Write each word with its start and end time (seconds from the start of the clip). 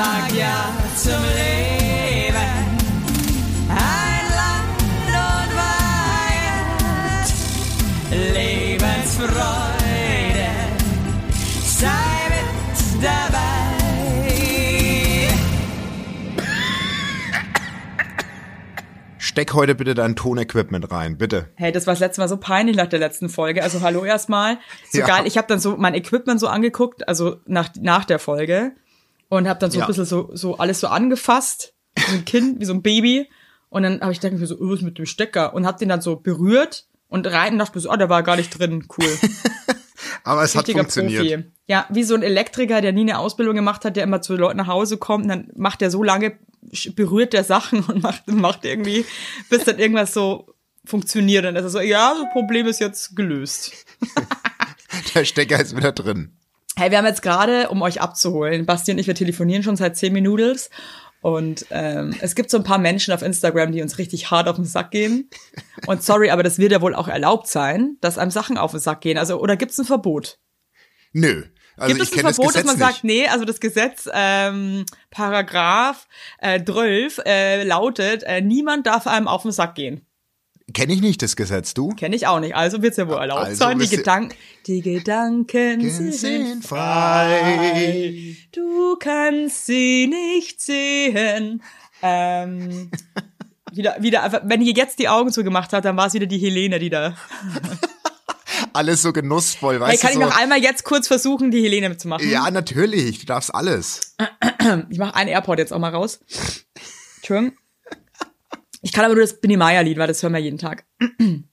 sag 0.00 0.32
ja 0.34 0.72
zum 0.96 1.22
Leben. 1.36 2.52
Ein 3.68 4.24
Land 4.40 5.12
und 5.28 5.50
Weihend, 5.60 7.28
Lebensfreude, 8.34 10.48
sei 11.66 12.14
mit 12.30 12.48
dabei. 13.04 13.38
Steck 19.18 19.52
heute 19.52 19.74
bitte 19.74 19.92
dein 19.94 20.16
Tonequipment 20.16 20.90
rein, 20.90 21.18
bitte. 21.18 21.50
Hey, 21.56 21.72
das 21.72 21.86
war 21.86 21.92
das 21.92 22.00
letzte 22.00 22.22
Mal 22.22 22.28
so 22.28 22.38
peinlich 22.38 22.74
nach 22.76 22.86
der 22.86 23.00
letzten 23.00 23.28
Folge. 23.28 23.62
Also 23.62 23.82
hallo 23.82 24.04
erstmal. 24.06 24.56
So 24.90 24.98
Ja. 25.00 25.06
geil. 25.06 25.26
Ich 25.26 25.36
habe 25.36 25.46
dann 25.46 25.58
so 25.60 25.76
mein 25.76 25.92
Equipment 25.94 26.40
so 26.40 26.46
angeguckt, 26.48 27.06
also 27.06 27.36
nach, 27.44 27.68
nach 27.78 28.06
der 28.06 28.18
Folge. 28.18 28.72
Und 29.30 29.48
habe 29.48 29.58
dann 29.58 29.70
so 29.70 29.78
Ja. 29.78 29.84
ein 29.84 29.88
bisschen 29.88 30.04
so, 30.04 30.30
so 30.34 30.58
alles 30.58 30.80
so 30.80 30.88
angefasst. 30.88 31.72
Wie 31.96 32.02
so 32.02 32.12
ein 32.12 32.24
Kind, 32.26 32.60
wie 32.60 32.64
so 32.66 32.74
ein 32.74 32.82
Baby. 32.82 33.30
Und 33.70 33.84
dann 33.84 34.00
habe 34.00 34.12
ich 34.12 34.20
gedacht, 34.20 34.38
mir 34.38 34.46
so, 34.46 34.56
oh, 34.58 34.70
was 34.70 34.82
mit 34.82 34.98
dem 34.98 35.06
Stecker? 35.06 35.54
Und 35.54 35.66
habe 35.66 35.78
den 35.78 35.88
dann 35.88 36.02
so 36.02 36.16
berührt 36.16 36.86
und 37.08 37.26
rein 37.26 37.54
und 37.54 37.58
dachte 37.60 37.78
mir 37.78 37.80
so, 37.82 37.90
oh, 37.90 37.96
der 37.96 38.10
war 38.10 38.22
gar 38.22 38.36
nicht 38.36 38.50
drin. 38.58 38.86
Cool. 38.98 39.06
Aber 40.24 40.42
es 40.42 40.54
hat 40.54 40.62
Richtiger 40.66 40.80
funktioniert. 40.80 41.22
Profi. 41.22 41.44
Ja, 41.68 41.86
wie 41.88 42.02
so 42.02 42.14
ein 42.14 42.22
Elektriker, 42.22 42.80
der 42.80 42.92
nie 42.92 43.02
eine 43.02 43.18
Ausbildung 43.18 43.54
gemacht 43.54 43.84
hat, 43.84 43.96
der 43.96 44.04
immer 44.04 44.20
zu 44.20 44.36
Leuten 44.36 44.58
nach 44.58 44.66
Hause 44.66 44.98
kommt, 44.98 45.24
und 45.24 45.28
dann 45.28 45.48
macht 45.54 45.80
er 45.82 45.90
so 45.90 46.02
lange, 46.02 46.36
berührt 46.96 47.32
der 47.32 47.44
Sachen 47.44 47.80
und 47.88 48.02
macht, 48.02 48.26
macht 48.28 48.64
irgendwie, 48.64 49.06
bis 49.48 49.64
dann 49.64 49.78
irgendwas 49.78 50.12
so 50.12 50.52
funktioniert. 50.84 51.44
Und 51.46 51.54
dann 51.54 51.64
ist 51.64 51.68
er 51.68 51.70
so, 51.70 51.80
ja, 51.80 52.14
das 52.20 52.32
Problem 52.32 52.66
ist 52.66 52.80
jetzt 52.80 53.14
gelöst. 53.14 53.72
Der 55.14 55.24
Stecker 55.24 55.60
ist 55.60 55.76
wieder 55.76 55.92
drin. 55.92 56.36
Hey, 56.76 56.90
wir 56.90 56.98
haben 56.98 57.06
jetzt 57.06 57.22
gerade, 57.22 57.68
um 57.68 57.82
euch 57.82 58.00
abzuholen, 58.00 58.64
Basti 58.64 58.92
und 58.92 58.98
ich, 58.98 59.06
wir 59.06 59.14
telefonieren 59.14 59.62
schon 59.62 59.76
seit 59.76 59.96
zehn 59.96 60.12
Minuten. 60.12 60.58
Und 61.22 61.66
ähm, 61.70 62.16
es 62.20 62.34
gibt 62.34 62.50
so 62.50 62.56
ein 62.56 62.64
paar 62.64 62.78
Menschen 62.78 63.12
auf 63.12 63.20
Instagram, 63.22 63.72
die 63.72 63.82
uns 63.82 63.98
richtig 63.98 64.30
hart 64.30 64.48
auf 64.48 64.56
den 64.56 64.64
Sack 64.64 64.90
gehen. 64.90 65.28
Und 65.86 66.02
sorry, 66.02 66.30
aber 66.30 66.42
das 66.42 66.58
wird 66.58 66.72
ja 66.72 66.80
wohl 66.80 66.94
auch 66.94 67.08
erlaubt 67.08 67.46
sein, 67.46 67.96
dass 68.00 68.16
einem 68.16 68.30
Sachen 68.30 68.56
auf 68.56 68.70
den 68.70 68.80
Sack 68.80 69.02
gehen. 69.02 69.18
Also, 69.18 69.38
oder 69.38 69.56
gibt's 69.56 69.78
ein 69.78 69.84
Verbot? 69.84 70.38
Nö. 71.12 71.44
Also 71.76 71.94
Gibt 71.94 72.06
es 72.06 72.12
ein 72.12 72.20
Verbot, 72.20 72.54
dass 72.54 72.64
man 72.64 72.76
nicht. 72.76 72.84
sagt, 72.84 73.04
nee, 73.04 73.26
also 73.26 73.44
das 73.44 73.60
Gesetz, 73.60 74.08
ähm, 74.12 74.84
Paragraph 75.10 76.06
äh, 76.38 76.62
12 76.62 77.20
äh, 77.24 77.64
lautet, 77.64 78.22
äh, 78.22 78.40
niemand 78.40 78.86
darf 78.86 79.06
einem 79.06 79.28
auf 79.28 79.42
den 79.42 79.52
Sack 79.52 79.74
gehen. 79.74 80.06
Kenne 80.72 80.92
ich 80.92 81.00
nicht 81.00 81.22
das 81.22 81.36
Gesetz, 81.36 81.74
du? 81.74 81.88
Kenne 81.90 82.14
ich 82.16 82.26
auch 82.26 82.40
nicht. 82.40 82.54
Also 82.54 82.82
wird's 82.82 82.96
ja 82.96 83.08
wohl 83.08 83.16
erlaubt 83.16 83.40
Also 83.46 83.64
sein. 83.64 83.78
Die 83.78 83.88
Gedanken, 83.88 84.34
die 84.66 84.80
Gedanken 84.82 85.90
sind 85.90 86.14
sind 86.14 86.64
frei. 86.66 88.36
Du 88.52 88.96
kannst 88.96 89.66
sie 89.66 90.06
nicht 90.06 90.60
sehen. 90.60 91.62
Ähm, 92.02 92.90
wieder, 93.72 93.96
wieder, 94.00 94.40
wenn 94.44 94.62
ihr 94.62 94.72
jetzt 94.74 94.98
die 94.98 95.08
Augen 95.08 95.32
zugemacht 95.32 95.72
habt, 95.72 95.84
dann 95.84 95.96
war 95.96 96.06
es 96.06 96.14
wieder 96.14 96.26
die 96.26 96.38
Helene, 96.38 96.78
die 96.78 96.90
da. 96.90 97.16
Alles 98.72 99.02
so 99.02 99.12
genussvoll, 99.12 99.74
Hey, 99.74 99.80
weißt 99.80 100.02
kann 100.02 100.10
ich 100.12 100.16
du? 100.18 100.22
So, 100.22 100.28
noch 100.28 100.38
einmal 100.38 100.58
jetzt 100.62 100.84
kurz 100.84 101.08
versuchen, 101.08 101.50
die 101.50 101.62
Helene 101.62 101.88
mitzumachen? 101.88 102.28
ja, 102.30 102.48
natürlich. 102.50 103.18
Du 103.18 103.26
darfst 103.26 103.52
alles. 103.54 104.16
Ich 104.90 104.98
mache 104.98 105.14
einen 105.16 105.28
Airport 105.30 105.58
jetzt 105.58 105.72
auch 105.72 105.78
mal 105.78 105.92
raus. 105.92 106.20
Entschuldigung. 107.16 107.56
Ich 108.82 108.92
kann 108.92 109.04
aber 109.04 109.14
nur 109.14 109.22
das 109.24 109.40
Binny 109.40 109.56
Meier 109.56 109.82
Lied, 109.82 109.98
weil 109.98 110.06
das 110.06 110.22
hören 110.22 110.32
wir 110.32 110.40
jeden 110.40 110.58
Tag. 110.58 110.84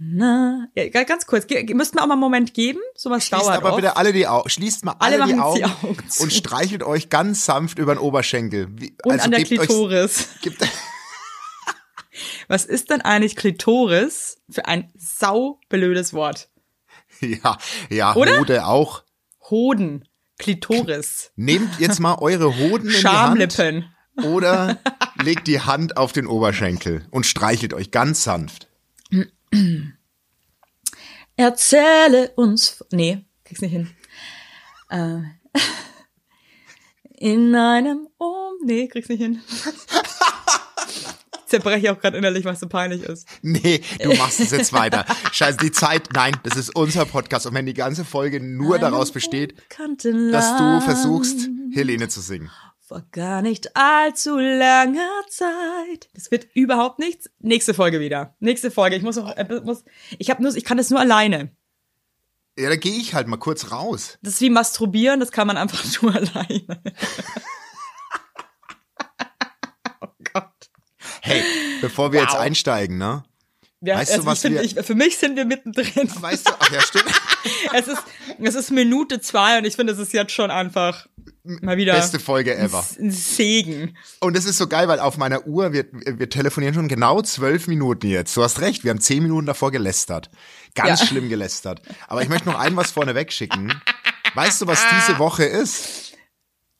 Na, 0.00 0.68
ja, 0.76 0.88
ga- 0.90 1.02
ganz 1.02 1.26
kurz, 1.26 1.46
müssten 1.74 1.96
wir 1.98 2.02
auch 2.02 2.06
mal 2.06 2.14
einen 2.14 2.20
Moment 2.20 2.54
geben? 2.54 2.78
Sowas 2.94 3.24
Schließt 3.26 3.42
dauert 3.42 3.56
aber 3.56 3.70
oft. 3.70 3.76
bitte 3.76 3.96
alle 3.96 4.12
die 4.12 4.28
Augen. 4.28 4.48
Schließt 4.48 4.84
mal 4.84 4.94
Alle 5.00 5.20
alle, 5.22 5.32
die, 5.34 5.38
Augen 5.40 5.56
die 5.58 5.64
Augen 5.64 5.98
und 6.20 6.32
streichelt 6.32 6.84
euch 6.84 7.10
ganz 7.10 7.44
sanft 7.44 7.78
über 7.80 7.94
den 7.96 7.98
Oberschenkel. 7.98 8.68
Wie, 8.70 8.96
Und 9.04 9.12
also 9.12 9.24
an 9.24 9.30
der 9.32 9.42
gebt 9.42 9.60
euch- 9.60 9.66
Klitoris. 9.66 10.28
Gebt, 10.40 10.64
Was 12.48 12.64
ist 12.64 12.90
denn 12.90 13.00
eigentlich 13.00 13.34
Klitoris 13.34 14.40
für 14.48 14.66
ein 14.66 14.92
saublödes 14.96 16.12
Wort? 16.14 16.48
ja, 17.20 17.58
ja, 17.90 18.14
Oder? 18.14 18.38
Hode 18.38 18.66
auch. 18.66 19.02
Hoden. 19.50 20.06
Klitoris. 20.38 21.32
Nehmt 21.34 21.80
jetzt 21.80 21.98
mal 21.98 22.14
eure 22.20 22.56
Hoden 22.56 22.86
in 22.88 23.00
die 23.00 23.06
Hand 23.06 23.52
Schamlippen. 23.52 23.92
Oder 24.24 24.78
legt 25.22 25.46
die 25.46 25.60
Hand 25.60 25.96
auf 25.96 26.12
den 26.12 26.26
Oberschenkel 26.26 27.06
und 27.10 27.26
streichelt 27.26 27.74
euch 27.74 27.90
ganz 27.90 28.24
sanft. 28.24 28.68
Erzähle 31.36 32.32
uns. 32.36 32.84
Nee, 32.90 33.24
krieg's 33.44 33.60
nicht 33.60 33.72
hin. 33.72 33.90
Äh, 34.90 35.20
in 37.18 37.54
einem 37.54 38.08
Um. 38.18 38.54
Nee, 38.64 38.88
krieg's 38.88 39.08
nicht 39.08 39.20
hin. 39.20 39.40
Ich 41.48 41.50
zerbreche 41.50 41.90
auch 41.92 41.98
gerade 41.98 42.18
innerlich, 42.18 42.44
was 42.44 42.60
so 42.60 42.68
peinlich 42.68 43.02
ist. 43.04 43.26
Nee, 43.40 43.80
du 44.02 44.12
machst 44.16 44.38
es 44.38 44.50
jetzt 44.50 44.72
weiter. 44.74 45.06
Scheiße, 45.32 45.56
die 45.56 45.72
Zeit, 45.72 46.10
nein, 46.12 46.36
das 46.42 46.56
ist 46.56 46.76
unser 46.76 47.06
Podcast. 47.06 47.46
Und 47.46 47.54
wenn 47.54 47.64
die 47.64 47.72
ganze 47.72 48.04
Folge 48.04 48.38
nur 48.38 48.78
daraus 48.78 49.12
besteht, 49.12 49.54
dass 49.78 50.56
du 50.58 50.80
versuchst, 50.82 51.48
Helene 51.72 52.08
zu 52.08 52.20
singen. 52.20 52.50
Vor 52.88 53.02
gar 53.12 53.42
nicht 53.42 53.76
allzu 53.76 54.38
langer 54.38 55.10
Zeit. 55.28 56.08
Das 56.14 56.30
wird 56.30 56.46
überhaupt 56.54 56.98
nichts. 56.98 57.28
Nächste 57.38 57.74
Folge 57.74 58.00
wieder. 58.00 58.34
Nächste 58.40 58.70
Folge. 58.70 58.96
Ich 58.96 59.02
muss 59.02 59.16
noch, 59.16 59.36
äh, 59.36 59.60
muss, 59.62 59.84
ich 60.18 60.30
habe 60.30 60.42
nur, 60.42 60.56
ich 60.56 60.64
kann 60.64 60.78
das 60.78 60.88
nur 60.88 60.98
alleine. 60.98 61.50
Ja, 62.58 62.70
da 62.70 62.76
gehe 62.76 62.96
ich 62.96 63.12
halt 63.12 63.26
mal 63.28 63.36
kurz 63.36 63.70
raus. 63.72 64.18
Das 64.22 64.32
ist 64.34 64.40
wie 64.40 64.48
masturbieren, 64.48 65.20
das 65.20 65.32
kann 65.32 65.46
man 65.46 65.58
einfach 65.58 65.84
nur 66.02 66.14
alleine. 66.14 66.64
oh 70.00 70.08
Gott. 70.32 70.70
Hey, 71.20 71.42
bevor 71.82 72.12
wir 72.14 72.20
jetzt 72.22 72.32
Wow. 72.32 72.40
einsteigen, 72.40 72.96
ne? 72.96 73.22
Ja, 73.80 73.96
Weißt 73.96 74.10
du, 74.10 74.14
also 74.14 74.26
was 74.26 74.38
ich 74.38 74.42
finde, 74.42 74.58
wir- 74.60 74.64
ich, 74.80 74.86
für 74.86 74.94
mich 74.94 75.18
sind 75.18 75.36
wir 75.36 75.44
mittendrin. 75.44 76.10
Weißt 76.22 76.48
du, 76.48 76.52
ach 76.58 76.72
ja, 76.72 76.80
stimmt. 76.80 77.04
es 77.74 77.86
ist, 77.86 78.02
es 78.40 78.54
ist 78.54 78.70
Minute 78.70 79.20
zwei 79.20 79.58
und 79.58 79.66
ich 79.66 79.76
finde, 79.76 79.92
es 79.92 79.98
ist 80.00 80.12
jetzt 80.14 80.32
schon 80.32 80.50
einfach 80.50 81.06
mal 81.62 81.76
wieder 81.76 81.94
Beste 81.94 82.18
Folge 82.20 82.56
ever. 82.56 82.84
ein 82.98 83.10
Segen. 83.10 83.96
Und 84.20 84.36
es 84.36 84.44
ist 84.44 84.58
so 84.58 84.66
geil, 84.66 84.88
weil 84.88 85.00
auf 85.00 85.16
meiner 85.16 85.46
Uhr, 85.46 85.72
wir, 85.72 85.86
wir 85.92 86.28
telefonieren 86.28 86.74
schon 86.74 86.88
genau 86.88 87.22
zwölf 87.22 87.66
Minuten 87.68 88.06
jetzt. 88.08 88.36
Du 88.36 88.42
hast 88.42 88.60
recht, 88.60 88.84
wir 88.84 88.90
haben 88.90 89.00
zehn 89.00 89.22
Minuten 89.22 89.46
davor 89.46 89.70
gelästert. 89.70 90.30
Ganz 90.74 91.00
Ja. 91.00 91.06
schlimm 91.06 91.28
gelästert. 91.28 91.82
Aber 92.06 92.22
ich 92.22 92.28
möchte 92.28 92.48
noch 92.48 92.58
ein 92.58 92.76
was 92.76 92.90
vorneweg 92.90 93.32
schicken. 93.32 93.72
Weißt 94.34 94.60
du, 94.60 94.66
was 94.66 94.84
diese 94.96 95.18
Woche 95.18 95.44
ist? 95.44 96.12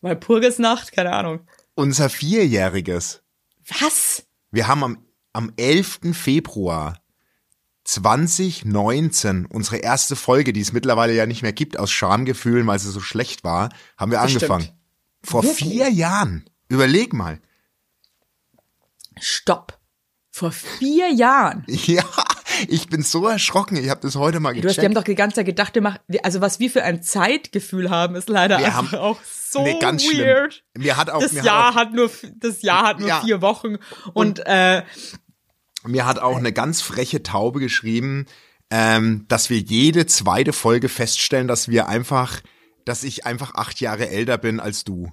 Weil 0.00 0.16
Purgesnacht, 0.16 0.92
keine 0.92 1.12
Ahnung. 1.12 1.40
Unser 1.74 2.08
Vierjähriges. 2.10 3.22
Was? 3.80 4.24
Wir 4.50 4.68
haben 4.68 4.84
am, 4.84 5.06
am 5.32 5.52
11. 5.56 6.00
Februar 6.12 7.02
2019 7.88 9.46
unsere 9.46 9.78
erste 9.78 10.14
Folge, 10.14 10.52
die 10.52 10.60
es 10.60 10.72
mittlerweile 10.72 11.14
ja 11.14 11.24
nicht 11.26 11.42
mehr 11.42 11.52
gibt, 11.54 11.78
aus 11.78 11.90
Schamgefühlen, 11.90 12.66
weil 12.66 12.78
sie 12.78 12.90
so 12.90 13.00
schlecht 13.00 13.44
war, 13.44 13.70
haben 13.96 14.10
wir 14.12 14.20
angefangen. 14.20 14.68
Vor 15.24 15.42
Wirklich? 15.42 15.68
vier 15.70 15.88
Jahren. 15.90 16.44
Überleg 16.68 17.12
mal. 17.14 17.40
Stopp. 19.20 19.78
Vor 20.30 20.52
vier 20.52 21.10
Jahren. 21.12 21.64
Ja, 21.86 22.04
ich 22.66 22.88
bin 22.88 23.02
so 23.02 23.26
erschrocken. 23.28 23.76
Ich 23.76 23.88
habe 23.88 24.00
das 24.00 24.16
heute 24.16 24.40
mal 24.40 24.50
Du 24.52 24.56
hast, 24.58 24.62
gecheckt. 24.62 24.82
die 24.82 24.86
haben 24.86 24.94
doch 24.94 25.04
die 25.04 25.14
ganze 25.14 25.36
Zeit 25.36 25.46
gedacht, 25.46 25.74
wir 25.74 25.82
machen, 25.82 25.98
also 26.24 26.40
was 26.40 26.58
wir 26.60 26.70
für 26.70 26.82
ein 26.82 27.02
Zeitgefühl 27.02 27.88
haben, 27.88 28.16
ist 28.16 28.28
leider 28.28 28.58
Wir 28.58 28.66
einfach 28.66 28.94
auch 28.98 29.18
so 29.24 29.62
Nee, 29.62 29.78
ganz 29.80 30.02
schlimm. 30.04 30.26
weird. 30.26 30.64
Mir 30.76 30.96
hat 30.96 31.08
auch, 31.10 31.20
Das 31.20 31.32
mir 31.32 31.42
Jahr 31.44 31.74
hat 31.74 31.88
hat 31.88 31.92
nur, 31.94 32.10
das 32.36 32.62
Jahr 32.62 32.82
hat 32.84 32.98
nur 33.00 33.08
Ja. 33.08 33.20
vier 33.20 33.40
Wochen 33.42 33.76
und, 34.12 34.40
äh, 34.46 34.82
auch, 34.82 35.18
mir 35.88 36.06
hat 36.06 36.18
auch 36.18 36.36
eine 36.36 36.52
ganz 36.52 36.80
freche 36.80 37.22
Taube 37.22 37.60
geschrieben, 37.60 38.26
ähm, 38.70 39.24
dass 39.28 39.50
wir 39.50 39.58
jede 39.58 40.06
zweite 40.06 40.52
Folge 40.52 40.88
feststellen, 40.88 41.48
dass 41.48 41.68
wir 41.68 41.88
einfach, 41.88 42.40
dass 42.84 43.04
ich 43.04 43.26
einfach 43.26 43.54
acht 43.54 43.80
Jahre 43.80 44.08
älter 44.08 44.38
bin 44.38 44.60
als 44.60 44.84
du. 44.84 45.12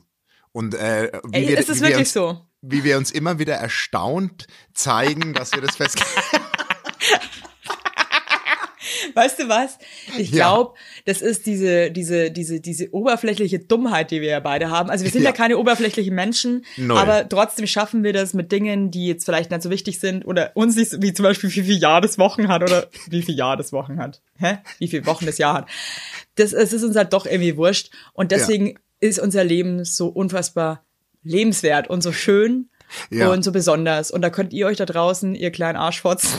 Und 0.51 0.73
äh, 0.75 1.11
wie, 1.25 1.37
ey, 1.37 1.47
wir, 1.49 1.57
ist 1.57 1.69
es 1.69 1.81
wirklich 1.81 1.99
uns, 1.99 2.13
so? 2.13 2.45
wie 2.61 2.83
wir 2.83 2.97
uns 2.97 3.11
immer 3.11 3.39
wieder 3.39 3.55
erstaunt 3.55 4.47
zeigen, 4.73 5.33
dass 5.33 5.53
wir 5.53 5.61
das 5.61 5.75
fest. 5.75 5.99
Weißt 9.13 9.39
du 9.39 9.47
was? 9.49 9.77
Ich 10.17 10.31
Ja. 10.31 10.37
glaube, 10.47 10.73
das 11.05 11.21
ist 11.21 11.45
diese, 11.45 11.91
diese, 11.91 12.31
diese, 12.31 12.59
diese 12.59 12.91
oberflächliche 12.93 13.59
Dummheit, 13.59 14.11
die 14.11 14.21
wir 14.21 14.29
ja 14.29 14.39
beide 14.39 14.69
haben. 14.69 14.89
Also 14.89 15.03
wir 15.05 15.11
sind 15.11 15.21
ja, 15.23 15.29
Ja. 15.29 15.35
keine 15.35 15.57
oberflächlichen 15.57 16.13
Menschen, 16.15 16.65
Null. 16.77 16.97
aber 16.97 17.27
trotzdem 17.29 17.67
schaffen 17.67 18.03
wir 18.03 18.13
das 18.13 18.33
mit 18.33 18.51
Dingen, 18.51 18.91
die 18.91 19.07
jetzt 19.07 19.25
vielleicht 19.25 19.51
nicht 19.51 19.61
so 19.61 19.69
wichtig 19.69 19.99
sind 19.99 20.25
oder 20.25 20.51
uns 20.55 20.75
nicht, 20.75 20.91
so- 20.91 21.01
wie 21.01 21.13
zum 21.13 21.23
Beispiel 21.23 21.49
wie 21.53 21.61
viel 21.63 21.77
Jahr 21.77 22.01
das 22.01 22.17
Wochen 22.17 22.47
hat 22.47 22.63
oder 22.63 22.87
wie 23.09 23.21
viel 23.21 23.35
Jahr 23.35 23.57
das 23.57 23.71
Wochen 23.71 23.99
hat. 23.99 24.21
Hä? 24.37 24.57
Wie 24.79 24.87
viel 24.87 25.05
Wochen 25.05 25.25
das 25.25 25.37
Jahr 25.37 25.53
hat. 25.55 25.69
Das, 26.35 26.53
es 26.53 26.73
ist 26.73 26.83
uns 26.83 26.95
halt 26.95 27.13
doch 27.13 27.25
irgendwie 27.25 27.55
wurscht 27.57 27.91
und 28.13 28.31
deswegen 28.31 28.77
ist 28.99 29.19
unser 29.19 29.43
Leben 29.43 29.85
so 29.85 30.07
unfassbar 30.07 30.83
lebenswert 31.23 31.89
und 31.89 32.01
so 32.01 32.11
schön 32.11 32.69
Ja. 33.09 33.29
und 33.31 33.43
so 33.43 33.51
besonders. 33.51 34.11
Und 34.11 34.21
da 34.21 34.29
könnt 34.29 34.53
ihr 34.53 34.67
euch 34.67 34.77
da 34.77 34.85
draußen, 34.85 35.33
ihr 35.35 35.51
kleinen 35.51 35.75
Arschfotz, 35.77 36.35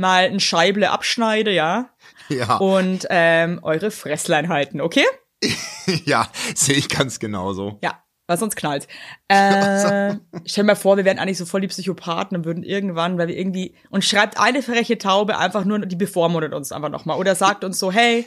mal 0.00 0.24
ein 0.24 0.40
Scheible 0.40 0.90
abschneiden, 0.90 1.54
ja. 1.54 1.90
Ja. 2.28 2.56
und 2.56 3.06
ähm, 3.10 3.58
eure 3.62 3.90
Fresslein 3.90 4.48
halten, 4.48 4.80
okay? 4.80 5.04
ja, 6.04 6.28
sehe 6.54 6.76
ich 6.76 6.88
ganz 6.88 7.18
genauso. 7.18 7.78
Ja, 7.82 8.02
weil 8.26 8.38
sonst 8.38 8.54
knallt. 8.56 8.86
Äh, 9.28 10.14
stell 10.46 10.62
dir 10.62 10.66
mal 10.68 10.76
vor, 10.76 10.96
wir 10.96 11.04
wären 11.04 11.18
eigentlich 11.18 11.38
so 11.38 11.46
voll 11.46 11.60
die 11.62 11.68
Psychopathen 11.68 12.36
und 12.36 12.44
würden 12.44 12.62
irgendwann, 12.62 13.18
weil 13.18 13.28
wir 13.28 13.36
irgendwie, 13.36 13.74
und 13.90 14.04
schreibt 14.04 14.38
eine 14.38 14.62
freche 14.62 14.98
Taube 14.98 15.38
einfach 15.38 15.64
nur, 15.64 15.80
die 15.80 15.96
bevormundet 15.96 16.52
uns 16.54 16.70
einfach 16.72 16.90
nochmal. 16.90 17.18
Oder 17.18 17.34
sagt 17.34 17.64
uns 17.64 17.78
so, 17.78 17.90
hey, 17.90 18.26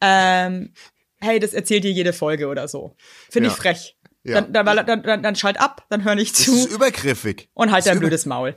ähm, 0.00 0.72
hey, 1.20 1.38
das 1.38 1.52
erzählt 1.52 1.84
dir 1.84 1.92
jede 1.92 2.12
Folge 2.12 2.48
oder 2.48 2.66
so. 2.68 2.96
Finde 3.30 3.48
ich 3.48 3.54
Ja. 3.54 3.60
frech. 3.60 3.96
Ja. 4.24 4.40
Dann, 4.40 4.52
dann, 4.52 4.86
dann, 4.86 5.02
dann, 5.02 5.22
dann 5.22 5.36
schalt 5.36 5.58
ab, 5.60 5.84
dann 5.90 6.04
hör 6.04 6.14
nicht 6.14 6.38
Das 6.38 6.46
ist 6.46 6.68
zu 6.68 6.74
übergriffig. 6.76 7.48
und 7.54 7.72
halt 7.72 7.86
dein 7.86 7.98
blödes 7.98 8.24
Maul. 8.26 8.54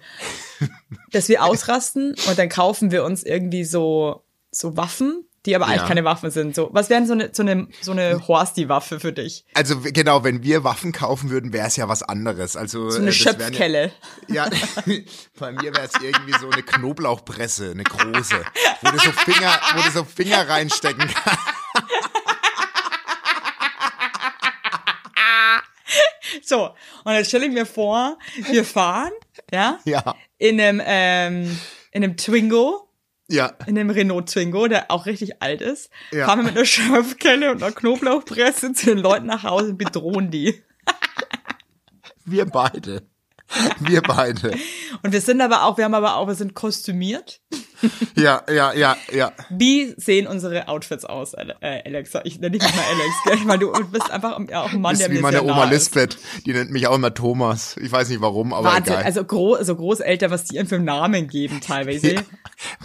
Dass 1.12 1.28
wir 1.30 1.44
ausrasten 1.44 2.16
und 2.28 2.38
dann 2.38 2.50
kaufen 2.50 2.92
wir 2.92 3.04
uns 3.04 3.24
irgendwie 3.24 3.64
so, 3.64 4.24
so 4.52 4.78
Waffen, 4.78 5.28
die 5.48 5.56
aber 5.56 5.66
eigentlich 5.66 5.82
Ja. 5.82 5.88
keine 5.88 6.04
Waffen 6.04 6.30
sind. 6.32 6.56
So, 6.56 6.70
was 6.72 6.90
wären 6.90 7.06
so 7.08 7.14
eine, 7.14 7.30
so 7.34 7.42
eine, 7.44 7.68
so 7.82 7.92
eine 7.92 8.28
Horsty-Waffe 8.28 9.00
für 9.00 9.12
dich? 9.14 9.46
Also 9.54 9.80
genau, 9.82 10.24
wenn 10.24 10.44
wir 10.44 10.64
Waffen 10.64 10.92
kaufen 10.92 11.30
würden, 11.32 11.52
wäre 11.54 11.68
es 11.68 11.76
ja 11.76 11.88
was 11.88 12.04
anderes. 12.04 12.56
Also 12.56 12.90
So 12.92 12.98
eine 13.00 13.10
äh, 13.10 13.14
wären 13.14 13.14
Schöpfkelle. 13.14 13.92
Ja, 14.28 14.46
ja 14.46 14.50
bei 15.40 15.52
mir 15.52 15.74
wäre 15.76 15.86
es 15.92 16.02
irgendwie 16.02 16.34
so 16.40 16.50
eine 16.50 16.64
Knoblauchpresse, 16.64 17.72
eine 17.72 17.84
große, 17.84 18.36
wo 18.82 18.92
du 18.92 18.98
so 19.00 19.12
Finger, 19.12 19.60
wo 19.76 19.82
du 19.82 19.92
so 19.92 20.04
Finger 20.04 20.48
reinstecken 20.48 21.08
kannst. 21.08 21.40
So, 26.48 26.70
und 27.04 27.14
jetzt 27.14 27.30
stelle 27.30 27.46
ich 27.48 27.52
mir 27.52 27.66
vor, 27.66 28.18
wir 28.52 28.64
fahren, 28.66 29.12
ja, 29.52 29.80
Ja, 29.86 30.16
in 30.38 30.60
einem, 30.62 30.82
ähm, 30.86 31.60
in 31.92 32.04
einem 32.04 32.18
Twingo, 32.18 32.88
ja, 33.28 33.54
in 33.66 33.78
einem 33.80 33.90
Renault 33.90 34.30
Twingo, 34.30 34.68
der 34.68 34.92
auch 34.92 35.08
richtig 35.08 35.42
alt 35.42 35.62
ist, 35.62 35.90
Ja. 36.12 36.26
fahren 36.28 36.40
wir 36.40 36.44
mit 36.46 36.56
einer 36.56 36.66
Schöpfkelle 36.66 37.52
und 37.52 37.64
einer 37.64 37.72
Knoblauchpresse 37.74 38.74
zu 38.74 38.86
den 38.88 39.00
Leuten 39.00 39.26
nach 39.26 39.44
Hause 39.44 39.70
und 39.72 39.78
bedrohen 39.78 40.30
die. 40.30 40.62
wir 42.26 42.46
beide. 42.46 43.02
Wir 43.80 44.02
beide. 44.02 44.52
Und 45.04 45.14
wir 45.14 45.22
sind 45.22 45.40
aber 45.42 45.64
auch, 45.64 45.78
wir 45.78 45.86
haben 45.86 45.94
aber 45.94 46.16
auch, 46.16 46.28
wir 46.28 46.36
sind 46.36 46.56
kostümiert. 46.56 47.42
Ja, 48.16 48.44
ja, 48.50 48.74
ja, 48.74 48.98
ja. 49.14 49.34
Wie 49.50 49.94
sehen 49.98 50.28
unsere 50.28 50.68
Outfits 50.68 51.06
aus, 51.06 51.34
äh, 51.34 51.54
Alex? 51.62 52.12
Ich 52.24 52.40
nenne 52.40 52.52
dich 52.58 52.64
nicht 52.64 52.76
mal 52.76 52.84
Alex, 52.84 53.14
gell? 53.26 53.48
weil 53.50 53.60
du 53.60 53.72
bist 53.92 54.10
einfach 54.10 54.40
ja, 54.50 54.62
auch 54.62 54.72
ein 54.72 54.82
Mann, 54.82 54.94
Das 54.94 55.00
der 55.00 55.08
ist 55.08 55.12
wie 55.12 55.18
mir 55.18 55.22
meine 55.22 55.38
sehr 55.38 55.46
Oma 55.46 55.66
nah 55.66 55.72
ist. 55.72 55.94
Lisbeth. 55.96 56.18
Die 56.46 56.54
nennt 56.54 56.72
mich 56.72 56.88
auch 56.88 56.96
immer 56.96 57.14
Thomas. 57.14 57.78
Ich 57.78 57.92
weiß 57.92 58.10
nicht 58.10 58.22
warum, 58.22 58.54
aber 58.54 58.70
Wahnsinn, 58.70 58.94
egal. 58.94 59.06
also 59.06 59.26
Gro 59.26 59.62
so 59.62 59.76
Großeltern, 59.76 60.32
was 60.32 60.46
die 60.46 60.56
ihnen 60.56 60.68
für 60.68 60.80
Namen 60.80 61.28
geben 61.28 61.62
teilweise. 61.62 62.16
Ja, 62.16 62.22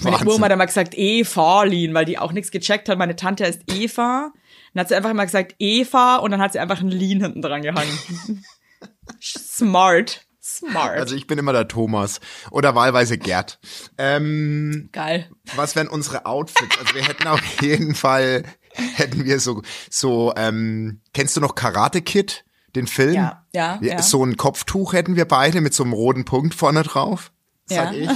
Meine. 0.00 0.28
Oma 0.28 0.46
hat 0.46 0.52
immer 0.52 0.66
gesagt 0.66 0.94
Eva 0.96 1.62
Lin, 1.62 1.94
weil 1.94 2.04
die 2.04 2.18
auch 2.18 2.32
nichts 2.32 2.50
gecheckt 2.50 2.88
hat. 2.88 2.98
Meine 2.98 3.16
Tante 3.16 3.44
heißt 3.44 3.62
Eva. 3.72 4.32
Dann 4.74 4.80
hat 4.82 4.88
sie 4.88 4.94
einfach 4.94 5.10
immer 5.10 5.24
gesagt 5.24 5.54
Eva 5.58 6.16
und 6.16 6.32
dann 6.32 6.40
hat 6.40 6.52
sie 6.52 6.58
einfach 6.58 6.80
ein 6.80 6.90
Lean 6.90 7.20
hinten 7.20 7.42
dran 7.42 7.62
gehangen. 7.62 7.98
Smart. 9.20 10.26
Smart. 10.60 10.98
Also 10.98 11.14
ich 11.14 11.26
bin 11.26 11.38
immer 11.38 11.52
der 11.52 11.68
Thomas. 11.68 12.20
Oder 12.50 12.74
wahlweise 12.74 13.18
Gerd. 13.18 13.58
Ähm, 13.98 14.88
Geil. 14.92 15.28
was 15.56 15.74
wären 15.76 15.88
unsere 15.88 16.26
Outfits? 16.26 16.78
Also 16.78 16.94
wir 16.94 17.02
hätten 17.04 17.26
auf 17.26 17.40
jeden 17.62 17.94
Fall, 17.94 18.44
hätten 18.96 19.24
wir 19.24 19.40
so, 19.40 19.62
so, 19.90 20.32
ähm, 20.36 21.00
kennst 21.12 21.36
du 21.36 21.40
noch 21.40 21.54
Karate 21.54 22.02
Kid, 22.02 22.44
den 22.76 22.86
Film? 22.86 23.14
Ja, 23.14 23.44
ja, 23.52 23.78
ja. 23.82 24.00
So 24.02 24.24
ein 24.24 24.36
Kopftuch 24.36 24.92
hätten 24.92 25.16
wir 25.16 25.24
beide 25.26 25.60
mit 25.60 25.74
so 25.74 25.82
einem 25.82 25.92
roten 25.92 26.24
Punkt 26.24 26.54
vorne 26.54 26.82
drauf, 26.82 27.32
sag 27.66 27.92
Ja. 27.94 27.98
ich. 27.98 28.10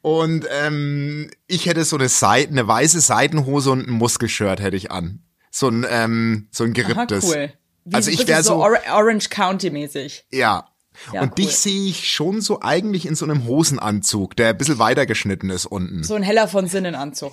Und 0.00 0.46
ähm, 0.50 1.30
ich 1.46 1.66
hätte 1.66 1.84
so 1.84 1.96
eine 1.96 2.08
Seiten, 2.08 2.54
eine 2.58 2.66
weiße 2.66 3.00
Seitenhose 3.00 3.70
und 3.70 3.86
ein 3.86 3.92
Muskelshirt 3.92 4.60
hätte 4.60 4.76
ich 4.76 4.90
an. 4.90 5.22
So 5.50 5.68
ein, 5.68 5.86
ähm, 5.88 6.48
so 6.50 6.64
ein 6.64 6.70
Aha, 6.70 6.82
geripptes. 6.82 7.24
cool. 7.26 7.52
Wie 7.84 7.94
Also 7.94 8.10
ich 8.10 8.26
wäre 8.26 8.42
so, 8.42 8.56
Or 8.56 8.76
Orange 8.92 9.28
County 9.30 9.70
mäßig. 9.70 10.24
ja. 10.32 10.66
Ja, 11.12 11.22
und 11.22 11.30
cool. 11.30 11.34
dich 11.36 11.56
sehe 11.56 11.88
ich 11.88 12.10
schon 12.10 12.40
so 12.40 12.60
eigentlich 12.62 13.06
in 13.06 13.14
so 13.14 13.24
einem 13.24 13.46
Hosenanzug, 13.46 14.36
der 14.36 14.50
ein 14.50 14.58
bisschen 14.58 14.78
weiter 14.78 15.06
geschnitten 15.06 15.50
ist 15.50 15.66
unten. 15.66 16.04
So 16.04 16.14
ein 16.14 16.22
heller 16.22 16.48
von 16.48 16.66
Sinnenanzug. 16.66 17.32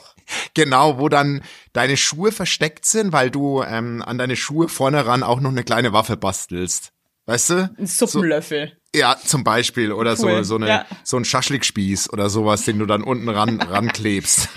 Genau, 0.53 0.99
wo 0.99 1.09
dann 1.09 1.41
deine 1.73 1.97
Schuhe 1.97 2.31
versteckt 2.31 2.85
sind, 2.85 3.13
weil 3.13 3.29
du 3.31 3.61
ähm, 3.63 4.01
an 4.05 4.17
deine 4.17 4.35
Schuhe 4.35 4.69
vorne 4.69 5.05
ran 5.05 5.23
auch 5.23 5.39
noch 5.39 5.51
eine 5.51 5.63
kleine 5.63 5.93
Waffe 5.93 6.17
bastelst. 6.17 6.91
Weißt 7.25 7.49
du? 7.51 7.69
Ein 7.77 7.85
Suppenlöffel. 7.85 8.75
Ja, 8.95 9.15
zum 9.23 9.43
Beispiel. 9.43 9.91
Oder 9.91 10.15
so, 10.15 10.27
Cool, 10.27 10.43
so, 10.43 10.55
eine, 10.55 10.67
ja. 10.67 10.85
so 11.03 11.17
ein 11.17 11.25
Schaschlikspieß 11.25 12.11
oder 12.11 12.27
sowas, 12.29 12.65
den 12.65 12.79
du 12.79 12.87
dann 12.87 13.03
unten 13.03 13.29
ran 13.29 13.61
ranklebst. 13.69 14.49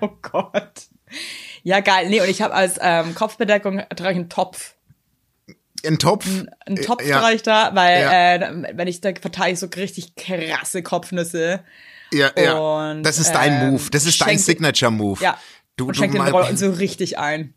Oh 0.00 0.10
Gott. 0.22 0.88
Ja, 1.62 1.80
geil. 1.80 2.08
Nee, 2.08 2.20
und 2.20 2.28
ich 2.28 2.42
habe 2.42 2.54
als 2.54 2.78
ähm, 2.80 3.14
Kopfbedeckung 3.14 3.82
trage 3.94 4.16
einen 4.16 4.28
Topf. 4.28 4.74
Ein 5.86 5.98
Topf. 5.98 6.26
Einen 6.66 6.76
Topf 6.82 7.04
ja, 7.04 7.30
ich 7.30 7.42
da, 7.42 7.74
weil 7.74 8.00
Ja. 8.02 8.34
äh, 8.34 8.76
wenn 8.76 8.88
ich 8.88 9.00
da 9.00 9.10
verteile 9.20 9.52
ich 9.52 9.58
so 9.58 9.66
richtig 9.66 10.14
krasse 10.16 10.82
Kopfnüsse. 10.82 11.60
Ja, 12.12 12.30
ja. 12.36 12.58
Und, 12.58 13.02
das 13.02 13.18
ist 13.18 13.32
dein 13.32 13.52
ähm, 13.52 13.70
Move. 13.70 13.84
Das 13.90 14.04
ist 14.06 14.20
dein 14.20 14.30
schenk- 14.30 14.40
Signature-Move. 14.40 15.22
Ja. 15.22 15.38
Du, 15.76 15.88
und 15.88 15.96
du 15.96 16.06
den 16.06 16.20
Roll 16.20 16.56
so 16.56 16.70
richtig 16.70 17.18
ein. 17.18 17.54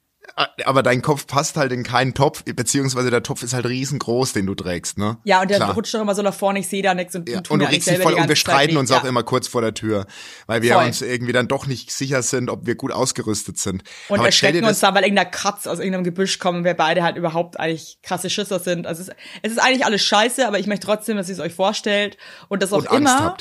Aber 0.65 0.83
dein 0.83 1.01
Kopf 1.01 1.27
passt 1.27 1.57
halt 1.57 1.71
in 1.71 1.83
keinen 1.83 2.13
Topf, 2.13 2.43
beziehungsweise 2.43 3.11
der 3.11 3.23
Topf 3.23 3.43
ist 3.43 3.53
halt 3.53 3.65
riesengroß, 3.65 4.33
den 4.33 4.45
du 4.45 4.55
trägst, 4.55 4.97
ne? 4.97 5.17
Ja, 5.23 5.41
und 5.41 5.49
der 5.49 5.57
Klar. 5.57 5.73
rutscht 5.73 5.93
doch 5.93 6.01
immer 6.01 6.15
so 6.15 6.21
nach 6.21 6.33
vorne, 6.33 6.59
ich 6.59 6.67
sehe 6.67 6.81
da 6.81 6.93
nichts 6.93 7.15
und, 7.15 7.29
Ja, 7.29 7.41
und 7.49 7.59
du 7.59 7.65
regst 7.65 7.89
dich 7.89 7.99
voll 7.99 8.13
und 8.13 8.27
wir 8.27 8.35
streiten 8.35 8.77
uns 8.77 8.89
ja. 8.89 8.97
auch 8.97 9.03
immer 9.03 9.23
kurz 9.23 9.47
vor 9.47 9.61
der 9.61 9.73
Tür, 9.73 10.07
weil 10.47 10.61
wir 10.61 10.73
Voll. 10.73 10.85
uns 10.85 11.01
irgendwie 11.01 11.33
dann 11.33 11.47
doch 11.47 11.67
nicht 11.67 11.91
sicher 11.91 12.21
sind, 12.21 12.49
ob 12.49 12.65
wir 12.65 12.75
gut 12.75 12.91
ausgerüstet 12.91 13.59
sind. 13.59 13.83
Und 14.07 14.19
Aber 14.19 14.27
erschrecken 14.27 14.63
uns 14.63 14.79
das, 14.79 14.79
da, 14.79 14.95
weil 14.95 15.03
irgendeiner 15.03 15.29
Katz 15.29 15.67
aus 15.67 15.79
irgendeinem 15.79 16.05
Gebüsch 16.05 16.39
kommt 16.39 16.59
und 16.59 16.63
wir 16.63 16.73
beide 16.73 17.03
halt 17.03 17.17
überhaupt 17.17 17.59
eigentlich 17.59 17.99
krasse 18.01 18.29
Schisser 18.29 18.59
sind. 18.59 18.87
Also 18.87 19.01
es 19.01 19.09
ist, 19.09 19.15
es 19.41 19.51
ist 19.51 19.59
eigentlich 19.59 19.85
alles 19.85 20.03
scheiße, 20.03 20.47
aber 20.47 20.57
ich 20.57 20.67
möchte 20.67 20.87
trotzdem, 20.87 21.17
dass 21.17 21.29
ihr 21.29 21.33
es 21.33 21.41
euch 21.41 21.53
vorstellt 21.53 22.17
und 22.47 22.63
das 22.63 22.73
auch 22.73 22.89
und 22.89 22.97
immer 22.97 23.37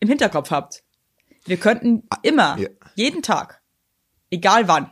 im 0.00 0.08
Hinterkopf 0.08 0.50
habt. 0.50 0.82
Wir 1.46 1.56
könnten 1.56 2.04
immer, 2.22 2.58
ja. 2.58 2.68
jeden 2.94 3.22
Tag, 3.22 3.62
egal 4.30 4.68
wann, 4.68 4.90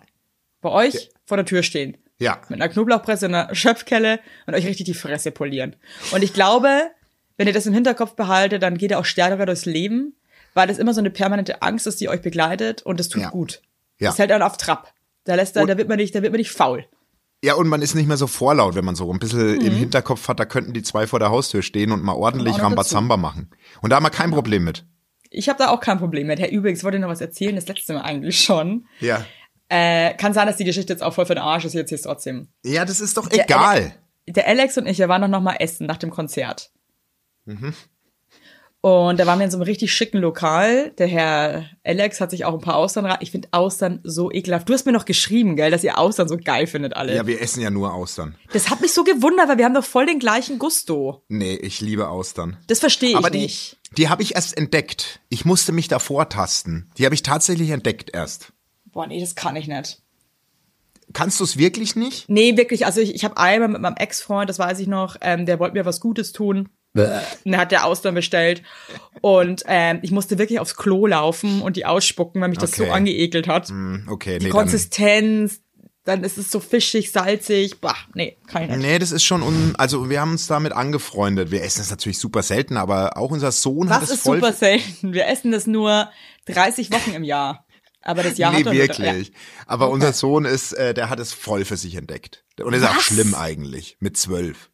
bei 0.61 0.71
euch 0.71 1.11
vor 1.29 1.37
der 1.37 1.47
Tür 1.47 1.63
stehen. 1.63 1.97
Ja. 2.19 2.41
Mit 2.49 2.61
einer 2.61 2.69
Knoblauchpresse 2.71 3.27
und 3.27 3.35
einer 3.35 3.55
Schöpfkelle 3.55 4.19
und 4.47 4.55
euch 4.55 4.67
richtig 4.67 4.87
die 4.87 4.95
Fresse 4.95 5.31
polieren. 5.31 5.77
Und 6.11 6.23
ich 6.25 6.33
glaube, 6.33 6.91
wenn 7.37 7.47
ihr 7.47 7.53
das 7.53 7.67
im 7.67 7.75
Hinterkopf 7.75 8.17
behaltet, 8.17 8.63
dann 8.63 8.77
geht 8.77 8.91
ihr 8.91 8.99
auch 8.99 9.05
stärker 9.05 9.47
durchs 9.47 9.67
Leben, 9.67 10.17
weil 10.55 10.67
das 10.67 10.79
immer 10.79 10.95
so 10.95 11.01
eine 11.01 11.11
permanente 11.11 11.63
Angst 11.63 11.87
ist, 11.87 12.01
die 12.01 12.09
euch 12.09 12.23
begleitet 12.23 12.83
und 12.83 12.99
das 12.99 13.09
tut 13.09 13.23
Ja. 13.23 13.31
gut. 13.31 13.63
Ja. 14.01 14.09
Das 14.11 14.19
hält 14.19 14.33
einen 14.33 14.43
auf 14.43 14.57
Trab. 14.57 14.93
Da 15.25 15.35
lässt 15.37 15.57
er, 15.57 15.67
da 15.67 15.77
wird 15.77 15.89
man 15.89 15.99
nicht, 15.99 16.15
da 16.15 16.23
wird 16.23 16.33
man 16.33 16.39
nicht 16.39 16.51
faul. 16.51 16.87
Ja, 17.45 17.55
und 17.55 17.69
man 17.69 17.83
ist 17.83 17.95
nicht 17.95 18.09
mehr 18.09 18.17
so 18.17 18.27
vorlaut, 18.27 18.75
wenn 18.75 18.85
man 18.85 18.97
so 18.97 19.13
ein 19.13 19.21
bisschen 19.21 19.57
Mhm. 19.59 19.61
im 19.67 19.73
Hinterkopf 19.75 20.27
hat, 20.27 20.41
da 20.41 20.45
könnten 20.45 20.73
die 20.73 20.83
zwei 20.83 21.07
vor 21.07 21.21
der 21.21 21.31
Haustür 21.31 21.63
stehen 21.63 21.93
und 21.93 22.03
mal 22.03 22.15
ordentlich 22.15 22.61
Rambazamba 22.61 23.17
machen. 23.17 23.51
Und 23.83 23.91
da 23.91 23.97
haben 23.97 24.03
wir 24.05 24.11
kein 24.11 24.33
Problem 24.33 24.65
mit. 24.65 24.85
Ich 25.31 25.49
habe 25.49 25.59
da 25.59 25.69
auch 25.69 25.79
kein 25.81 25.99
Problem 25.99 26.27
mit. 26.27 26.41
Herr, 26.41 26.51
übrigens 26.51 26.83
wollte 26.83 26.97
ich 26.97 27.01
noch 27.03 27.11
was 27.11 27.21
erzählen, 27.21 27.55
das 27.55 27.69
letzte 27.69 27.93
Mal 27.93 28.01
eigentlich 28.01 28.41
schon. 28.41 28.87
Ja. 28.99 29.25
Äh, 29.69 30.15
kann 30.15 30.33
sein, 30.33 30.47
dass 30.47 30.57
die 30.57 30.65
Geschichte 30.65 30.93
jetzt 30.93 31.03
auch 31.03 31.13
voll 31.15 31.27
für 31.27 31.35
den 31.35 31.43
Arsch 31.45 31.65
ist, 31.65 31.75
jetzt 31.75 31.91
hier 31.91 32.01
trotzdem. 32.01 32.49
Ja, 32.65 32.85
das 32.85 33.01
ist 33.01 33.17
doch 33.17 33.29
Der 33.29 33.45
egal. 33.45 33.95
der 34.27 34.47
Alex 34.47 34.79
und 34.79 34.87
ich, 34.87 34.99
wir 34.99 35.09
waren 35.09 35.21
doch 35.23 35.29
noch 35.29 35.43
mal 35.43 35.57
essen 35.57 35.87
nach 35.87 35.99
dem 35.99 36.11
Konzert. 36.11 36.71
Mhm. 37.45 37.75
Und 38.81 39.19
da 39.19 39.27
waren 39.27 39.41
wir 39.41 39.45
in 39.45 39.51
so 39.51 39.57
einem 39.57 39.65
richtig 39.65 39.93
schicken 39.93 40.19
Lokal. 40.19 40.93
Der 40.99 41.09
Herr 41.09 41.65
Alex 41.83 42.21
hat 42.21 42.31
sich 42.31 42.45
auch 42.45 42.55
ein 42.55 42.61
paar 42.61 42.77
Austern. 42.77 43.13
Ich 43.21 43.33
finde 43.33 43.49
Austern 43.51 43.99
so 44.05 44.31
ekelhaft. 44.31 44.69
Du 44.69 44.73
hast 44.73 44.87
mir 44.87 44.93
noch 44.93 45.05
geschrieben, 45.05 45.57
gell, 45.57 45.73
dass 45.73 45.83
ihr 45.83 45.99
Austern 45.99 46.29
so 46.29 46.37
geil 46.37 46.69
findet 46.69 46.95
alle. 46.95 47.15
Ja, 47.17 47.27
wir 47.27 47.43
essen 47.43 47.61
ja 47.61 47.71
nur 47.71 47.93
Austern. 47.93 48.37
das 48.53 48.71
hat 48.71 48.81
mich 48.81 48.93
so 48.93 49.03
gewundert, 49.03 49.49
weil 49.49 49.59
wir 49.59 49.65
haben 49.65 49.75
doch 49.75 49.85
voll 49.85 50.07
den 50.07 50.21
gleichen 50.21 50.61
Gusto. 50.61 51.25
Nee, 51.29 51.55
ich 51.57 51.81
liebe 51.81 52.09
Austern. 52.09 52.57
Das 52.69 52.79
verstehe 52.79 53.11
ich 53.11 53.17
Aber 53.17 53.31
die, 53.31 53.41
nicht. 53.41 53.79
die 53.97 54.09
habe 54.09 54.23
ich 54.23 54.37
erst 54.37 54.57
entdeckt. 54.57 55.21
Ich 55.29 55.45
musste 55.45 55.73
mich 55.73 55.89
davor 55.89 56.29
tasten. 56.29 56.89
Die 56.99 57.05
habe 57.05 57.17
ich 57.17 57.23
tatsächlich 57.25 57.71
entdeckt 57.71 58.11
erst. 58.15 58.53
Boah, 58.93 59.07
nee, 59.07 59.21
das 59.21 59.35
kann 59.35 59.57
ich 59.57 59.69
nicht. 59.69 60.01
Kannst 61.15 61.41
du 61.41 61.45
es 61.45 61.57
wirklich 61.57 61.97
nicht? 61.97 62.29
Nee, 62.29 62.57
wirklich. 62.57 62.85
Also 62.85 63.01
ich, 63.01 63.15
ich 63.15 63.25
habe 63.25 63.39
einmal 63.39 63.69
mit 63.69 63.81
meinem 63.81 63.97
Ex-Freund, 63.97 64.51
das 64.51 64.59
weiß 64.59 64.79
ich 64.81 64.89
noch, 64.89 65.17
ähm, 65.23 65.47
der 65.47 65.59
wollte 65.59 65.75
mir 65.75 65.85
was 65.87 66.01
Gutes 66.01 66.33
tun. 66.33 66.69
Und 67.45 67.53
er 67.53 67.61
hat 67.61 67.71
der 67.71 67.85
Austern 67.85 68.15
bestellt. 68.15 68.63
Und 69.21 69.63
ähm, 69.67 70.01
ich 70.03 70.11
musste 70.11 70.39
wirklich 70.39 70.59
aufs 70.59 70.75
Klo 70.77 71.07
laufen 71.07 71.63
und 71.63 71.77
die 71.77 71.87
ausspucken, 71.87 72.41
weil 72.41 72.49
mich 72.49 72.59
das 72.59 72.73
Okay. 72.73 72.87
so 72.87 72.93
angeekelt 72.93 73.47
hat. 73.47 73.69
Hm, 73.69 74.07
Okay, 74.11 74.39
die 74.39 74.47
nee, 74.47 74.51
dann, 74.51 74.59
Konsistenz, 74.59 75.61
dann 76.05 76.25
ist 76.25 76.39
es 76.39 76.51
so 76.51 76.61
fischig, 76.61 77.13
salzig. 77.13 77.81
Bah, 77.81 77.95
nee, 78.15 78.37
nicht. 78.53 78.77
nee, 78.79 78.99
das 78.99 79.13
ist 79.13 79.23
schon 79.23 79.43
un, 79.43 79.75
also 79.77 80.11
wir 80.11 80.21
haben 80.21 80.33
uns 80.33 80.47
damit 80.47 80.73
angefreundet. 80.73 81.51
Wir 81.51 81.63
essen 81.63 81.83
es 81.83 81.91
natürlich 81.91 82.19
super 82.19 82.43
selten, 82.43 82.77
aber 82.77 83.17
auch 83.17 83.31
unser 83.31 83.53
Sohn 83.53 83.91
hat 83.91 84.03
Was 84.03 84.11
es 84.11 84.17
ist 84.17 84.23
voll 84.25 84.39
super 84.41 84.53
selten? 84.53 85.13
Wir 85.13 85.27
essen 85.29 85.53
das 85.53 85.67
nur 85.67 86.09
30 86.47 86.91
Wochen 86.91 87.13
im 87.13 87.23
Jahr. 87.25 87.65
Aber 88.09 88.23
das 88.23 88.39
Jahr 88.39 88.53
nee, 88.53 88.59
hat 88.59 88.67
doch 88.67 88.73
nur- 88.73 88.81
wirklich. 88.83 89.33
Aber 89.67 89.91
unser 89.91 90.13
Sohn 90.13 90.45
ist, 90.45 90.73
äh, 90.73 90.95
der 90.95 91.11
hat 91.11 91.21
es 91.21 91.33
voll 91.33 91.65
für 91.65 91.77
sich 91.77 91.95
entdeckt. 91.95 92.45
Und 92.61 92.73
ist 92.73 92.85
auch 92.85 92.97
Was? 92.97 93.03
schlimm 93.03 93.35
eigentlich, 93.35 93.97
mit 94.01 94.17
zwölf. 94.17 94.71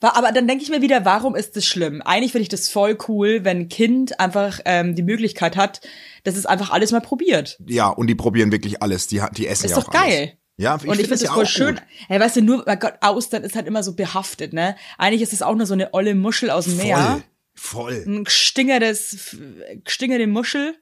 Aber 0.00 0.32
dann 0.32 0.48
denke 0.48 0.64
ich 0.64 0.70
mir 0.70 0.82
wieder, 0.82 1.04
warum 1.04 1.36
ist 1.36 1.54
das 1.56 1.64
schlimm? 1.64 2.02
Eigentlich 2.02 2.32
finde 2.32 2.42
ich 2.42 2.48
das 2.48 2.68
voll 2.68 2.98
cool, 3.08 3.44
wenn 3.44 3.58
ein 3.60 3.68
Kind 3.68 4.18
einfach 4.18 4.58
ähm, 4.64 4.96
die 4.96 5.02
Möglichkeit 5.04 5.56
hat, 5.56 5.80
dass 6.24 6.36
es 6.36 6.44
einfach 6.44 6.70
alles 6.70 6.90
mal 6.90 7.00
probiert. 7.00 7.56
Ja, 7.66 7.86
und 7.88 8.08
die 8.08 8.16
probieren 8.16 8.50
wirklich 8.50 8.82
alles. 8.82 9.06
Die, 9.06 9.22
die 9.36 9.46
essen 9.46 9.66
Ist 9.66 9.70
ja 9.70 9.76
doch 9.80 9.88
auch 9.88 9.94
alles. 9.94 10.08
geil. 10.08 10.38
Ja, 10.56 10.74
und 10.74 10.82
ich 10.82 10.90
finde 10.92 11.08
das 11.10 11.22
ja 11.22 11.32
voll 11.32 11.44
auch 11.44 11.48
schön. 11.48 11.74
gut. 11.76 11.82
Hey, 12.08 12.20
weißt 12.20 12.36
du, 12.36 12.42
nur, 12.42 12.64
mein 12.66 12.78
Gott, 12.78 12.94
Austern 13.00 13.42
ist 13.44 13.54
halt 13.54 13.66
immer 13.66 13.82
so 13.82 13.94
behaftet, 13.94 14.52
ne? 14.52 14.76
Eigentlich 14.98 15.22
ist 15.22 15.32
es 15.32 15.40
auch 15.40 15.54
nur 15.54 15.66
so 15.66 15.72
eine 15.74 15.94
olle 15.94 16.14
Muschel 16.14 16.50
aus 16.50 16.64
dem 16.66 16.76
Meer. 16.78 17.22
Voll, 17.54 17.92
voll. 17.94 18.04
Ein 18.06 18.24
gestingertes, 18.24 19.36
gestingerte 19.84 20.26
Muschel. 20.26 20.74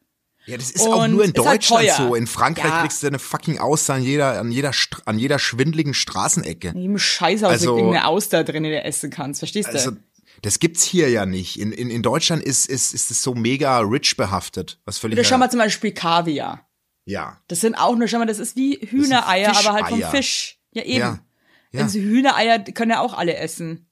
Ja, 0.51 0.57
das 0.59 0.71
ist 0.71 0.87
auch 0.87 1.05
Und 1.05 1.13
nur 1.13 1.23
in 1.25 1.29
halt 1.29 1.39
Deutschland 1.39 1.85
teuer. 1.87 1.95
so. 1.97 2.15
In 2.15 2.27
Frankreich 2.27 2.71
Ja. 2.71 2.81
kriegst 2.83 3.03
du 3.03 3.07
eine 3.07 3.19
fucking 3.19 3.59
Auster 3.59 3.95
an 3.95 4.03
jeder, 4.03 4.39
an 4.41 4.51
jeder, 4.53 4.73
an 5.07 5.19
jeder 5.19 5.39
schwindeligen 5.39 5.95
Straßenecke. 5.95 6.69
In 6.69 6.79
jedem 6.79 6.99
Scheißhaus 6.99 7.51
Also- 7.51 7.71
liegt 7.71 7.79
irgendeine 7.79 8.07
Auster 8.07 8.45
drin, 8.45 8.63
die 8.65 8.71
du 8.71 8.83
essen 8.83 9.11
kannst. 9.11 9.41
Verstehst 9.41 9.69
du? 9.69 9.73
Also, 9.73 9.93
das 10.43 10.59
gibt's 10.59 10.83
hier 10.85 11.09
ja 11.11 11.27
nicht. 11.27 11.59
In, 11.59 11.73
in, 11.73 11.91
in 11.91 12.03
Deutschland 12.03 12.43
ist, 12.43 12.67
ist, 12.67 12.95
ist 12.95 13.11
es 13.11 13.23
so 13.23 13.35
mega 13.35 13.79
rich 13.81 14.17
behaftet. 14.17 14.81
Was 14.85 14.99
völlig. 14.99 15.19
Oder 15.19 15.25
schau 15.29 15.39
mal 15.39 15.51
zum 15.51 15.59
Beispiel 15.61 15.93
Kaviar. 15.93 16.67
ja. 17.05 17.39
Das 17.49 17.61
sind 17.61 17.75
auch 17.75 17.97
nur, 17.97 18.09
schau 18.09 18.19
mal, 18.19 18.27
das 18.27 18.39
ist 18.39 18.57
wie 18.57 18.77
Hühnereier, 18.77 19.57
aber 19.57 19.73
halt 19.73 19.87
vom. 19.89 20.03
Fisch. 20.03 20.59
Ja, 20.73 20.83
eben. 20.85 20.99
Ja. 21.01 21.19
Ja. 21.73 21.83
Also 21.83 21.99
Hühnereier 21.99 22.59
können 22.61 22.91
ja 22.93 23.01
auch 23.01 23.15
alle 23.15 23.37
essen. 23.37 23.89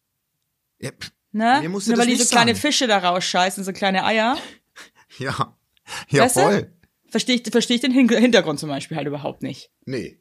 Ja. 0.80 0.90
Ne? 1.32 1.68
Nur 1.68 1.80
weil 1.98 2.06
die 2.06 2.16
so 2.16 2.24
kleine. 2.28 2.54
Fische 2.54 2.86
da 2.86 2.98
rausscheißen, 2.98 3.62
so 3.62 3.72
kleine 3.72 4.04
Eier. 4.04 4.36
Ja, 5.18 5.56
ja 6.08 6.24
Weißt 6.24 6.38
voll. 6.38 6.72
Verstehe 7.10 7.36
ich, 7.36 7.50
versteh 7.50 7.74
ich 7.74 7.80
den 7.80 7.92
Hin 7.92 8.08
Hintergrund 8.08 8.60
zum 8.60 8.68
Beispiel 8.68 8.96
halt 8.96 9.06
überhaupt 9.06 9.42
nicht. 9.42 9.70
Nee. 9.86 10.20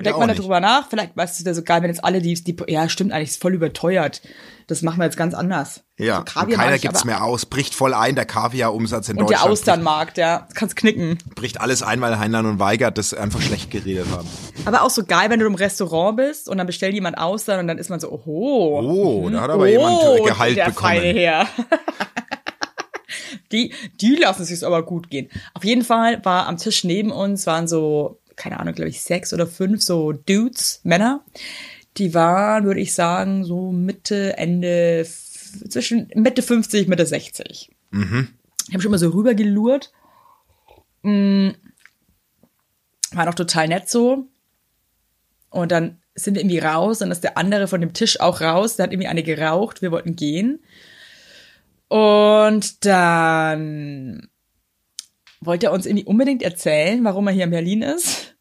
Denkt 0.00 0.20
man 0.20 0.28
darüber 0.28 0.60
nach, 0.60 0.88
vielleicht 0.88 1.16
weißt 1.16 1.40
du, 1.40 1.44
das 1.44 1.56
so 1.56 1.64
geil, 1.64 1.82
wenn 1.82 1.90
jetzt 1.90 2.04
alle 2.04 2.22
die, 2.22 2.34
die, 2.34 2.56
ja, 2.68 2.88
stimmt 2.88 3.12
eigentlich, 3.12 3.30
ist 3.30 3.42
voll 3.42 3.54
überteuert. 3.54 4.22
Das 4.68 4.82
machen 4.82 4.98
wir 4.98 5.06
jetzt 5.06 5.16
ganz 5.16 5.34
anders. 5.34 5.82
Ja, 5.98 6.14
So 6.14 6.20
und 6.20 6.26
Kaviar 6.28 6.46
mag 6.46 6.56
keiner 6.66 6.76
ich 6.76 6.82
gibt's 6.82 7.04
mehr 7.04 7.24
aus. 7.24 7.46
Bricht 7.46 7.74
voll 7.74 7.94
ein, 7.94 8.14
der 8.14 8.24
Kaviar-Umsatz 8.24 9.08
in 9.08 9.16
Und 9.18 9.28
der 9.28 9.38
Deutschland. 9.38 9.52
Austernmarkt, 9.52 10.16
ja, 10.16 10.46
kannst 10.54 10.76
knicken. 10.76 11.16
Bricht, 11.16 11.34
bricht 11.34 11.60
alles 11.60 11.82
ein, 11.82 12.00
weil 12.00 12.16
Heinlein 12.16 12.46
und 12.46 12.60
Weigert 12.60 12.96
das 12.96 13.12
einfach 13.12 13.40
schlecht 13.40 13.72
geredet 13.72 14.06
haben. 14.12 14.28
Aber 14.66 14.82
auch 14.82 14.90
so 14.90 15.02
geil, 15.04 15.30
wenn 15.30 15.40
du 15.40 15.46
im 15.46 15.56
Restaurant 15.56 16.16
bist 16.16 16.48
und 16.48 16.58
dann 16.58 16.68
bestellt 16.68 16.94
jemand 16.94 17.18
Austern 17.18 17.58
und 17.58 17.66
dann 17.66 17.78
ist 17.78 17.90
man 17.90 17.98
so, 17.98 18.12
oho. 18.12 18.80
Oh, 19.24 19.28
da 19.30 19.40
hat 19.40 19.50
aber 19.50 19.66
jemand 19.66 20.24
Gehalt 20.24 20.56
der 20.56 20.66
bekommen. 20.66 20.94
Feine 20.94 21.06
her. 21.06 21.48
die, 23.52 23.72
die 24.00 24.16
lassen 24.16 24.44
sich's 24.44 24.62
aber 24.62 24.84
gut 24.84 25.10
gehen. 25.10 25.28
Auf 25.54 25.64
jeden 25.64 25.84
Fall 25.84 26.24
war 26.24 26.46
am 26.46 26.56
Tisch 26.56 26.84
neben 26.84 27.10
uns 27.10 27.46
waren 27.46 27.68
so, 27.68 28.20
keine 28.36 28.60
Ahnung, 28.60 28.74
glaube 28.74 28.90
ich, 28.90 29.00
sechs 29.00 29.32
oder 29.32 29.46
fünf 29.46 29.82
so 29.82 30.12
Dudes, 30.12 30.80
Männer. 30.84 31.24
Die 31.96 32.14
waren, 32.14 32.64
würde 32.64 32.80
ich 32.80 32.94
sagen, 32.94 33.44
so 33.44 33.72
Mitte, 33.72 34.36
Ende, 34.36 35.06
zwischen 35.68 36.10
Mitte 36.14 36.42
50, 36.42 36.88
Mitte 36.88 37.06
60. 37.06 37.70
Mhm. 37.90 38.28
Ich 38.68 38.74
habe 38.74 38.82
schon 38.82 38.90
mal 38.90 38.98
so 38.98 39.08
rübergelurrt. 39.08 39.92
Mm, 41.02 41.50
war 43.12 43.26
noch 43.26 43.34
total 43.34 43.68
nett 43.68 43.88
so. 43.88 44.28
Und 45.50 45.72
dann 45.72 46.02
sind 46.14 46.34
wir 46.34 46.42
irgendwie 46.42 46.58
raus, 46.58 46.98
dann 46.98 47.10
ist 47.10 47.24
der 47.24 47.38
andere 47.38 47.68
von 47.68 47.80
dem 47.80 47.94
Tisch 47.94 48.20
auch 48.20 48.40
raus, 48.40 48.76
der 48.76 48.84
hat 48.84 48.92
irgendwie 48.92 49.08
eine 49.08 49.22
geraucht, 49.22 49.82
wir 49.82 49.92
wollten 49.92 50.16
gehen. 50.16 50.60
Und 51.88 52.84
dann 52.84 54.28
wollte 55.40 55.66
er 55.66 55.72
uns 55.72 55.86
irgendwie 55.86 56.04
unbedingt 56.04 56.42
erzählen, 56.42 57.02
warum 57.04 57.26
er 57.26 57.32
hier 57.32 57.44
in 57.44 57.50
Berlin 57.50 57.82
ist. 57.82 58.36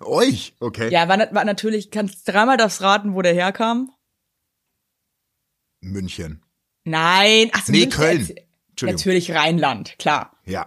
Euch? 0.00 0.54
Okay. 0.60 0.90
Ja, 0.90 1.08
war, 1.08 1.18
war 1.34 1.44
natürlich, 1.44 1.90
kannst 1.90 2.28
dreimal 2.28 2.56
das 2.56 2.82
raten, 2.82 3.14
wo 3.14 3.22
der 3.22 3.34
herkam? 3.34 3.90
München. 5.80 6.42
Nein, 6.84 7.50
ach 7.52 7.64
so, 7.64 7.72
Nee, 7.72 7.80
München 7.80 8.00
Köln. 8.00 8.34
Natürlich 8.82 9.32
Rheinland, 9.32 9.98
klar. 9.98 10.36
Ja. 10.44 10.66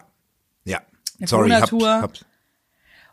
Ja. 0.66 0.82
Sorry, 1.26 1.52
hab, 1.52 1.72
hab, 1.72 2.14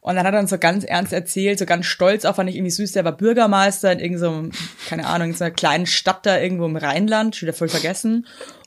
Und 0.07 0.15
dann 0.15 0.25
hat 0.25 0.35
er 0.35 0.39
uns 0.39 0.51
so 0.51 0.59
ganz 0.59 0.85
ernst 0.85 1.13
erzählt, 1.13 1.59
so 1.59 1.67
ganz 1.67 1.85
stolz 1.85 2.25
auch, 2.25 2.37
fand 2.37 2.49
ich 2.49 2.55
irgendwie 2.55 2.71
süß, 2.71 2.93
der 2.93 3.05
war 3.05 3.11
Bürgermeister 3.11 3.91
in 3.91 3.99
irgendeinem, 3.99 4.53
keine 4.89 5.05
Ahnung, 5.05 5.31
in 5.31 5.35
so 5.35 5.43
einer 5.43 5.53
kleinen 5.53 5.85
Stadt 5.85 6.25
da 6.25 6.39
irgendwo 6.39 6.65
im 6.65 6.77
Rheinland, 6.77 7.35
schon 7.35 7.49
wieder 7.49 7.57
voll 7.59 7.69
vergessen. 7.69 8.25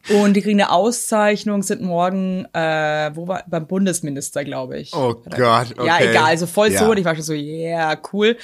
Und 0.09 0.33
die 0.33 0.41
kriegen 0.41 0.59
eine 0.59 0.69
Auszeichnung, 0.69 1.63
sind 1.63 1.81
morgen, 1.81 2.43
äh, 2.51 3.11
wo 3.13 3.29
war, 3.29 3.45
beim 3.47 3.67
Bundesminister, 3.67 4.43
glaube 4.43 4.79
ich. 4.79 4.93
Oh 4.93 5.13
Gott, 5.13 5.71
okay. 5.77 5.87
Ja, 5.87 6.01
egal, 6.01 6.25
also 6.25 6.45
voll 6.45 6.73
Ja. 6.73 6.79
so. 6.79 6.91
Und 6.91 6.97
ich 6.97 7.05
war 7.05 7.15
schon 7.15 7.23
so, 7.23 7.31
yeah, 7.33 7.97
cool. 8.11 8.35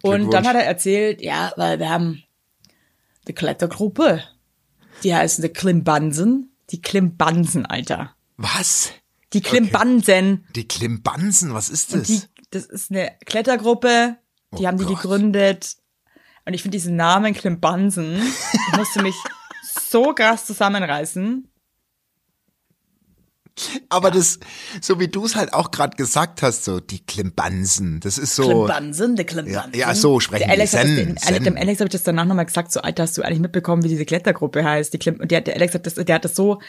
Und 0.00 0.32
dann 0.32 0.48
hat 0.48 0.56
er 0.56 0.64
erzählt, 0.64 1.20
ja, 1.20 1.52
weil 1.56 1.78
wir 1.78 1.90
haben 1.90 2.22
die 3.28 3.34
Klettergruppe, 3.34 4.22
die 5.02 5.14
heißen 5.14 5.42
die 5.42 5.50
Klimbansen. 5.50 6.56
Die 6.70 6.80
Klimbansen, 6.80 7.66
Alter. 7.66 8.14
Was? 8.38 8.94
Die 9.32 9.40
Klimbansen. 9.40 10.46
Die 10.56 10.66
Klimbansen, 10.66 11.54
was 11.54 11.68
ist 11.68 11.94
das? 11.94 12.08
Die, 12.08 12.20
das 12.50 12.66
ist 12.66 12.90
eine 12.90 13.12
Klettergruppe, 13.26 14.16
die 14.58 14.64
Oh 14.64 14.66
haben 14.66 14.78
die 14.78 14.84
Gott. 14.84 15.02
gegründet. 15.02 15.76
Und 16.44 16.54
ich 16.54 16.62
finde 16.62 16.76
diesen 16.76 16.96
Namen 16.96 17.34
Klimbansen, 17.34 18.16
ich 18.72 18.76
musste 18.76 19.02
mich 19.02 19.14
so 19.90 20.12
krass 20.14 20.46
zusammenreißen. 20.46 21.46
Aber 23.90 24.10
das, 24.10 24.38
so 24.80 24.98
wie 25.00 25.08
du 25.08 25.24
es 25.26 25.36
halt 25.36 25.52
auch 25.52 25.70
gerade 25.70 25.96
gesagt 25.96 26.40
hast, 26.42 26.64
so 26.64 26.80
die 26.80 27.04
Klimbansen, 27.04 28.00
das 28.00 28.16
ist 28.16 28.34
so. 28.34 28.44
Klimbansen, 28.44 29.16
der 29.16 29.26
Klimbansen. 29.26 29.74
Ja, 29.74 29.88
ja, 29.88 29.94
so 29.94 30.18
sprechen 30.18 30.44
der 30.44 30.50
Alex 30.52 30.70
die. 30.70 30.76
Zen, 30.78 30.96
den, 30.96 31.16
Zen. 31.18 31.44
Dem 31.44 31.56
Alex 31.56 31.80
habe 31.80 31.88
ich 31.88 31.92
das 31.92 32.02
danach 32.02 32.24
nochmal 32.24 32.46
gesagt, 32.46 32.72
so, 32.72 32.80
Alter, 32.80 33.02
hast 33.02 33.18
du 33.18 33.22
eigentlich 33.22 33.40
mitbekommen, 33.40 33.82
wie 33.84 33.88
diese 33.88 34.06
Klettergruppe 34.06 34.64
heißt? 34.64 34.94
Die 34.94 34.98
Klim 34.98 35.20
und 35.20 35.30
der, 35.30 35.42
der 35.42 35.56
Alex 35.56 35.74
hat 35.74 35.84
das, 35.86 35.94
der 35.94 36.14
hat 36.14 36.24
das 36.24 36.34
so, 36.34 36.60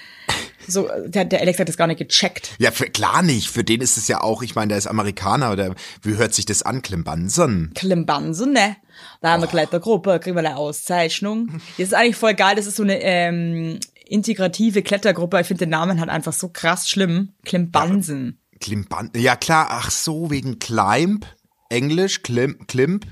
so, 0.68 0.89
der, 1.06 1.25
der 1.25 1.41
Alex 1.41 1.60
hat 1.60 1.68
das 1.70 1.77
gar 1.77 1.88
nicht 1.88 1.98
gecheckt. 2.00 2.56
Ja, 2.60 2.72
für, 2.72 2.86
klar 2.86 3.22
nicht. 3.22 3.50
Für 3.50 3.63
den 3.63 3.82
ist 3.82 3.98
es 3.98 4.08
ja 4.08 4.22
auch, 4.22 4.41
ich 4.41 4.56
meine, 4.56 4.70
der 4.70 4.77
ist 4.77 4.88
Amerikaner 4.88 5.51
oder 5.51 5.75
wie 6.01 6.15
hört 6.15 6.34
sich 6.34 6.46
das 6.46 6.62
an? 6.63 6.82
Klimbansen. 6.82 7.72
Klimbansen, 7.75 8.53
ne? 8.53 8.77
Da 9.22 9.32
haben 9.32 9.41
wir 9.41 9.48
Oh. 9.48 9.51
Klettergruppe, 9.51 10.20
kriegen 10.20 10.36
wir 10.36 10.39
eine 10.39 10.58
Auszeichnung. 10.58 11.62
Das 11.77 11.88
ist 11.88 11.94
eigentlich 11.94 12.15
voll 12.15 12.34
geil, 12.36 12.56
das 12.56 12.68
ist 12.68 12.75
so 12.75 12.84
eine 12.84 13.01
ähm, 13.01 13.80
integrative 14.06 14.82
Klettergruppe. 14.84 15.39
Ich 15.41 15.48
finde 15.48 15.65
den 15.65 15.70
Namen 15.70 16.00
halt 16.00 16.10
einfach 16.10 16.34
so 16.34 16.50
krass 16.50 16.89
schlimm. 16.89 17.34
Klimbansen. 17.46 18.39
Klimban 18.60 19.10
ja 19.15 19.36
klar, 19.36 19.68
ach 19.72 19.89
so, 19.89 20.30
wegen 20.30 20.60
Climb, 20.60 21.25
Englisch, 21.70 22.22
Klim, 22.22 22.68
Klimp 22.68 23.08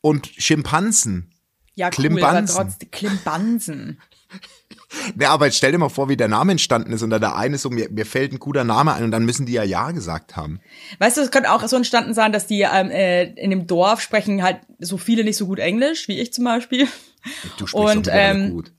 und 0.00 0.28
Schimpansen. 0.36 1.32
Ja, 1.74 1.86
cool, 1.86 1.90
aber 1.90 1.96
Klimbansen. 1.96 2.56
trotzdem 2.56 2.90
Klimbansen. 2.90 4.00
Ja, 5.18 5.30
aber 5.32 5.46
jetzt 5.46 5.56
stell 5.56 5.72
dir 5.72 5.78
mal 5.78 5.88
vor, 5.88 6.08
wie 6.08 6.16
der 6.16 6.28
Name 6.28 6.52
entstanden 6.52 6.92
ist 6.92 7.02
und 7.02 7.10
dann 7.10 7.20
der 7.20 7.36
eine 7.36 7.58
so, 7.58 7.70
mir, 7.70 7.88
mir 7.90 8.06
fällt 8.06 8.32
ein 8.32 8.38
guter 8.38 8.64
Name 8.64 8.92
ein 8.94 9.04
und 9.04 9.10
dann 9.10 9.24
müssen 9.24 9.46
die 9.46 9.52
ja 9.52 9.62
Ja 9.64 9.90
gesagt 9.90 10.36
haben. 10.36 10.60
Weißt 10.98 11.16
du, 11.16 11.20
es 11.22 11.30
könnte 11.30 11.50
auch 11.52 11.66
so 11.66 11.76
entstanden 11.76 12.14
sein, 12.14 12.32
dass 12.32 12.46
die 12.46 12.62
ähm, 12.62 12.90
äh, 12.90 13.24
in 13.34 13.50
dem 13.50 13.66
Dorf 13.66 14.00
sprechen 14.00 14.42
halt 14.42 14.60
so 14.78 14.96
viele 14.96 15.24
nicht 15.24 15.36
so 15.36 15.46
gut 15.46 15.58
Englisch, 15.58 16.08
wie 16.08 16.20
ich 16.20 16.32
zum 16.32 16.44
Beispiel. 16.44 16.86
Du 17.58 17.66
sprichst 17.66 17.96
Und, 17.96 18.08
ähm, 18.10 18.50
gut. 18.50 18.72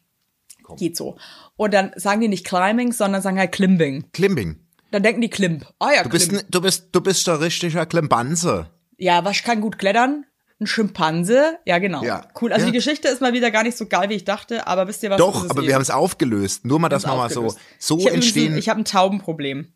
Geht 0.78 0.98
so. 0.98 1.18
Und 1.58 1.74
dann 1.74 1.92
sagen 1.96 2.22
die 2.22 2.28
nicht 2.28 2.46
Climbing, 2.46 2.92
sondern 2.92 3.22
sagen 3.22 3.38
halt 3.38 3.52
Klimbing. 3.52 4.06
Klimbing. 4.14 4.60
Dann 4.92 5.04
denken 5.04 5.22
die 5.22 5.30
Klimp. 5.30 5.66
Ah 5.80 5.92
ja, 5.96 6.04
Du 6.04 6.10
bist, 6.10 6.30
Klimp. 6.30 6.44
n- 6.44 6.48
du 6.52 6.62
bist, 6.62 6.88
du 6.92 7.02
bist 7.02 7.28
der 7.28 7.40
richtige 7.42 7.86
Klimbanse. 7.86 8.72
Ja, 8.98 9.24
was 9.26 9.44
kann 9.44 9.62
gut 9.62 9.78
klettern? 9.78 10.26
Ein 10.60 10.68
Schimpanse. 10.68 11.58
Ja, 11.66 11.80
genau. 11.80 12.04
Ja. 12.04 12.28
Cool. 12.40 12.54
Also 12.54 12.66
Ja. 12.66 12.72
die 12.72 12.78
Geschichte 12.78 13.08
ist 13.10 13.20
mal 13.22 13.34
wieder 13.34 13.52
gar 13.52 13.64
nicht 13.64 13.76
so 13.78 13.88
geil, 13.88 14.10
wie 14.10 14.14
ich 14.14 14.24
dachte, 14.24 14.68
aber 14.68 14.88
wisst 14.88 15.04
ihr 15.04 15.10
was? 15.10 15.18
Doch, 15.18 15.44
aber 15.50 15.60
eben. 15.60 15.68
wir 15.68 15.76
haben 15.76 15.82
es 15.82 15.90
aufgelöst. 15.90 16.66
Nur 16.66 16.80
mal, 16.80 16.88
dass 16.90 17.06
wir 17.06 17.16
mal 17.16 17.30
so, 17.30 17.54
so 17.78 17.98
ich 18.00 18.06
hab 18.08 18.14
entstehen. 18.14 18.54
Ein, 18.54 18.60
ich 18.60 18.70
habe 18.70 18.80
ein 18.80 18.86
Taubenproblem. 18.86 19.74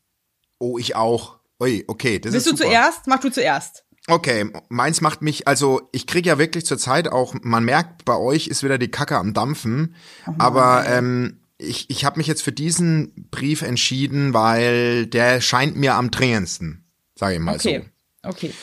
oh, 0.60 0.78
ich 0.78 0.96
auch. 0.96 1.40
Ui, 1.62 1.84
okay, 1.88 2.20
das 2.20 2.32
Willst 2.32 2.48
ist 2.48 2.54
du 2.54 2.58
super. 2.58 2.70
zuerst? 2.70 3.08
Mach 3.08 3.20
du 3.20 3.30
zuerst. 3.30 3.84
Okay, 4.08 4.50
meins 4.70 5.02
macht 5.02 5.22
mich, 5.22 5.48
also 5.48 5.90
ich 5.92 6.08
krieg 6.08 6.26
ja 6.26 6.40
wirklich 6.40 6.66
zur 6.66 6.78
Zeit 6.78 7.10
auch, 7.10 7.36
man 7.42 7.64
merkt, 7.66 8.06
bei 8.06 8.16
euch 8.16 8.48
ist 8.48 8.64
wieder 8.64 8.78
die 8.78 8.90
Kacke 8.90 9.18
am 9.18 9.34
Dampfen, 9.36 9.94
aber 10.40 10.86
ähm, 10.88 11.42
ich, 11.60 11.90
ich 11.92 12.06
habe 12.06 12.18
mich 12.18 12.26
jetzt 12.26 12.42
für 12.42 12.54
diesen 12.54 13.28
Brief 13.30 13.62
entschieden, 13.62 14.34
weil 14.34 15.06
der 15.06 15.42
scheint 15.42 15.76
mir 15.76 15.94
am 15.96 16.10
dringendsten, 16.10 16.86
sage 17.16 17.36
ich 17.36 17.40
mal 17.40 17.56
Okay. 17.56 17.86
so. 18.24 18.30
Okay. 18.30 18.54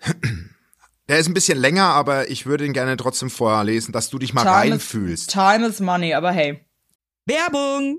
Der 1.10 1.18
ist 1.18 1.26
ein 1.26 1.34
bisschen 1.34 1.58
länger, 1.58 1.86
aber 1.86 2.30
ich 2.30 2.46
würde 2.46 2.64
ihn 2.64 2.72
gerne 2.72 2.96
trotzdem 2.96 3.30
vorlesen, 3.30 3.90
dass 3.90 4.10
du 4.10 4.18
dich 4.20 4.32
mal 4.32 4.42
Time 4.44 4.66
is- 4.66 4.70
reinfühlst. 4.74 5.30
Time 5.32 5.66
is 5.66 5.80
money, 5.80 6.14
aber 6.14 6.30
hey. 6.30 6.64
Werbung! 7.26 7.98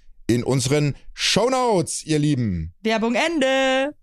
in 0.35 0.43
unseren 0.43 0.95
Shownotes, 1.13 2.05
ihr 2.05 2.19
Lieben. 2.19 2.73
Werbung 2.81 3.15
Ende. 3.15 3.95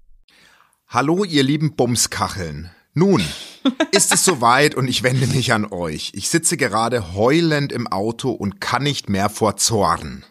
Hallo, 0.87 1.25
ihr 1.25 1.43
lieben 1.43 1.77
Bumskacheln. 1.77 2.71
Nun, 2.95 3.23
ist 3.93 4.13
es 4.13 4.25
soweit 4.25 4.75
und 4.75 4.89
ich 4.89 5.03
wende 5.03 5.27
mich 5.27 5.53
an 5.53 5.67
euch. 5.67 6.13
Ich 6.15 6.29
sitze 6.31 6.57
gerade 6.57 7.15
heulend 7.15 7.73
im 7.73 7.87
Auto 7.87 8.31
und 8.31 8.61
kann 8.61 8.83
nicht 8.83 9.09
mehr 9.09 9.29
vor 9.29 9.57
Zorn. 9.57 10.25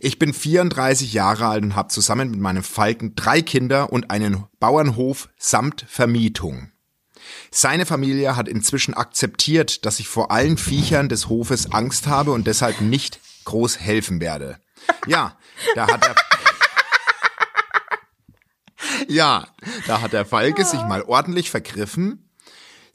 Ich 0.00 0.18
bin 0.18 0.34
34 0.34 1.12
Jahre 1.12 1.46
alt 1.46 1.62
und 1.62 1.76
habe 1.76 1.88
zusammen 1.88 2.30
mit 2.30 2.40
meinem 2.40 2.62
Falken 2.62 3.14
drei 3.14 3.40
Kinder 3.42 3.92
und 3.92 4.10
einen 4.10 4.44
Bauernhof 4.60 5.28
samt 5.38 5.84
Vermietung. 5.88 6.70
Seine 7.50 7.86
Familie 7.86 8.36
hat 8.36 8.48
inzwischen 8.48 8.94
akzeptiert, 8.94 9.84
dass 9.86 10.00
ich 10.00 10.08
vor 10.08 10.30
allen 10.30 10.58
Viechern 10.58 11.08
des 11.08 11.28
Hofes 11.28 11.72
Angst 11.72 12.06
habe 12.06 12.32
und 12.32 12.46
deshalb 12.46 12.80
nicht 12.80 13.20
groß 13.44 13.80
helfen 13.80 14.20
werde. 14.20 14.58
Ja, 15.06 15.36
da 15.74 15.86
hat 15.86 16.06
er. 16.06 16.14
Ja, 19.08 19.46
da 19.86 20.00
hat 20.00 20.12
der 20.12 20.26
Falke 20.26 20.64
sich 20.64 20.80
mal 20.82 21.02
ordentlich 21.02 21.50
vergriffen. 21.50 22.25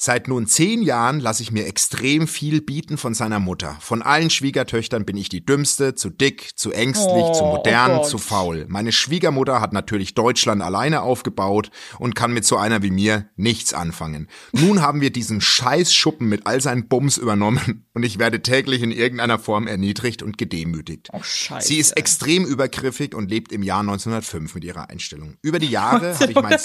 Seit 0.03 0.27
nun 0.27 0.47
zehn 0.47 0.81
Jahren 0.81 1.19
lasse 1.19 1.43
ich 1.43 1.51
mir 1.51 1.67
extrem 1.67 2.27
viel 2.27 2.59
bieten 2.63 2.97
von 2.97 3.13
seiner 3.13 3.39
Mutter. 3.39 3.77
Von 3.81 4.01
allen 4.01 4.31
Schwiegertöchtern 4.31 5.05
bin 5.05 5.15
ich 5.15 5.29
die 5.29 5.45
dümmste, 5.45 5.93
zu 5.93 6.09
dick, 6.09 6.57
zu 6.57 6.71
ängstlich, 6.71 7.23
Oh, 7.23 7.33
zu 7.33 7.43
modern, 7.43 7.99
oh 7.99 8.03
zu 8.03 8.17
faul. 8.17 8.65
Meine 8.67 8.93
Schwiegermutter 8.93 9.61
hat 9.61 9.73
natürlich 9.73 10.15
Deutschland 10.15 10.63
alleine 10.63 11.03
aufgebaut 11.03 11.69
und 11.99 12.15
kann 12.15 12.33
mit 12.33 12.45
so 12.45 12.57
einer 12.57 12.81
wie 12.81 12.89
mir 12.89 13.29
nichts 13.35 13.75
anfangen. 13.75 14.27
Nun 14.53 14.81
haben 14.81 15.01
wir 15.01 15.11
diesen 15.11 15.39
scheiß 15.39 15.93
Schuppen 15.93 16.27
mit 16.27 16.47
all 16.47 16.61
seinen 16.61 16.87
Bums 16.87 17.17
übernommen 17.19 17.85
und 17.93 18.01
ich 18.01 18.17
werde 18.17 18.41
täglich 18.41 18.81
in 18.81 18.91
irgendeiner 18.91 19.37
Form 19.37 19.67
erniedrigt 19.67 20.23
und 20.23 20.39
gedemütigt. 20.39 21.09
Oh, 21.13 21.21
scheiße. 21.21 21.67
Sie 21.67 21.77
ist 21.77 21.91
extrem 21.91 22.43
übergriffig 22.43 23.13
und 23.13 23.29
lebt 23.29 23.51
im 23.51 23.61
Jahr 23.61 23.81
1905 23.81 24.55
mit 24.55 24.63
ihrer 24.63 24.89
Einstellung. 24.89 25.37
Über 25.43 25.59
die 25.59 25.69
Jahre 25.69 26.17
habe 26.17 26.31
ich 26.31 26.41
mein 26.41 26.57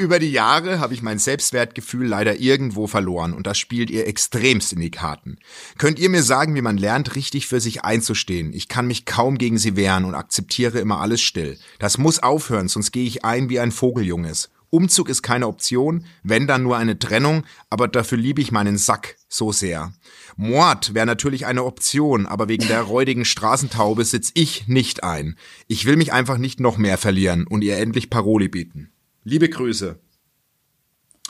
über 0.00 0.18
die 0.18 0.30
Jahre 0.30 0.80
habe 0.80 0.94
ich 0.94 1.02
mein 1.02 1.18
Selbstwertgefühl 1.18 2.06
leider 2.06 2.40
irgendwo 2.40 2.86
verloren 2.86 3.32
und 3.32 3.46
das 3.46 3.58
spielt 3.58 3.90
ihr 3.90 4.06
extremst 4.06 4.72
in 4.72 4.80
die 4.80 4.90
Karten. 4.90 5.38
Könnt 5.78 5.98
ihr 5.98 6.08
mir 6.08 6.22
sagen, 6.22 6.54
wie 6.54 6.62
man 6.62 6.78
lernt, 6.78 7.14
richtig 7.14 7.46
für 7.46 7.60
sich 7.60 7.84
einzustehen? 7.84 8.52
Ich 8.52 8.68
kann 8.68 8.86
mich 8.86 9.04
kaum 9.04 9.38
gegen 9.38 9.58
sie 9.58 9.76
wehren 9.76 10.04
und 10.04 10.14
akzeptiere 10.14 10.78
immer 10.78 11.00
alles 11.00 11.20
still. 11.20 11.58
Das 11.78 11.98
muss 11.98 12.22
aufhören, 12.22 12.68
sonst 12.68 12.92
gehe 12.92 13.06
ich 13.06 13.24
ein 13.24 13.48
wie 13.48 13.60
ein 13.60 13.72
Vogeljunges. 13.72 14.50
Umzug 14.70 15.08
ist 15.08 15.22
keine 15.22 15.46
Option, 15.46 16.04
wenn 16.22 16.46
dann 16.46 16.62
nur 16.62 16.76
eine 16.76 16.98
Trennung, 16.98 17.44
aber 17.70 17.88
dafür 17.88 18.18
liebe 18.18 18.42
ich 18.42 18.52
meinen 18.52 18.76
Sack 18.76 19.16
so 19.28 19.50
sehr. 19.50 19.92
Mord 20.36 20.94
wäre 20.94 21.06
natürlich 21.06 21.46
eine 21.46 21.64
Option, 21.64 22.26
aber 22.26 22.48
wegen 22.48 22.68
der 22.68 22.82
räudigen 22.82 23.24
Straßentaube 23.24 24.04
sitz 24.04 24.30
ich 24.34 24.68
nicht 24.68 25.04
ein. 25.04 25.36
Ich 25.68 25.86
will 25.86 25.96
mich 25.96 26.12
einfach 26.12 26.36
nicht 26.36 26.60
noch 26.60 26.76
mehr 26.76 26.98
verlieren 26.98 27.46
und 27.46 27.62
ihr 27.62 27.78
endlich 27.78 28.10
Paroli 28.10 28.48
bieten. 28.48 28.90
Liebe 29.28 29.48
Grüße. 29.48 29.98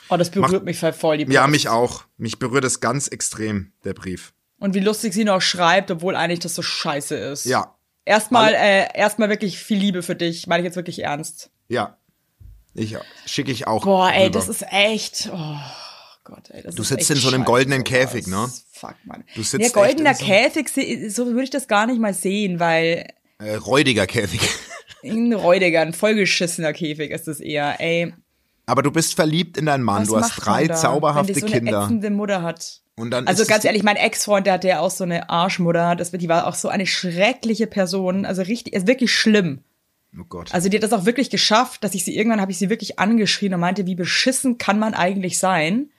Oh, 0.09 0.17
das 0.17 0.31
berührt 0.31 0.53
Macht- 0.53 0.65
mich 0.65 0.79
voll 0.79 1.19
die 1.19 1.25
Ja, 1.33 1.43
Post. 1.43 1.51
mich 1.51 1.69
auch. 1.69 2.05
Mich 2.17 2.39
berührt 2.39 2.65
es 2.65 2.81
ganz 2.81 3.09
extrem, 3.09 3.73
der 3.85 3.93
Brief. 3.95 4.33
Und 4.59 4.75
wie 4.75 4.81
lustig 4.81 5.13
sie 5.13 5.25
noch 5.25 5.41
schreibt, 5.43 5.91
obwohl 5.91 6.15
eigentlich 6.17 6.39
das 6.41 6.55
so 6.55 6.63
scheiße 6.63 7.17
ist. 7.17 7.45
Ja, 7.45 7.75
Erstmal, 8.05 8.55
äh, 8.55 8.87
erstmal 8.97 9.29
wirklich 9.29 9.59
viel 9.59 9.77
Liebe 9.79 10.03
für 10.03 10.15
dich. 10.17 10.47
Meine 10.47 10.63
ich 10.63 10.65
jetzt 10.65 10.77
wirklich 10.77 11.01
ernst. 11.03 11.51
ja. 11.69 11.97
Ich 12.75 12.97
schicke 13.27 13.51
ich 13.51 13.67
auch. 13.67 13.83
Boah, 13.85 14.11
ey, 14.13 14.27
rüber. 14.27 14.39
das 14.39 14.49
ist 14.49 14.65
echt. 14.71 15.29
Oh 15.33 15.57
Gott, 16.23 16.49
ey. 16.51 16.63
Das 16.63 16.77
Du 16.77 16.83
ist 16.83 16.89
sitzt 16.89 17.11
in 17.11 17.17
so 17.17 17.27
einem 17.29 17.45
goldenen 17.45 17.81
sowas. 17.85 17.91
Käfig, 17.93 18.27
ne? 18.29 18.49
Fuck, 18.73 18.95
Mann. 19.05 19.25
Du 19.35 19.43
sitzt 19.43 19.65
ja, 19.65 19.73
goldener 19.73 20.15
Käfig, 20.15 20.69
so 21.13 21.27
würde 21.27 21.43
ich 21.43 21.51
das 21.51 21.67
gar 21.67 21.87
nicht 21.87 21.99
mal 22.01 22.15
sehen, 22.15 22.61
weil 22.61 23.09
Äh, 23.41 23.57
räudiger 23.57 24.07
Käfig. 24.07 24.41
Ein 25.05 25.33
räudiger, 25.33 25.81
ein 25.81 25.93
vollgeschissener 25.93 26.73
Käfig 26.73 27.11
ist 27.11 27.29
es 27.29 27.41
eher. 27.41 27.81
Ey, 27.81 28.13
Aber 28.67 28.83
du 28.83 28.91
bist 28.91 29.15
verliebt 29.15 29.57
in 29.57 29.67
deinen 29.67 29.83
Mann. 29.85 30.03
was 30.03 30.09
du 30.09 30.17
hast 30.17 30.37
drei 30.37 30.67
da, 30.67 30.75
zauberhafte 30.75 31.29
wenn 31.29 31.35
die 31.35 31.41
so 31.41 31.47
Kinder. 31.47 31.77
Eine 31.79 31.85
ätzende 31.87 32.11
Mutter 32.11 32.43
hat. 32.43 32.81
Und 32.97 33.13
dann 33.13 33.29
Also 33.29 33.45
ganz 33.47 33.65
ehrlich, 33.65 33.85
mein 33.85 33.97
Ex-Freund, 33.97 34.47
der 34.47 34.55
hatte 34.55 34.69
ja 34.69 34.81
auch 34.81 34.91
so 34.91 35.05
eine 35.05 35.31
Arschmutter. 35.31 35.95
Das, 35.95 36.11
die 36.11 36.29
war 36.29 36.47
auch 36.49 36.55
so 36.55 36.69
eine 36.69 36.87
schreckliche 36.87 37.67
Person. 37.69 38.25
Also 38.27 38.43
richtig, 38.43 38.75
ist 38.75 38.87
wirklich 38.89 39.13
schlimm. 39.13 39.61
Oh 40.19 40.25
Gott. 40.29 40.53
Also 40.53 40.69
die 40.69 40.77
hat 40.79 40.83
das 40.83 40.93
auch 40.93 41.05
wirklich 41.05 41.31
geschafft, 41.31 41.85
dass 41.85 41.95
ich 41.95 42.05
sie 42.05 42.17
irgendwann 42.17 42.41
habe 42.41 42.51
ich 42.51 42.59
sie 42.59 42.71
wirklich 42.71 42.99
angeschrien 42.99 43.55
und 43.55 43.61
meinte, 43.61 43.87
wie 43.87 43.95
beschissen 43.95 44.59
kann 44.59 44.79
man 44.79 44.95
eigentlich 44.95 45.39
sein? 45.39 45.91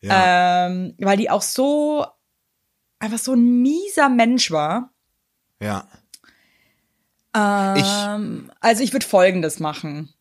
ja, 0.00 0.66
Ähm, 0.68 0.94
weil 0.98 1.16
die 1.18 1.28
auch 1.28 1.42
so 1.42 2.06
einfach 2.98 3.18
so 3.18 3.34
ein 3.34 3.60
mieser 3.62 4.08
Mensch 4.08 4.50
war. 4.50 4.90
ja. 5.60 5.86
Ähm, 7.34 8.50
also 8.60 8.82
ich 8.82 8.92
würde 8.92 9.06
Folgendes 9.06 9.58
machen. 9.60 10.12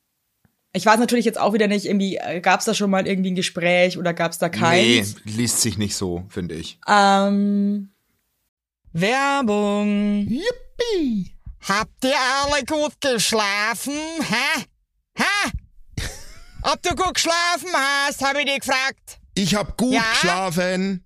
Ich 0.74 0.86
weiß 0.86 1.00
natürlich 1.00 1.26
jetzt 1.26 1.39
auch 1.39 1.52
wieder 1.54 1.67
nicht, 1.67 1.86
irgendwie 1.86 2.17
gab 2.41 2.62
es 2.62 2.65
da 2.65 2.74
schon 2.74 2.89
mal 2.89 3.06
irgendwie 3.06 3.32
ein 3.32 3.36
Gespräch 3.36 3.97
oder 3.97 4.13
gab 4.13 4.32
es 4.32 4.38
da 4.38 4.47
Nee, 4.47 4.58
keins? 5.00 5.15
liest 5.26 5.60
sich 5.62 5.78
nicht 5.78 5.95
so, 5.95 6.24
finde 6.30 6.56
ich. 6.56 6.80
Ähm, 6.88 7.91
Werbung. 8.93 10.28
Yippie! 10.30 11.36
Habt 11.67 12.04
ihr 12.04 12.15
alle 12.15 12.63
gut 12.65 13.00
geschlafen? 13.02 13.93
Hä? 14.21 14.63
Hä? 15.17 15.52
Ob 16.63 16.82
du 16.82 16.95
gut 16.95 17.15
geschlafen 17.15 17.69
hast, 17.74 18.24
habe 18.26 18.39
ich 18.39 18.45
dich 18.45 18.60
gefragt. 18.62 19.19
Ich 19.36 19.56
hab 19.56 19.78
gut 19.78 19.93
Ja? 19.93 20.04
geschlafen. 20.12 21.06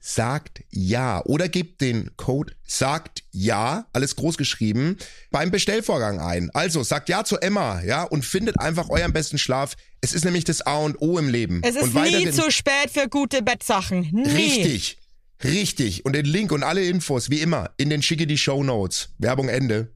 sagt 0.00 0.62
ja 0.70 1.22
oder 1.26 1.48
gebt 1.48 1.80
den 1.82 2.16
Code 2.16 2.54
sagt 2.66 3.22
ja, 3.32 3.86
alles 3.92 4.16
groß 4.16 4.38
geschrieben, 4.38 4.96
beim 5.30 5.50
Bestellvorgang 5.50 6.18
ein. 6.20 6.50
Also 6.54 6.82
sagt 6.82 7.08
ja 7.08 7.22
zu 7.24 7.36
Emma, 7.38 7.82
ja, 7.82 8.04
und 8.04 8.24
findet 8.24 8.58
einfach 8.58 8.88
euren 8.88 9.12
besten 9.12 9.38
Schlaf. 9.38 9.76
Es 10.00 10.14
ist 10.14 10.24
nämlich 10.24 10.44
das 10.44 10.62
A 10.62 10.78
und 10.78 11.00
O 11.00 11.18
im 11.18 11.28
Leben. 11.28 11.60
Es 11.62 11.76
ist 11.76 11.94
und 11.94 12.02
nie 12.02 12.30
zu 12.30 12.50
spät 12.50 12.90
für 12.90 13.08
gute 13.08 13.42
Bettsachen. 13.42 14.08
Nie. 14.12 14.28
Richtig. 14.30 14.98
Richtig. 15.44 16.04
Und 16.04 16.14
den 16.14 16.26
Link 16.26 16.52
und 16.52 16.62
alle 16.62 16.84
Infos, 16.84 17.30
wie 17.30 17.40
immer, 17.40 17.70
in 17.76 17.90
den 17.90 18.02
schicke 18.02 18.26
die 18.26 18.38
Show 18.38 18.62
Notes. 18.62 19.10
Werbung 19.18 19.48
Ende. 19.48 19.92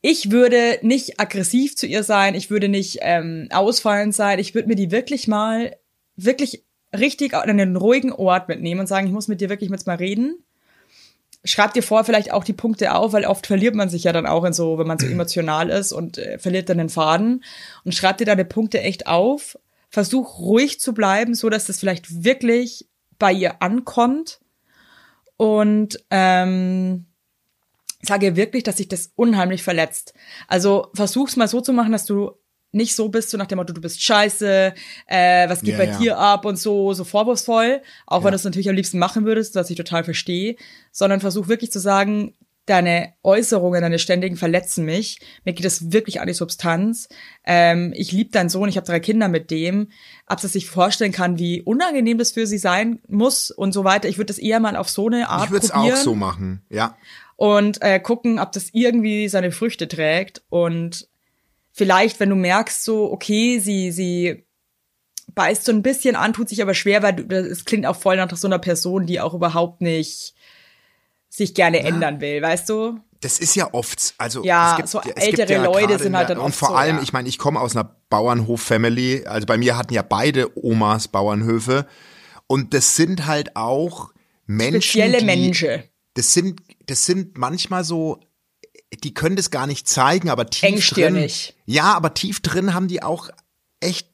Ich 0.00 0.30
würde 0.30 0.78
nicht 0.82 1.18
aggressiv 1.18 1.76
zu 1.76 1.86
ihr 1.86 2.02
sein, 2.02 2.34
ich 2.34 2.50
würde 2.50 2.68
nicht 2.68 2.98
ähm, 3.00 3.48
ausfallend 3.50 4.14
sein, 4.14 4.38
ich 4.38 4.54
würde 4.54 4.68
mir 4.68 4.74
die 4.74 4.90
wirklich 4.90 5.28
mal, 5.28 5.76
wirklich 6.14 6.62
richtig 6.98 7.34
an 7.34 7.50
einen 7.50 7.76
ruhigen 7.76 8.12
Ort 8.12 8.48
mitnehmen 8.48 8.80
und 8.80 8.86
sagen, 8.86 9.06
ich 9.06 9.12
muss 9.12 9.28
mit 9.28 9.40
dir 9.40 9.50
wirklich 9.50 9.70
jetzt 9.70 9.86
mal 9.86 9.96
reden. 9.96 10.42
Schreib 11.44 11.74
dir 11.74 11.82
vor 11.82 12.04
vielleicht 12.04 12.32
auch 12.32 12.44
die 12.44 12.54
Punkte 12.54 12.94
auf, 12.94 13.12
weil 13.12 13.26
oft 13.26 13.46
verliert 13.46 13.74
man 13.74 13.90
sich 13.90 14.04
ja 14.04 14.12
dann 14.12 14.26
auch 14.26 14.44
in 14.44 14.54
so, 14.54 14.78
wenn 14.78 14.86
man 14.86 14.98
so 14.98 15.06
emotional 15.06 15.68
ist 15.68 15.92
und 15.92 16.16
äh, 16.16 16.38
verliert 16.38 16.68
dann 16.68 16.78
den 16.78 16.88
Faden. 16.88 17.44
Und 17.84 17.94
schreib 17.94 18.18
dir 18.18 18.24
deine 18.24 18.46
Punkte 18.46 18.80
echt 18.80 19.06
auf. 19.06 19.58
Versuch 19.90 20.38
ruhig 20.38 20.80
zu 20.80 20.94
bleiben, 20.94 21.34
so 21.34 21.50
dass 21.50 21.66
das 21.66 21.78
vielleicht 21.78 22.24
wirklich 22.24 22.88
bei 23.18 23.32
ihr 23.32 23.62
ankommt. 23.62 24.40
Und 25.36 26.02
ähm, 26.10 27.06
sage 28.00 28.36
wirklich, 28.36 28.62
dass 28.62 28.78
sich 28.78 28.88
das 28.88 29.12
unheimlich 29.16 29.62
verletzt. 29.62 30.14
Also 30.48 30.88
versuch's 30.94 31.36
mal 31.36 31.48
so 31.48 31.60
zu 31.60 31.72
machen, 31.72 31.92
dass 31.92 32.06
du 32.06 32.32
nicht 32.74 32.94
so 32.94 33.08
bist, 33.08 33.30
so 33.30 33.36
nach 33.38 33.46
dem 33.46 33.58
Motto, 33.58 33.72
du 33.72 33.80
bist 33.80 34.02
scheiße, 34.02 34.74
äh, 35.06 35.48
was 35.48 35.60
geht 35.62 35.72
Ja, 35.72 35.78
bei 35.78 35.86
ja. 35.86 35.98
dir 35.98 36.18
ab 36.18 36.44
und 36.44 36.58
so, 36.58 36.92
so 36.92 37.04
vorwurfsvoll, 37.04 37.80
auch 38.06 38.24
wenn 38.24 38.30
du 38.30 38.36
es 38.36 38.44
natürlich 38.44 38.68
am 38.68 38.76
liebsten 38.76 38.98
machen 38.98 39.24
würdest, 39.24 39.54
was 39.54 39.70
ich 39.70 39.76
total 39.76 40.04
verstehe, 40.04 40.56
sondern 40.92 41.20
versuch 41.20 41.48
wirklich 41.48 41.72
zu 41.72 41.78
sagen, 41.80 42.34
deine 42.66 43.12
Äußerungen, 43.22 43.82
deine 43.82 43.98
ständigen 43.98 44.36
verletzen 44.36 44.86
mich. 44.86 45.18
Mir 45.44 45.52
geht 45.52 45.66
es 45.66 45.92
wirklich 45.92 46.20
an 46.20 46.28
die 46.28 46.32
Substanz. 46.32 47.08
Ähm, 47.44 47.92
ich 47.94 48.10
liebe 48.10 48.30
deinen 48.30 48.48
Sohn, 48.48 48.68
ich 48.68 48.76
habe 48.76 48.86
drei 48.86 49.00
Kinder 49.00 49.28
mit 49.28 49.50
dem. 49.50 49.88
Ob 50.26 50.40
sie 50.40 50.48
sich 50.48 50.66
vorstellen 50.66 51.12
kann, 51.12 51.38
wie 51.38 51.60
unangenehm 51.60 52.16
das 52.16 52.32
für 52.32 52.46
sie 52.46 52.56
sein 52.58 53.00
muss 53.06 53.50
und 53.50 53.72
so 53.72 53.84
weiter. 53.84 54.08
Ich 54.08 54.16
würde 54.16 54.28
das 54.28 54.38
eher 54.38 54.60
mal 54.60 54.76
auf 54.76 54.88
so 54.88 55.08
eine 55.08 55.28
Art 55.28 55.46
Ich 55.46 55.50
würde 55.50 55.66
es 55.66 55.72
auch 55.72 55.94
so 55.96 56.14
machen, 56.14 56.62
ja. 56.70 56.96
und 57.36 57.82
äh, 57.82 58.00
gucken, 58.00 58.38
ob 58.38 58.52
das 58.52 58.70
irgendwie 58.72 59.28
seine 59.28 59.52
Früchte 59.52 59.86
trägt 59.86 60.42
und 60.48 61.06
vielleicht, 61.74 62.20
wenn 62.20 62.30
du 62.30 62.36
merkst, 62.36 62.82
so 62.84 63.12
okay, 63.12 63.58
sie 63.58 63.92
sie 63.92 64.46
beißt 65.34 65.64
so 65.64 65.72
ein 65.72 65.82
bisschen 65.82 66.16
an, 66.16 66.32
tut 66.32 66.48
sich 66.48 66.62
aber 66.62 66.74
schwer, 66.74 67.02
weil 67.02 67.30
es 67.32 67.64
klingt 67.64 67.86
auch 67.86 67.96
voll 67.96 68.16
nach 68.16 68.34
so 68.36 68.46
einer 68.46 68.58
Person, 68.58 69.06
die 69.06 69.20
auch 69.20 69.34
überhaupt 69.34 69.80
nicht 69.80 70.34
sich 71.28 71.54
gerne 71.54 71.80
ändern 71.80 72.20
will, 72.20 72.40
weißt 72.40 72.68
du? 72.68 73.00
Das 73.20 73.38
ist 73.38 73.56
ja 73.56 73.72
oft, 73.72 74.14
also 74.18 74.44
Ja, 74.44 74.76
gibt, 74.76 74.88
so 74.88 75.00
ältere 75.00 75.52
ja 75.54 75.64
Leute 75.64 75.98
sind 75.98 76.08
in 76.08 76.16
halt 76.16 76.30
dann 76.30 76.38
und 76.38 76.44
oft 76.44 76.58
vor 76.58 76.68
so, 76.68 76.74
allem, 76.74 76.96
ja. 76.96 77.02
ich 77.02 77.12
meine, 77.12 77.28
ich 77.28 77.38
komme 77.38 77.58
aus 77.58 77.74
einer 77.74 77.96
Bauernhof-Family, 78.10 79.24
also 79.26 79.46
bei 79.46 79.56
mir 79.56 79.76
hatten 79.76 79.94
ja 79.94 80.02
beide 80.02 80.56
Omas 80.62 81.08
Bauernhöfe 81.08 81.86
und 82.46 82.74
das 82.74 82.94
sind 82.94 83.26
halt 83.26 83.56
auch 83.56 84.12
Menschen, 84.46 84.82
Spezielle 84.82 85.18
die, 85.18 85.24
Menschen. 85.24 85.82
Das 86.12 86.34
sind, 86.34 86.60
das 86.86 87.06
sind 87.06 87.36
manchmal 87.36 87.82
so, 87.82 88.20
die 89.02 89.14
können 89.14 89.36
das 89.36 89.50
gar 89.50 89.66
nicht 89.66 89.88
zeigen, 89.88 90.28
aber 90.30 90.46
tief 90.46 90.62
Engstirnig. 90.68 91.54
drin, 91.54 91.74
ja, 91.74 91.92
aber 91.94 92.14
tief 92.14 92.40
drin 92.40 92.74
haben 92.74 92.88
die 92.88 93.02
auch 93.02 93.30
echt, 93.80 94.08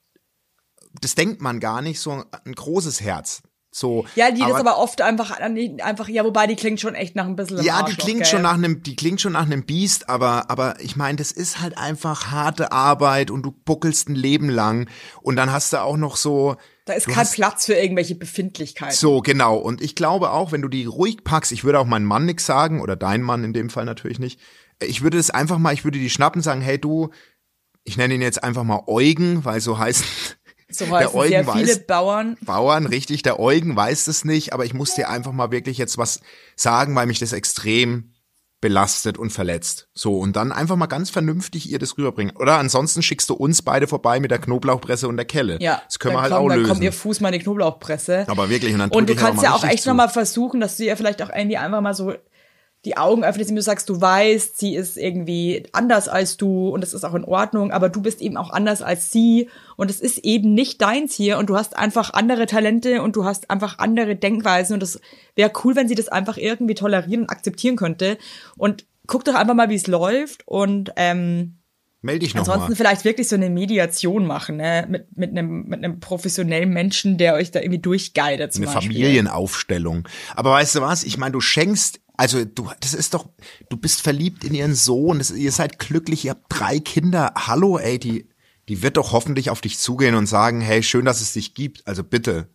das 1.01 1.15
denkt 1.15 1.41
man 1.41 1.61
gar 1.61 1.83
nicht, 1.83 2.01
so 2.01 2.25
ein 2.45 2.53
großes 2.55 3.01
Herz. 3.01 3.43
So, 3.73 4.05
Ja, 4.17 4.33
die 4.33 4.41
das 4.41 4.55
aber 4.55 4.79
oft 4.79 5.01
einfach 5.01 5.31
einfach 5.31 6.09
ja, 6.09 6.25
wobei 6.25 6.49
die 6.49 6.57
klingt 6.57 6.81
schon 6.81 6.97
echt 6.97 7.15
nach 7.15 7.27
ein 7.27 7.37
bisschen 7.37 7.63
Ja, 7.63 7.85
die 7.85 7.95
klingt 7.95 8.23
gell? 8.23 8.27
schon 8.27 8.43
nach 8.43 8.55
einem, 8.55 8.83
die 8.83 8.97
klingt 8.97 9.21
schon 9.21 9.35
nach 9.35 9.47
einem 9.47 9.63
Biest, 9.65 10.09
aber, 10.09 10.51
aber 10.51 10.81
ich 10.81 10.97
meine, 10.97 11.19
das 11.19 11.31
ist 11.31 11.61
halt 11.61 11.79
einfach 11.79 12.33
harte 12.33 12.73
Arbeit 12.73 13.31
und 13.31 13.43
du 13.45 13.53
buckelst 13.53 14.09
ein 14.09 14.17
Leben 14.17 14.49
lang 14.49 14.89
und 15.23 15.37
dann 15.37 15.53
hast 15.53 15.73
du 15.73 15.81
auch 15.83 15.97
noch 15.97 16.17
so. 16.17 16.57
Da 16.85 16.95
ist 16.95 17.07
kein 17.07 17.15
hast- 17.19 17.35
Platz 17.37 17.67
für 17.67 17.75
irgendwelche 17.75 18.17
Befindlichkeiten. 18.17 18.97
So, 18.97 19.21
genau. 19.21 19.57
Und 19.59 19.81
ich 19.81 19.95
glaube 19.95 20.33
auch, 20.33 20.51
wenn 20.51 20.63
du 20.63 20.69
die 20.69 20.87
ruhig 20.87 21.23
packst, 21.23 21.53
ich 21.53 21.63
würde 21.63 21.79
auch 21.79 21.87
meinem 21.87 22.07
Mann 22.07 22.27
nix 22.27 22.47
sagen, 22.47 22.81
oder 22.81 22.97
dein 22.97 23.23
Mann 23.23 23.45
in 23.45 23.53
dem 23.53 23.71
Fall 23.71 23.85
natürlich 23.85 24.19
nicht. 24.19 24.41
Ich 24.83 25.03
würde 25.03 25.17
das 25.19 25.31
einfach 25.31 25.59
mal, 25.59 25.75
ich 25.75 25.85
würde 25.85 25.99
die 25.99 26.11
schnappen 26.11 26.41
und 26.41 26.43
sagen, 26.45 26.61
hey 26.61 26.79
du, 26.79 27.11
ich 27.85 27.97
nenne 27.97 28.15
ihn 28.15 28.23
jetzt 28.23 28.43
einfach 28.43 28.65
mal 28.65 28.83
Eugen, 28.87 29.45
weil 29.45 29.61
so 29.61 29.79
heißt 29.79 30.05
So 30.73 30.85
der 30.85 30.99
heißen 31.01 31.17
Eugen 31.19 31.31
sehr 31.31 31.53
viele 31.53 31.73
weiß- 31.73 31.87
Bauern. 31.87 32.37
Bauern, 32.43 32.87
richtig, 32.87 33.23
der 33.23 33.41
Eugen 33.41 33.75
weiß 33.75 34.07
es 34.07 34.25
nicht, 34.25 34.53
aber 34.53 34.65
ich 34.65 34.73
muss 34.73 34.95
dir 34.95 35.09
einfach 35.09 35.33
mal 35.33 35.51
wirklich 35.51 35.79
jetzt 35.79 35.99
was 35.99 36.21
sagen, 36.55 36.95
weil 36.95 37.07
mich 37.09 37.19
das 37.19 37.33
extrem 37.33 38.13
belastet 38.61 39.17
und 39.19 39.31
verletzt. 39.31 39.89
So, 39.95 40.19
und 40.19 40.37
dann 40.37 40.53
einfach 40.53 40.77
mal 40.77 40.87
ganz 40.87 41.09
vernünftig 41.11 41.71
ihr 41.71 41.79
das 41.79 41.97
rüberbringen. 41.97 42.37
Oder 42.37 42.59
ansonsten 42.59 43.03
schickst 43.03 43.29
du 43.31 43.35
uns 43.35 43.63
beide 43.63 43.89
vorbei 43.89 44.21
mit 44.21 44.31
der 44.31 44.39
Knoblauchpresse 44.39 45.09
und 45.09 45.17
der 45.17 45.25
Kelle. 45.25 45.57
Ja, 45.61 45.81
Das 45.87 45.99
können 45.99 46.15
wir 46.15 46.19
dann 46.19 46.23
halt 46.25 46.33
komm, 46.35 46.45
auch 46.45 46.49
dann 46.51 46.59
lösen. 46.59 46.71
kommt 46.71 46.83
ihr 46.85 46.93
Fuß 46.93 47.21
mal 47.21 47.29
in 47.33 47.39
die 47.39 47.45
Knoblauchpresse. 47.45 48.27
aber 48.29 48.49
wirklich, 48.51 48.73
und 48.75 48.79
dann 48.81 48.91
Und 48.91 49.09
du 49.09 49.17
kannst 49.17 49.43
ja 49.43 49.55
auch 49.55 49.65
echt 49.65 49.87
nochmal 49.87 50.11
versuchen, 50.11 50.61
dass 50.61 50.77
du 50.77 50.85
ihr 50.85 50.97
vielleicht 50.97 51.23
auch 51.23 51.31
irgendwie 51.35 51.57
einfach 51.57 51.81
mal 51.81 51.95
so 51.95 52.13
die 52.85 52.97
Augen 52.97 53.25
öffnest, 53.25 53.51
indem 53.51 53.57
du 53.57 53.63
sagst, 53.63 53.89
du 53.91 54.01
weißt, 54.01 54.59
sie 54.59 54.75
ist 54.75 54.97
irgendwie 54.97 55.65
anders 55.73 56.09
als 56.09 56.39
du 56.39 56.71
und 56.71 56.81
das 56.81 56.95
ist 56.95 57.05
auch 57.05 57.15
in 57.15 57.25
Ordnung, 57.25 57.73
aber 57.73 57.91
du 57.91 58.01
bist 58.01 58.23
eben 58.23 58.39
auch 58.39 58.51
anders 58.51 58.81
als 58.81 59.11
sie 59.11 59.51
und 59.77 59.91
es 59.91 60.01
ist 60.01 60.19
eben 60.19 60.55
nicht 60.55 60.81
deins 60.81 61.15
hier 61.15 61.37
und 61.37 61.51
du 61.51 61.57
hast 61.57 61.77
einfach 61.77 62.15
andere 62.15 62.47
Talente 62.47 63.03
und 63.03 63.17
du 63.17 63.25
hast 63.25 63.51
einfach 63.51 63.79
andere 63.79 64.17
Denkweisen 64.17 64.75
und 64.75 64.83
es 64.83 64.99
wäre 65.37 65.53
cool, 65.63 65.77
wenn 65.77 65.89
sie 65.89 65.95
das 65.95 66.09
einfach 66.09 66.39
irgendwie 66.39 66.75
tolerieren 66.75 67.25
und 67.25 67.31
akzeptieren 67.31 67.77
könnte 67.77 68.17
und 68.57 68.87
guck 69.07 69.25
doch 69.25 69.35
einfach 69.35 69.55
mal, 69.55 69.69
wie 69.69 69.75
es 69.75 69.87
läuft 69.87 70.47
und 70.47 70.93
ähm, 70.97 71.57
Meld 72.03 72.23
dich 72.23 72.35
Ansonsten 72.35 72.61
nochmal. 72.61 72.77
vielleicht 72.77 73.05
wirklich 73.05 73.29
so 73.29 73.37
eine 73.37 73.51
Mediation 73.51 74.27
machen, 74.27 74.57
ne? 74.57 74.87
Mit, 74.89 75.19
mit, 75.19 75.31
einem, 75.33 75.67
mit 75.69 75.85
einem 75.85 76.01
professionellen 76.01 76.71
Menschen, 76.71 77.19
der 77.19 77.35
euch 77.35 77.51
da 77.51 77.61
irgendwie 77.61 77.81
durchguidet 77.81 78.55
zum 78.55 78.65
Eine 78.65 78.73
Beispiel. 78.73 78.95
Familienaufstellung. 78.95 80.09
Aber 80.35 80.53
weißt 80.53 80.77
du 80.77 80.81
was? 80.81 81.05
Ich 81.05 81.19
meine, 81.19 81.33
du 81.33 81.43
schenkst, 81.43 82.01
also 82.21 82.45
du, 82.45 82.69
das 82.81 82.93
ist 82.93 83.15
doch, 83.15 83.31
du 83.71 83.79
bist 83.79 84.03
verliebt 84.03 84.45
in 84.45 84.53
ihren 84.53 84.75
Sohn, 84.75 85.17
das, 85.17 85.31
ihr 85.31 85.53
seid 85.53 85.79
glücklich, 85.79 86.27
ihr 86.27 86.33
habt 86.33 86.45
drei 86.51 86.79
Kinder. 86.79 87.33
Hallo, 87.35 87.79
ey, 87.79 87.99
die, 87.99 88.29
die 88.69 88.83
wird 88.83 88.99
doch 88.99 89.13
hoffentlich 89.13 89.49
auf 89.49 89.63
dich 89.63 89.79
zugehen 89.79 90.15
und 90.15 90.27
sagen, 90.27 90.61
hey, 90.61 90.83
schön, 90.83 91.07
dass 91.07 91.23
es 91.23 91.33
dich 91.33 91.55
gibt. 91.55 91.87
Also 91.87 92.05
bitte. 92.05 92.51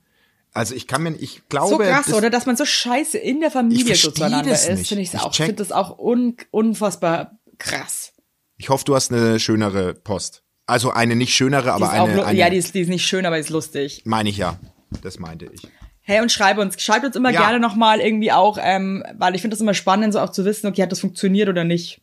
Also 0.54 0.76
ich 0.76 0.86
kann 0.86 1.02
mir, 1.02 1.16
ich 1.16 1.50
glaube, 1.50 1.70
So 1.70 1.78
krass, 1.80 2.06
das, 2.06 2.14
oder? 2.14 2.30
Dass 2.30 2.46
man 2.46 2.56
so 2.56 2.64
scheiße 2.64 3.18
in 3.18 3.40
der 3.40 3.50
Familie 3.50 3.94
Ich 3.94 4.02
so 4.04 4.12
zueinander 4.12 4.52
das 4.52 4.68
ist, 4.68 4.88
finde 4.88 5.02
ich 5.02 5.18
auch. 5.18 5.32
Ich 5.32 5.38
finde 5.38 5.56
das 5.56 5.72
auch 5.72 5.98
un, 5.98 6.38
unfassbar 6.52 7.40
krass. 7.58 8.14
ich 8.58 8.70
hoffe, 8.70 8.86
du 8.86 8.94
hast 8.94 9.12
eine 9.12 9.40
schönere 9.40 9.96
Post. 9.96 10.44
Also 10.68 10.92
eine 10.92 11.16
nicht 11.16 11.34
schönere, 11.34 11.74
aber 11.74 11.90
eine, 11.90 12.24
eine 12.24 12.38
ja, 12.38 12.52
die 12.52 12.58
ist, 12.58 12.76
die 12.76 12.82
ist 12.82 12.88
nicht 12.90 13.08
schön, 13.08 13.26
aber 13.26 13.38
die 13.38 13.42
ist 13.42 13.50
lustig. 13.50 14.04
meine 14.06 14.30
ich 14.30 14.38
ja. 14.38 14.60
Das 15.02 15.18
meinte 15.18 15.50
ich. 15.52 15.68
Hey, 16.06 16.22
und 16.22 16.32
schreib 16.32 16.58
uns, 16.60 16.82
schreibt 16.82 17.06
uns 17.06 17.16
immer 17.16 17.32
Ja. 17.32 17.42
gerne 17.42 17.60
nochmal 17.60 18.00
irgendwie 18.00 18.32
auch, 18.32 18.58
ähm, 18.62 19.04
weil 19.18 19.36
ich 19.36 19.42
finde 19.42 19.56
das 19.56 19.62
immer 19.62 19.74
spannend, 19.74 20.14
so 20.14 20.20
auch 20.20 20.32
zu 20.32 20.46
wissen, 20.46 20.68
okay, 20.68 20.84
hat 20.84 20.92
das 20.92 21.00
funktioniert 21.00 21.50
oder 21.50 21.64
nicht. 21.64 22.02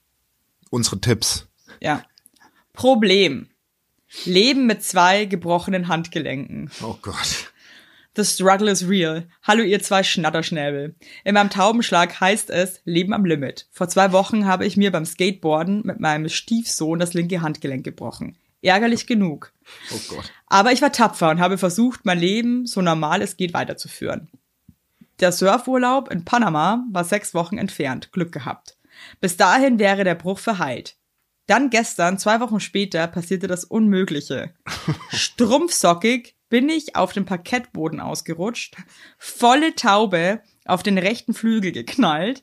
Unsere 0.71 1.01
Tipps. 1.01 1.47
Ja. 1.81 2.05
Problem. 2.73 3.49
Leben 4.25 4.67
mit 4.67 4.83
zwei 4.83 5.25
gebrochenen 5.25 5.89
Handgelenken. 5.89 6.71
Oh 6.83 6.97
Gott. 7.01 7.53
The 8.15 8.25
struggle 8.25 8.71
is 8.71 8.87
real. 8.87 9.27
Hallo 9.43 9.63
ihr 9.63 9.81
zwei 9.83 10.03
Schnatterschnäbel. 10.03 10.95
In 11.25 11.35
meinem 11.35 11.49
Taubenschlag 11.49 12.21
heißt 12.21 12.51
es 12.51 12.83
Leben 12.85 13.15
am 13.15 13.25
Limit. 13.25 13.69
Vor 13.71 13.89
zwei 13.89 14.13
Wochen 14.13 14.47
habe 14.47 14.67
ich 14.67 14.77
mir 14.77 14.91
beim 14.93 15.07
Skateboarden 15.07 15.83
mit 15.85 15.99
meinem 15.99 16.29
Stiefsohn 16.29 16.99
das 16.99 17.15
linke 17.15 17.41
Handgelenk 17.41 17.85
gebrochen. 17.85 18.37
Ärgerlich 18.63 19.07
genug. 19.07 19.53
Oh 19.93 20.01
Gott. 20.09 20.33
Aber 20.47 20.73
ich 20.73 20.81
war 20.83 20.93
tapfer 20.93 21.31
und 21.31 21.41
habe 21.41 21.59
versucht, 21.59 22.05
mein 22.05 22.19
Leben 22.19 22.67
so 22.67 22.81
normal 22.81 23.21
es 23.21 23.37
geht 23.37 23.55
weiterzuführen. 23.55 24.31
Der 25.21 25.33
Surfurlaub 25.33 26.11
in 26.11 26.25
Panama 26.25 26.85
war 26.91 27.05
sechs 27.05 27.35
Wochen 27.35 27.59
entfernt. 27.59 28.13
Glück 28.13 28.33
gehabt. 28.33 28.77
Bis 29.21 29.37
dahin 29.37 29.79
wäre 29.79 30.05
der 30.05 30.15
Bruch 30.15 30.39
verheilt. 30.39 30.97
Dann 31.47 31.71
gestern, 31.71 32.19
zwei 32.19 32.41
Wochen 32.41 32.61
später, 32.61 33.07
passierte 33.09 33.49
das 33.49 33.65
Unmögliche. 33.65 34.55
Strumpfsockig 35.11 36.37
bin 36.49 36.69
ich 36.69 36.97
auf 36.97 37.13
dem 37.13 37.25
Parkettboden 37.25 38.01
ausgerutscht, 38.01 38.77
volle 39.19 39.75
Taube 39.75 40.43
auf 40.65 40.83
den 40.83 40.99
rechten 40.99 41.35
Flügel 41.35 41.73
geknallt. 41.73 42.43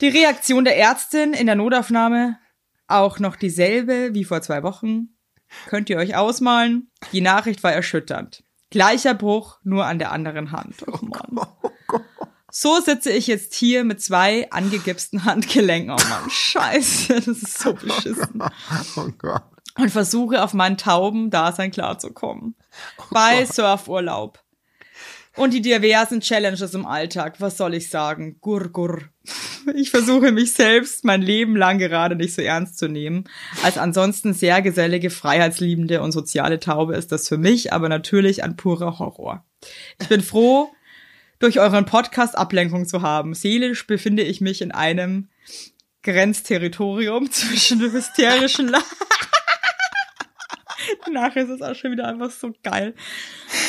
Die 0.00 0.08
Reaktion 0.08 0.64
der 0.64 0.78
Ärztin 0.78 1.34
in 1.34 1.46
der 1.46 1.56
Notaufnahme 1.56 2.38
auch 2.86 3.18
noch 3.18 3.36
dieselbe 3.36 4.14
wie 4.14 4.24
vor 4.24 4.42
zwei 4.42 4.62
Wochen. 4.62 5.16
Könnt 5.66 5.90
ihr 5.90 5.98
euch 5.98 6.16
ausmalen? 6.16 6.90
Die 7.12 7.20
Nachricht 7.20 7.62
war 7.62 7.72
erschütternd. 7.72 8.42
Gleicher 8.70 9.14
Bruch, 9.14 9.58
nur 9.62 9.86
an 9.86 9.98
der 9.98 10.10
anderen 10.10 10.50
Hand. 10.52 10.84
Oh 10.86 11.04
Mann. 11.04 11.46
So 12.56 12.78
sitze 12.78 13.10
ich 13.10 13.26
jetzt 13.26 13.52
hier 13.52 13.82
mit 13.82 14.00
zwei 14.00 14.48
angegipsten 14.52 15.24
Handgelenken. 15.24 15.90
Oh 15.90 16.08
Mann, 16.08 16.30
scheiße, 16.30 17.14
das 17.16 17.26
ist 17.26 17.58
so 17.58 17.72
beschissen. 17.74 18.40
Oh 18.94 19.08
Gott. 19.18 19.42
Und 19.76 19.90
versuche 19.90 20.40
auf 20.40 20.54
mein 20.54 20.78
Tauben-Dasein 20.78 21.72
klarzukommen. 21.72 22.54
Bei 23.10 23.44
Surfurlaub. 23.44 24.43
Und 25.36 25.52
die 25.52 25.62
diversen 25.62 26.20
Challenges 26.20 26.74
im 26.74 26.86
Alltag. 26.86 27.40
Was 27.40 27.56
soll 27.56 27.74
ich 27.74 27.90
sagen? 27.90 28.36
Gur, 28.40 28.68
gur. 28.68 29.02
Ich 29.74 29.90
versuche 29.90 30.30
mich 30.30 30.52
selbst 30.52 31.04
mein 31.04 31.22
Leben 31.22 31.56
lang 31.56 31.78
gerade 31.78 32.16
nicht 32.16 32.34
so 32.34 32.42
ernst 32.42 32.78
zu 32.78 32.86
nehmen. 32.86 33.24
Als 33.62 33.78
ansonsten 33.78 34.34
sehr 34.34 34.62
gesellige, 34.62 35.10
freiheitsliebende 35.10 36.02
und 36.02 36.12
soziale 36.12 36.60
Taube 36.60 36.94
ist 36.94 37.12
das 37.12 37.28
für 37.28 37.38
mich 37.38 37.72
aber 37.72 37.88
natürlich 37.88 38.44
ein 38.44 38.56
purer 38.56 38.98
Horror. 38.98 39.44
Ich 40.00 40.08
bin 40.08 40.20
froh, 40.20 40.70
durch 41.38 41.58
euren 41.58 41.84
Podcast 41.84 42.36
Ablenkung 42.36 42.86
zu 42.86 43.02
haben. 43.02 43.34
Seelisch 43.34 43.86
befinde 43.86 44.22
ich 44.22 44.40
mich 44.40 44.62
in 44.62 44.72
einem 44.72 45.28
Grenzterritorium 46.02 47.30
zwischen 47.30 47.80
hysterischen 47.80 48.68
La 48.68 48.82
Nachher 51.12 51.44
ist 51.44 51.50
es 51.50 51.62
auch 51.62 51.74
schon 51.74 51.92
wieder 51.92 52.06
einfach 52.08 52.30
so 52.30 52.52
geil. 52.62 52.94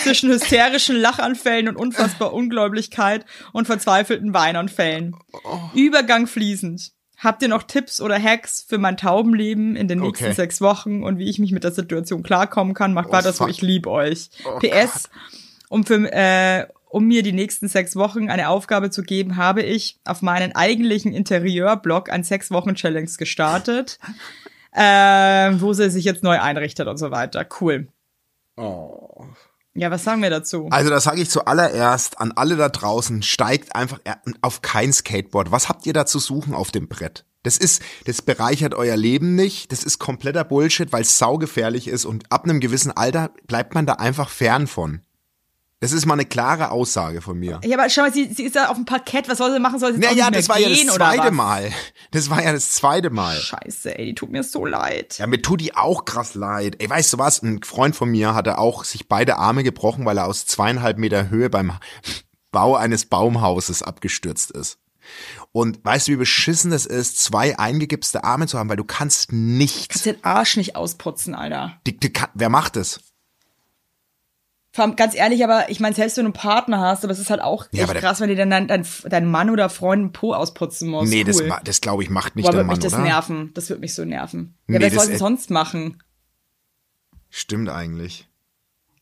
Zwischen 0.03 0.29
hysterischen 0.29 0.95
Lachanfällen 0.95 1.67
und 1.67 1.75
unfassbar 1.75 2.33
Ungläubigkeit 2.33 3.25
und 3.53 3.65
verzweifelten 3.65 4.33
Weinanfällen. 4.33 5.15
Übergang 5.73 6.27
fließend. 6.27 6.91
Habt 7.17 7.41
ihr 7.41 7.47
noch 7.47 7.63
Tipps 7.63 8.01
oder 8.01 8.21
Hacks 8.21 8.65
für 8.67 8.77
mein 8.77 8.97
Taubenleben 8.97 9.75
in 9.75 9.87
den 9.87 9.99
nächsten 9.99 10.25
Okay. 10.25 10.33
sechs 10.33 10.59
Wochen 10.61 11.03
und 11.03 11.17
wie 11.17 11.29
ich 11.29 11.39
mich 11.39 11.51
mit 11.51 11.63
der 11.63 11.71
Situation 11.71 12.23
klarkommen 12.23 12.73
kann? 12.73 12.93
Macht 12.93 13.11
weiter 13.11 13.31
so, 13.31 13.47
ich 13.47 13.61
lieb 13.61 13.87
euch. 13.87 14.29
Oh 14.43 14.59
PS, 14.59 15.09
um 15.69 15.85
für, 15.85 16.11
äh, 16.11 16.67
um 16.89 17.05
mir 17.05 17.23
die 17.23 17.31
nächsten 17.31 17.67
sechs 17.69 17.95
Wochen 17.95 18.29
eine 18.29 18.49
Aufgabe 18.49 18.89
zu 18.89 19.01
geben, 19.01 19.37
habe 19.37 19.63
ich 19.63 19.97
auf 20.03 20.21
meinen 20.21 20.55
eigentlichen 20.55 21.13
Interieurblog 21.13 22.09
ein 22.11 22.23
sechs 22.23 22.51
Wochen 22.51 22.75
Challenge 22.75 23.09
gestartet, 23.17 23.97
äh, 24.75 25.51
wo 25.61 25.73
sie 25.73 25.89
sich 25.89 26.05
jetzt 26.05 26.23
neu 26.23 26.39
einrichtet 26.39 26.87
und 26.87 26.97
so 26.97 27.11
weiter. 27.11 27.45
Cool. 27.59 27.87
Oh. 28.57 29.25
Ja, 29.73 29.91
was 29.91 30.03
sagen 30.03 30.21
wir 30.21 30.29
dazu? 30.29 30.67
Also 30.71 30.89
das 30.89 31.03
sage 31.03 31.21
ich 31.21 31.29
zuallererst 31.29 32.19
an 32.21 32.31
alle 32.33 32.55
da 32.55 32.69
draußen, 32.69 33.23
steigt 33.23 33.75
einfach 33.75 33.99
auf 34.41 34.61
kein 34.61 34.93
Skateboard. 34.93 35.51
Was 35.51 35.67
habt 35.67 35.85
ihr 35.85 35.93
da 35.93 36.05
zu 36.05 36.19
suchen 36.19 36.53
auf 36.53 36.71
dem 36.71 36.87
Brett? 36.87 37.25
Das 37.43 37.57
ist, 37.57 37.81
das 38.05 38.21
bereichert 38.21 38.73
euer 38.73 38.97
Leben 38.97 39.35
nicht. 39.35 39.71
Das 39.71 39.83
ist 39.83 39.99
kompletter 39.99 40.43
Bullshit, 40.43 40.91
weil 40.91 41.01
es 41.01 41.17
saugefährlich 41.17 41.87
ist 41.87 42.05
und 42.05 42.31
ab 42.31 42.45
einem 42.45 42.59
gewissen 42.59 42.91
Alter 42.91 43.31
bleibt 43.47 43.75
man 43.75 43.85
da 43.85 43.93
einfach 43.93 44.29
fern 44.29 44.67
von. 44.67 45.01
Das 45.85 45.91
ist 45.91 46.07
mal 46.07 46.15
eine 46.15 46.25
klare 46.25 46.71
Aussage 46.71 47.21
von 47.21 47.37
mir. 47.37 47.61
Ja, 47.63 47.77
aber 47.77 47.87
schau 47.91 48.01
mal, 48.01 48.11
sie, 48.11 48.33
sie 48.33 48.41
ist 48.41 48.55
da 48.55 48.69
auf 48.69 48.75
dem 48.75 48.85
Parkett. 48.85 49.29
Was 49.29 49.37
soll 49.37 49.53
sie 49.53 49.59
machen? 49.59 49.77
Soll 49.77 49.93
sie 49.93 50.01
jetzt 50.01 50.15
Naja, 50.15 50.31
das 50.31 50.49
war 50.49 50.57
ja 50.57 50.67
das 50.67 50.83
zweite? 50.87 51.29
Mal. 51.29 51.71
Das 52.09 52.31
war 52.31 52.43
ja 52.43 52.53
das 52.53 52.71
zweite 52.71 53.11
Mal. 53.11 53.35
Scheiße, 53.35 53.95
ey, 53.95 54.05
die 54.05 54.15
tut 54.15 54.31
mir 54.31 54.41
so 54.41 54.65
leid. 54.65 55.19
Ja, 55.19 55.27
mir 55.27 55.43
tut 55.43 55.61
die 55.61 55.75
auch 55.75 56.05
krass 56.05 56.33
leid. 56.33 56.77
Ey, 56.79 56.89
weißt 56.89 57.13
du 57.13 57.19
was? 57.19 57.43
Ein 57.43 57.61
Freund 57.61 57.95
von 57.95 58.09
mir 58.09 58.33
hatte 58.33 58.57
auch 58.57 58.83
sich 58.83 59.07
beide 59.07 59.37
Arme 59.37 59.63
gebrochen, 59.63 60.05
weil 60.05 60.17
er 60.17 60.25
aus 60.25 60.47
zweieinhalb 60.47 60.97
Meter 60.97 61.29
Höhe 61.29 61.51
beim 61.51 61.73
Bau 62.49 62.75
eines 62.75 63.05
Baumhauses 63.05 63.83
abgestürzt 63.83 64.49
ist. 64.49 64.79
Und 65.51 65.85
weißt 65.85 66.07
du, 66.07 66.13
wie 66.13 66.17
beschissen 66.17 66.71
es 66.71 66.87
ist, 66.87 67.23
zwei 67.23 67.59
eingegipste 67.59 68.23
Arme 68.23 68.47
zu 68.47 68.57
haben, 68.57 68.69
weil 68.69 68.77
du 68.77 68.85
kannst 68.85 69.31
nichts. 69.31 69.89
Kannst 69.89 70.05
den 70.07 70.23
Arsch 70.23 70.57
nicht 70.57 70.75
ausputzen, 70.75 71.35
Alter. 71.35 71.79
Die, 71.85 71.95
die, 71.95 72.11
wer 72.33 72.49
macht 72.49 72.75
es? 72.75 73.01
Vor 74.75 74.83
allem, 74.83 74.97
ganz 74.97 75.15
ehrlich, 75.15 75.41
aber 75.45 75.69
ich 75.69 75.79
meine, 75.79 75.95
selbst 75.95 76.17
wenn 76.17 76.25
du 76.25 76.31
einen 76.31 76.33
Partner 76.33 76.81
hast, 76.81 77.05
aber 77.05 77.13
es 77.13 77.19
ist 77.19 77.29
halt 77.29 77.39
auch 77.39 77.65
Ja, 77.71 77.85
echt 77.85 77.95
krass, 77.95 78.19
wenn 78.19 78.27
dir 78.27 78.35
dann 78.35 78.49
dein, 78.49 78.67
dein, 78.67 78.85
dein 79.05 79.25
Mann 79.25 79.49
oder 79.49 79.69
Freund 79.69 80.01
einen 80.01 80.11
Po 80.11 80.33
ausputzen 80.33 80.89
muss. 80.89 81.07
Nee, 81.09 81.23
das, 81.23 81.39
cool. 81.39 81.47
ma- 81.47 81.61
das 81.63 81.79
glaube 81.79 82.03
ich 82.03 82.09
macht 82.09 82.35
nicht 82.35 82.43
Boah, 82.45 82.51
der 82.51 82.65
Mann, 82.65 82.75
mich 82.75 82.83
das 82.83 82.93
oder? 82.93 83.03
nerven. 83.03 83.51
Das 83.53 83.69
würde 83.69 83.79
mich 83.79 83.93
so 83.93 84.03
nerven. 84.03 84.55
Nee, 84.67 84.75
ja, 84.75 84.81
wer 84.81 84.89
das 84.89 84.95
soll 84.97 85.05
es 85.05 85.13
ist- 85.13 85.19
sonst 85.19 85.49
machen? 85.49 86.03
Stimmt 87.29 87.69
eigentlich. 87.69 88.27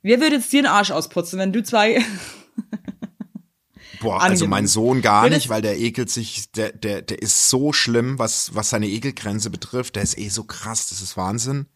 Wer 0.03 0.19
würde 0.21 0.35
jetzt 0.35 0.53
dir 0.53 0.61
den 0.61 0.69
Arsch 0.71 0.91
ausputzen, 0.91 1.39
wenn 1.39 1.51
du 1.53 1.63
zwei. 1.63 2.03
Boah, 3.99 4.15
also 4.21 4.25
Angenehm. 4.45 4.49
mein 4.49 4.67
Sohn 4.67 5.01
gar 5.01 5.29
nicht, 5.29 5.49
weil 5.49 5.61
der 5.61 5.79
ekelt 5.79 6.09
sich, 6.09 6.51
der, 6.51 6.71
der, 6.73 7.01
der 7.01 7.21
ist 7.21 7.49
so 7.49 7.71
schlimm, 7.71 8.19
was, 8.19 8.53
was 8.53 8.69
seine 8.69 8.87
Ekelgrenze 8.87 9.49
betrifft. 9.49 9.95
Der 9.95 10.03
ist 10.03 10.17
eh 10.17 10.27
so 10.29 10.43
krass, 10.43 10.89
das 10.89 11.01
ist 11.01 11.15
Wahnsinn. 11.17 11.67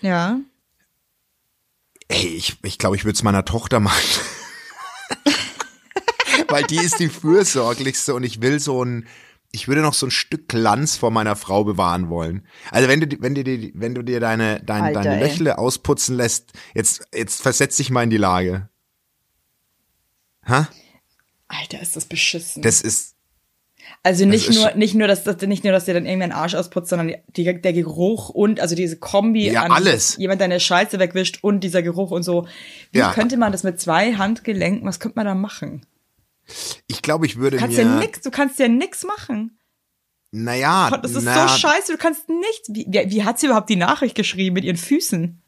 ja. 0.00 0.38
Ey, 2.08 2.26
ich, 2.26 2.56
ich 2.62 2.78
glaube, 2.78 2.96
ich 2.96 3.04
würde 3.04 3.14
es 3.14 3.22
meiner 3.22 3.44
Tochter 3.44 3.80
machen. 3.80 4.02
Weil 6.48 6.64
die 6.64 6.76
ist 6.76 6.98
die 6.98 7.08
fürsorglichste 7.08 8.14
und 8.14 8.24
ich 8.24 8.42
will 8.42 8.58
so 8.60 8.84
ein, 8.84 9.06
ich 9.52 9.68
würde 9.68 9.82
noch 9.82 9.94
so 9.94 10.06
ein 10.06 10.10
Stück 10.10 10.48
Glanz 10.48 10.96
vor 10.96 11.10
meiner 11.10 11.36
Frau 11.36 11.64
bewahren 11.64 12.08
wollen. 12.08 12.46
Also 12.70 12.88
wenn 12.88 13.00
du, 13.00 13.16
wenn 13.20 13.34
du 13.34 13.44
dir, 13.44 13.70
wenn 13.74 13.94
du 13.94 14.02
dir 14.02 14.18
deine, 14.20 14.62
dein, 14.62 14.84
Alter, 14.84 15.02
deine 15.02 15.20
ey. 15.22 15.28
Löchle 15.28 15.58
ausputzen 15.58 16.16
lässt, 16.16 16.52
jetzt, 16.74 17.06
jetzt 17.14 17.42
versetz 17.42 17.76
dich 17.76 17.90
mal 17.90 18.02
in 18.02 18.10
die 18.10 18.16
Lage. 18.16 18.68
Ha? 20.46 20.68
Alter, 21.48 21.80
ist 21.80 21.96
das 21.96 22.06
beschissen. 22.06 22.62
Das 22.62 22.80
ist, 22.80 23.14
also 24.02 24.24
nicht 24.26 24.48
ist 24.48 24.56
nur, 24.56 24.74
nicht 24.74 24.94
nur, 24.94 25.08
dass 25.08 25.24
das 25.24 25.40
nicht 25.42 25.64
nur, 25.64 25.72
dass 25.72 25.84
dir 25.84 25.94
dann 25.94 26.06
irgendwann 26.06 26.32
Arsch 26.32 26.54
ausputzt, 26.54 26.90
sondern 26.90 27.14
die, 27.36 27.44
der 27.60 27.72
Geruch 27.72 28.28
und 28.30 28.60
also 28.60 28.74
diese 28.74 28.98
Kombi 28.98 29.50
Ja, 29.50 29.62
an 29.62 29.72
alles. 29.72 30.16
jemand 30.16 30.40
deine 30.40 30.58
Scheiße 30.60 30.98
wegwischt 30.98 31.38
und 31.42 31.60
dieser 31.60 31.82
Geruch 31.82 32.10
und 32.10 32.22
so. 32.22 32.46
Wie 32.90 32.98
Ja. 32.98 33.12
könnte 33.12 33.36
man 33.36 33.52
das 33.52 33.62
mit 33.62 33.80
zwei 33.80 34.14
Handgelenken, 34.14 34.86
was 34.86 35.00
könnte 35.00 35.16
man 35.16 35.26
da 35.26 35.34
machen? 35.34 35.86
ich 36.88 37.02
glaube, 37.02 37.26
ich 37.26 37.36
würde 37.36 37.56
Du 37.56 37.62
kannst 37.62 37.76
mir, 37.76 37.84
ja 37.84 37.98
nix, 38.00 38.20
du 38.20 38.30
kannst 38.30 38.58
ja 38.58 38.68
nix 38.68 39.04
machen. 39.04 39.58
naja, 40.32 40.90
Das 41.02 41.14
ist 41.14 41.24
na, 41.24 41.46
so 41.48 41.56
scheiße, 41.58 41.92
du 41.92 41.98
kannst 41.98 42.28
nichts. 42.28 42.68
Wie, 42.70 42.86
wie, 42.88 43.10
wie 43.10 43.24
hat 43.24 43.38
sie 43.38 43.46
überhaupt 43.46 43.68
die 43.70 43.76
Nachricht 43.76 44.14
geschrieben 44.14 44.54
mit 44.54 44.64
ihren 44.64 44.76
Füßen? 44.76 45.41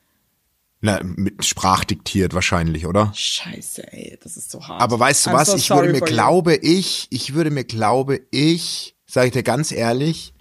Na, 0.85 1.01
mit 1.03 1.43
Sprach 1.45 1.85
diktiert 1.85 2.35
wahrscheinlich, 2.35 2.87
oder? 2.87 3.11
Scheiße, 3.15 3.91
ey, 3.93 4.19
das 4.23 4.37
ist 4.37 4.51
so 4.51 4.67
hart. 4.69 4.83
Aber 4.83 4.99
weißt 5.01 5.27
du 5.27 5.31
I'm 5.31 5.33
was? 5.33 5.49
so 5.49 5.57
ich 5.57 5.71
würde 5.71 5.91
mir, 5.93 5.99
for 5.99 6.09
you. 6.09 6.15
glaube 6.15 6.55
ich, 6.57 7.07
ich 7.11 7.33
würde 7.33 7.51
mir, 7.51 7.65
glaube 7.65 8.21
ich, 8.31 8.95
sage 9.07 9.29
ich 9.29 9.33
dir 9.33 9.43
ganz 9.43 9.73
ehrlich, 9.73 10.35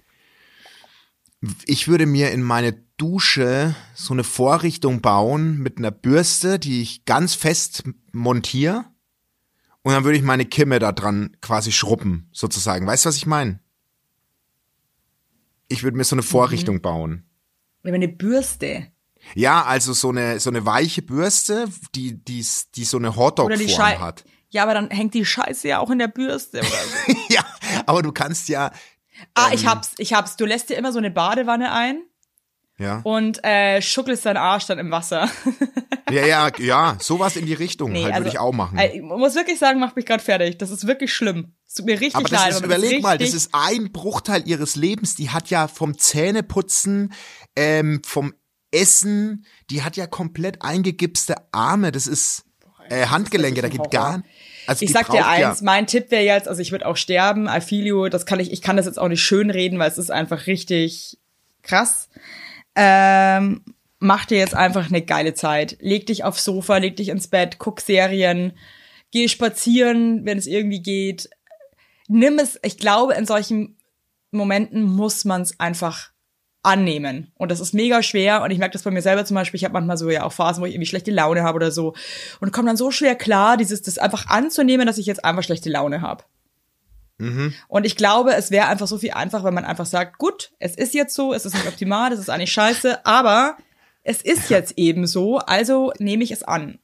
ich 1.66 1.88
würde 1.88 2.04
mir 2.06 2.30
in 2.30 2.42
meine 2.42 2.72
Dusche 2.98 3.74
so 3.94 4.12
eine 4.12 4.22
Vorrichtung 4.24 5.00
bauen 5.00 5.58
mit 5.58 5.78
einer 5.78 5.90
Bürste, 5.90 6.58
die 6.58 6.82
ich 6.82 7.06
ganz 7.06 7.34
fest 7.34 7.84
montiere. 8.12 8.84
Und 9.82 9.92
dann 9.94 10.04
würde 10.04 10.16
ich 10.18 10.22
meine 10.24 10.44
Kimme 10.44 10.78
da 10.78 10.92
dran 10.92 11.36
quasi 11.40 11.72
schruppen, 11.72 12.28
sozusagen. 12.32 12.86
Weißt 12.86 13.04
du, 13.04 13.08
was 13.08 13.16
ich 13.16 13.26
meine? 13.26 13.60
Ich 15.68 15.82
würde 15.82 15.96
mir 15.96 16.04
so 16.04 16.14
eine 16.14 16.22
Mhm. 16.22 16.26
Vorrichtung 16.26 16.80
bauen. 16.82 17.24
Aber 17.82 17.94
eine 17.94 18.08
Bürste. 18.08 18.88
Ja, 19.34 19.64
also 19.64 19.92
so 19.92 20.10
eine, 20.10 20.40
so 20.40 20.50
eine 20.50 20.66
weiche 20.66 21.02
Bürste, 21.02 21.66
die, 21.94 22.22
die, 22.24 22.44
die 22.74 22.84
so 22.84 22.98
eine 22.98 23.16
Hotdog-Form 23.16 24.00
hat. 24.00 24.24
Ja, 24.50 24.62
aber 24.62 24.74
dann 24.74 24.90
hängt 24.90 25.14
die 25.14 25.24
Scheiße 25.24 25.66
ja 25.66 25.80
auch 25.80 25.90
in 25.90 25.98
der 25.98 26.08
Bürste 26.08 26.58
oder 26.60 26.68
so. 26.68 27.16
ja, 27.34 27.44
aber 27.86 28.02
du 28.02 28.12
kannst 28.12 28.48
ja, 28.48 28.70
ah, 29.34 29.48
Ähm. 29.48 29.54
ich 29.54 29.66
hab's, 29.66 29.92
ich 29.98 30.12
hab's. 30.12 30.36
Du 30.36 30.46
lässt 30.46 30.70
dir 30.70 30.76
immer 30.76 30.92
so 30.92 30.98
eine 30.98 31.10
Badewanne 31.10 31.72
ein 31.72 32.02
ja, 32.78 33.00
und 33.04 33.42
äh, 33.44 33.80
schuckelst 33.80 34.26
deinen 34.26 34.36
Arsch 34.36 34.66
dann 34.66 34.78
im 34.78 34.90
Wasser. 34.90 35.28
ja, 36.10 36.26
ja, 36.26 36.50
ja, 36.58 36.96
sowas 37.00 37.36
in 37.36 37.46
die 37.46 37.54
Richtung 37.54 37.92
Nee, 37.92 38.04
halt 38.04 38.14
würde 38.14 38.24
also, 38.24 38.28
ich 38.30 38.38
auch 38.38 38.52
machen. 38.52 38.78
Ich 38.78 39.00
muss 39.00 39.36
wirklich 39.36 39.58
sagen, 39.58 39.78
macht 39.78 39.94
mich 39.96 40.06
gerade 40.06 40.22
fertig. 40.22 40.58
Das 40.58 40.70
ist 40.70 40.86
wirklich 40.86 41.12
schlimm. 41.12 41.54
Es 41.66 41.74
tut 41.74 41.86
mir 41.86 42.00
richtig 42.00 42.16
aber 42.16 42.28
das 42.28 42.40
leid. 42.40 42.50
ist, 42.50 42.56
aber 42.58 42.66
überleg 42.66 43.02
mal, 43.02 43.18
das 43.18 43.32
ist 43.32 43.50
ein 43.52 43.92
Bruchteil 43.92 44.42
ihres 44.46 44.74
Lebens. 44.74 45.14
Die 45.14 45.30
hat 45.30 45.50
ja 45.50 45.68
vom 45.68 45.98
Zähneputzen, 45.98 47.12
ähm, 47.54 48.02
vom 48.04 48.34
Essen, 48.74 49.46
die 49.70 49.82
hat 49.82 49.96
ja 49.96 50.06
komplett 50.06 50.62
eingegipste 50.62 51.36
Arme. 51.52 51.92
Das 51.92 52.06
ist 52.06 52.44
äh, 52.88 53.06
Handgelenke, 53.06 53.62
da 53.62 53.68
geht 53.68 53.90
gar 53.90 54.14
Horror. 54.14 54.22
also 54.66 54.84
Ich 54.84 54.92
sag 54.92 55.10
dir 55.10 55.26
eins, 55.26 55.60
ja, 55.60 55.64
mein 55.64 55.86
Tipp 55.86 56.10
wäre 56.10 56.24
jetzt, 56.24 56.48
also 56.48 56.60
ich 56.60 56.72
würde 56.72 56.86
auch 56.86 56.96
sterben, 56.96 57.48
you, 57.70 58.08
das 58.08 58.26
kann 58.26 58.40
ich, 58.40 58.52
ich 58.52 58.62
kann 58.62 58.76
das 58.76 58.86
jetzt 58.86 58.98
auch 58.98 59.08
nicht 59.08 59.22
schön 59.22 59.50
reden, 59.50 59.78
weil 59.78 59.90
es 59.90 59.98
ist 59.98 60.10
einfach 60.10 60.46
richtig 60.46 61.18
krass. 61.62 62.08
Ähm, 62.76 63.62
mach 63.98 64.26
dir 64.26 64.38
jetzt 64.38 64.54
einfach 64.54 64.88
eine 64.88 65.02
geile 65.02 65.34
Zeit. 65.34 65.78
Leg 65.80 66.06
dich 66.06 66.24
aufs 66.24 66.44
Sofa, 66.44 66.76
leg 66.76 66.96
dich 66.96 67.08
ins 67.08 67.28
Bett, 67.28 67.58
guck 67.58 67.80
Serien, 67.80 68.52
geh 69.10 69.28
spazieren, 69.28 70.24
wenn 70.24 70.38
es 70.38 70.46
irgendwie 70.46 70.82
geht. 70.82 71.30
Nimm 72.08 72.38
es, 72.38 72.58
ich 72.62 72.76
glaube, 72.76 73.14
in 73.14 73.26
solchen 73.26 73.78
Momenten 74.30 74.82
muss 74.82 75.24
man 75.24 75.42
es 75.42 75.58
einfach 75.58 76.10
annehmen. 76.64 77.32
Und 77.36 77.50
das 77.50 77.60
ist 77.60 77.74
mega 77.74 78.02
schwer. 78.02 78.42
Und 78.42 78.50
ich 78.50 78.58
merke 78.58 78.72
das 78.72 78.82
bei 78.82 78.90
mir 78.90 79.02
selber 79.02 79.24
zum 79.24 79.34
Beispiel. 79.34 79.58
Ich 79.58 79.64
habe 79.64 79.74
manchmal 79.74 79.96
so 79.96 80.10
ja 80.10 80.24
auch 80.24 80.32
Phasen, 80.32 80.62
wo 80.62 80.66
ich 80.66 80.74
irgendwie 80.74 80.88
schlechte 80.88 81.10
Laune 81.10 81.42
habe 81.42 81.56
oder 81.56 81.70
so. 81.70 81.94
Und 82.40 82.52
komme 82.52 82.68
dann 82.68 82.76
so 82.76 82.90
schwer 82.90 83.14
klar, 83.14 83.56
dieses 83.56 83.82
das 83.82 83.98
einfach 83.98 84.26
anzunehmen, 84.28 84.86
dass 84.86 84.98
ich 84.98 85.06
jetzt 85.06 85.24
einfach 85.24 85.42
schlechte 85.42 85.70
Laune 85.70 86.00
habe. 86.00 86.24
Und 87.68 87.86
ich 87.86 87.96
glaube, 87.96 88.34
es 88.34 88.50
wäre 88.50 88.66
einfach 88.66 88.86
so 88.86 88.98
viel 88.98 89.12
einfacher, 89.12 89.44
wenn 89.44 89.54
man 89.54 89.64
einfach 89.64 89.86
sagt, 89.86 90.18
gut, 90.18 90.52
es 90.58 90.74
ist 90.74 90.94
jetzt 90.94 91.14
so, 91.14 91.32
es 91.32 91.46
ist 91.46 91.54
nicht 91.54 91.68
optimal, 91.68 92.10
das 92.10 92.18
ist 92.18 92.28
eigentlich 92.28 92.52
scheiße, 92.52 93.06
aber 93.06 93.56
es 94.02 94.20
ist 94.20 94.50
jetzt 94.50 94.74
eben 94.76 95.06
so, 95.06 95.38
also 95.38 95.92
nehme 95.98 96.24
ich 96.24 96.32
es 96.32 96.42
an. 96.42 96.78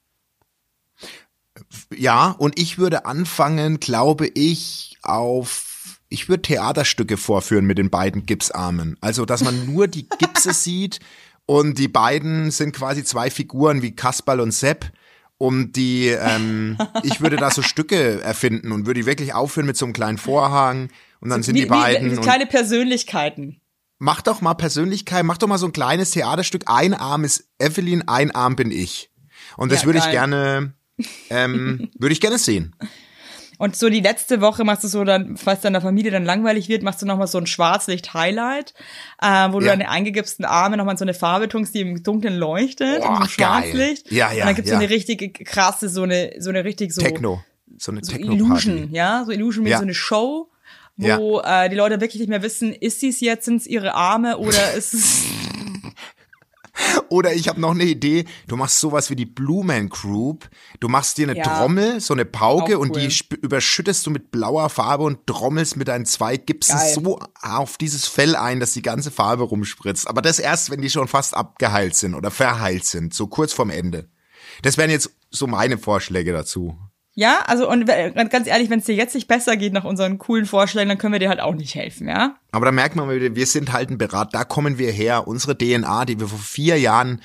Ja, 1.94 2.30
und 2.38 2.58
ich 2.58 2.78
würde 2.78 3.04
anfangen, 3.04 3.80
glaube 3.80 4.28
ich, 4.28 4.96
auf, 5.02 5.69
ich 6.10 6.28
würde 6.28 6.42
Theaterstücke 6.42 7.16
vorführen 7.16 7.64
mit 7.64 7.78
den 7.78 7.88
beiden 7.88 8.26
Gipsarmen. 8.26 8.98
Also, 9.00 9.24
dass 9.24 9.42
man 9.42 9.72
nur 9.72 9.86
die 9.86 10.08
Gipse 10.08 10.52
sieht 10.52 10.98
und 11.46 11.78
die 11.78 11.88
beiden 11.88 12.50
sind 12.50 12.74
quasi 12.74 13.04
zwei 13.04 13.30
Figuren 13.30 13.80
wie 13.80 13.94
Kasperl 13.94 14.40
und 14.40 14.52
Sepp. 14.52 14.92
Und 15.38 15.72
die, 15.72 16.08
ähm, 16.08 16.76
ich 17.02 17.22
würde 17.22 17.36
da 17.36 17.50
so 17.50 17.62
Stücke 17.62 18.20
erfinden 18.20 18.72
und 18.72 18.84
würde 18.84 19.00
die 19.00 19.06
wirklich 19.06 19.32
aufführen 19.32 19.66
mit 19.66 19.76
so 19.76 19.86
einem 19.86 19.94
kleinen 19.94 20.18
Vorhang. 20.18 20.90
Und 21.20 21.30
dann 21.30 21.42
sind 21.42 21.54
wie, 21.54 21.60
die 21.60 21.66
beiden. 21.66 22.08
Wie, 22.08 22.12
wie 22.12 22.16
und 22.16 22.22
kleine 22.22 22.44
Persönlichkeiten. 22.44 23.60
mach 23.98 24.20
doch 24.20 24.42
mal 24.42 24.54
Persönlichkeit, 24.54 25.24
mach 25.24 25.38
doch 25.38 25.48
mal 25.48 25.58
so 25.58 25.66
ein 25.66 25.72
kleines 25.72 26.10
Theaterstück. 26.10 26.64
Ein 26.66 26.92
Arm 26.92 27.24
ist 27.24 27.48
Evelyn, 27.58 28.06
ein 28.06 28.32
Arm 28.32 28.54
bin 28.56 28.70
ich. 28.70 29.10
Und 29.56 29.72
das 29.72 29.82
Ja, 29.82 29.86
würde 29.86 30.00
ich 30.00 30.10
gerne, 30.10 30.74
ähm, 31.30 31.88
würde 31.98 32.12
ich 32.12 32.20
gerne 32.20 32.38
sehen. 32.38 32.74
Und 33.60 33.76
so 33.76 33.90
die 33.90 34.00
letzte 34.00 34.40
Woche 34.40 34.64
machst 34.64 34.84
du 34.84 34.88
so 34.88 35.04
dann, 35.04 35.36
falls 35.36 35.60
deiner 35.60 35.82
Familie 35.82 36.10
dann 36.10 36.24
langweilig 36.24 36.70
wird, 36.70 36.82
machst 36.82 37.02
du 37.02 37.06
nochmal 37.06 37.26
so 37.26 37.36
ein 37.36 37.46
Schwarzlicht-Highlight, 37.46 38.72
äh, 39.20 39.52
wo 39.52 39.60
du 39.60 39.66
Ja. 39.66 39.72
deine 39.72 39.90
eingegipsten 39.90 40.46
Arme 40.46 40.78
nochmal 40.78 40.96
so 40.96 41.04
eine 41.04 41.12
Farbe 41.12 41.46
tunkst, 41.46 41.74
die 41.74 41.80
im 41.82 42.02
Dunkeln 42.02 42.36
leuchtet, 42.36 43.02
Boah, 43.02 43.08
in 43.08 43.14
so 43.14 43.18
geil. 43.18 43.28
Schwarzlicht. 43.28 44.10
Ja, 44.10 44.32
ja, 44.32 44.42
Und 44.42 44.46
dann 44.48 44.54
gibt's 44.54 44.70
ja. 44.70 44.78
so 44.78 44.82
eine 44.82 44.90
richtige 44.90 45.30
krasse, 45.30 45.90
so 45.90 46.04
eine, 46.04 46.32
so 46.38 46.48
eine 46.48 46.64
richtig 46.64 46.92
so, 46.94 47.02
Techno. 47.02 47.42
So 47.76 47.92
eine 47.92 48.02
so 48.02 48.12
Techno-Party. 48.12 48.42
Illusion, 48.42 48.88
ja, 48.94 49.24
so 49.26 49.30
Illusion 49.32 49.66
wie 49.66 49.70
Ja. 49.70 49.76
so 49.76 49.82
eine 49.82 49.94
Show, 49.94 50.48
wo 50.96 51.40
äh, 51.40 51.68
die 51.68 51.76
Leute 51.76 52.00
wirklich 52.00 52.20
nicht 52.20 52.28
mehr 52.30 52.42
wissen, 52.42 52.72
ist 52.72 53.00
sie 53.00 53.08
es 53.10 53.20
jetzt, 53.20 53.44
sind 53.44 53.66
ihre 53.66 53.94
Arme 53.94 54.38
oder 54.38 54.72
ist 54.74 54.94
es 54.94 55.24
Oder 57.08 57.34
ich 57.34 57.48
habe 57.48 57.60
noch 57.60 57.72
eine 57.72 57.84
Idee, 57.84 58.24
du 58.46 58.56
machst 58.56 58.78
sowas 58.80 59.10
wie 59.10 59.16
die 59.16 59.26
Blue 59.26 59.64
Man 59.64 59.88
Group, 59.88 60.48
du 60.80 60.88
machst 60.88 61.18
dir 61.18 61.28
eine 61.28 61.36
Ja. 61.38 61.44
Trommel, 61.44 62.00
so 62.00 62.14
eine 62.14 62.24
Pauke 62.24 62.76
Auch 62.76 62.80
und 62.82 62.96
cool. 62.96 63.08
die 63.08 63.36
überschüttest 63.42 64.06
du 64.06 64.10
mit 64.10 64.30
blauer 64.30 64.68
Farbe 64.70 65.04
und 65.04 65.26
trommelst 65.26 65.76
mit 65.76 65.88
deinen 65.88 66.06
zwei 66.06 66.36
Gipsen 66.36 66.76
Geil. 66.78 66.94
so 66.94 67.18
auf 67.40 67.76
dieses 67.76 68.06
Fell 68.06 68.36
ein, 68.36 68.60
dass 68.60 68.72
die 68.72 68.82
ganze 68.82 69.10
Farbe 69.10 69.44
rumspritzt. 69.44 70.08
Aber 70.08 70.22
das 70.22 70.38
erst, 70.38 70.70
wenn 70.70 70.80
die 70.82 70.90
schon 70.90 71.08
fast 71.08 71.34
abgeheilt 71.34 71.96
sind 71.96 72.14
oder 72.14 72.30
verheilt 72.30 72.84
sind, 72.84 73.14
so 73.14 73.26
kurz 73.26 73.52
vorm 73.52 73.70
Ende. 73.70 74.08
Das 74.62 74.76
wären 74.78 74.90
jetzt 74.90 75.10
so 75.30 75.46
meine 75.46 75.78
Vorschläge 75.78 76.32
dazu. 76.32 76.76
Ja, 77.20 77.40
also 77.46 77.68
und 77.68 77.86
w- 77.86 78.12
ganz 78.30 78.46
ehrlich, 78.46 78.70
wenn 78.70 78.78
es 78.78 78.86
dir 78.86 78.94
jetzt 78.94 79.14
nicht 79.14 79.28
besser 79.28 79.58
geht 79.58 79.74
nach 79.74 79.84
unseren 79.84 80.16
coolen 80.16 80.46
Vorschlägen, 80.46 80.88
dann 80.88 80.96
können 80.96 81.12
wir 81.12 81.18
dir 81.18 81.28
halt 81.28 81.40
auch 81.40 81.54
nicht 81.54 81.74
helfen, 81.74 82.08
ja? 82.08 82.36
Aber 82.50 82.64
da 82.64 82.72
merkt 82.72 82.96
man 82.96 83.06
mal 83.06 83.14
wieder, 83.20 83.34
wir 83.36 83.46
sind 83.46 83.72
halt 83.74 83.90
ein 83.90 83.98
Berat, 83.98 84.32
da 84.32 84.44
kommen 84.44 84.78
wir 84.78 84.90
her. 84.90 85.28
Unsere 85.28 85.54
DNA, 85.58 86.06
die 86.06 86.18
wir 86.18 86.28
vor 86.28 86.38
vier 86.38 86.78
Jahren 86.80 87.20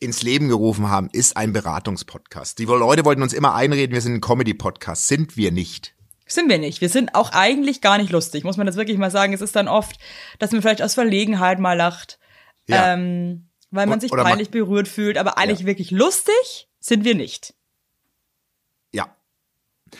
ins 0.00 0.22
Leben 0.22 0.48
gerufen 0.48 0.88
haben, 0.88 1.10
ist 1.12 1.36
ein 1.36 1.52
Beratungspodcast. 1.52 2.58
Die 2.58 2.64
Leute 2.64 3.04
wollten 3.04 3.20
uns 3.22 3.34
immer 3.34 3.54
einreden, 3.54 3.92
wir 3.92 4.00
sind 4.00 4.14
ein 4.14 4.20
Comedy-Podcast. 4.22 5.08
Sind 5.08 5.36
wir 5.36 5.52
nicht. 5.52 5.94
Sind 6.26 6.48
wir 6.48 6.58
nicht. 6.58 6.80
Wir 6.80 6.88
sind 6.88 7.14
auch 7.14 7.32
eigentlich 7.32 7.82
gar 7.82 7.98
nicht 7.98 8.10
lustig, 8.12 8.44
muss 8.44 8.56
man 8.56 8.66
das 8.66 8.76
wirklich 8.76 8.96
mal 8.96 9.10
sagen. 9.10 9.34
Es 9.34 9.42
ist 9.42 9.54
dann 9.56 9.68
oft, 9.68 9.96
dass 10.38 10.52
man 10.52 10.62
vielleicht 10.62 10.80
aus 10.80 10.94
Verlegenheit 10.94 11.58
mal 11.58 11.74
lacht, 11.74 12.18
Ja. 12.66 12.94
ähm, 12.94 13.48
weil 13.70 13.86
man 13.86 14.00
sich 14.00 14.10
peinlich 14.10 14.50
berührt 14.50 14.88
fühlt, 14.88 15.18
aber 15.18 15.36
eigentlich 15.36 15.66
wirklich 15.66 15.90
lustig 15.90 16.68
sind 16.80 17.04
wir 17.04 17.14
nicht. 17.14 17.53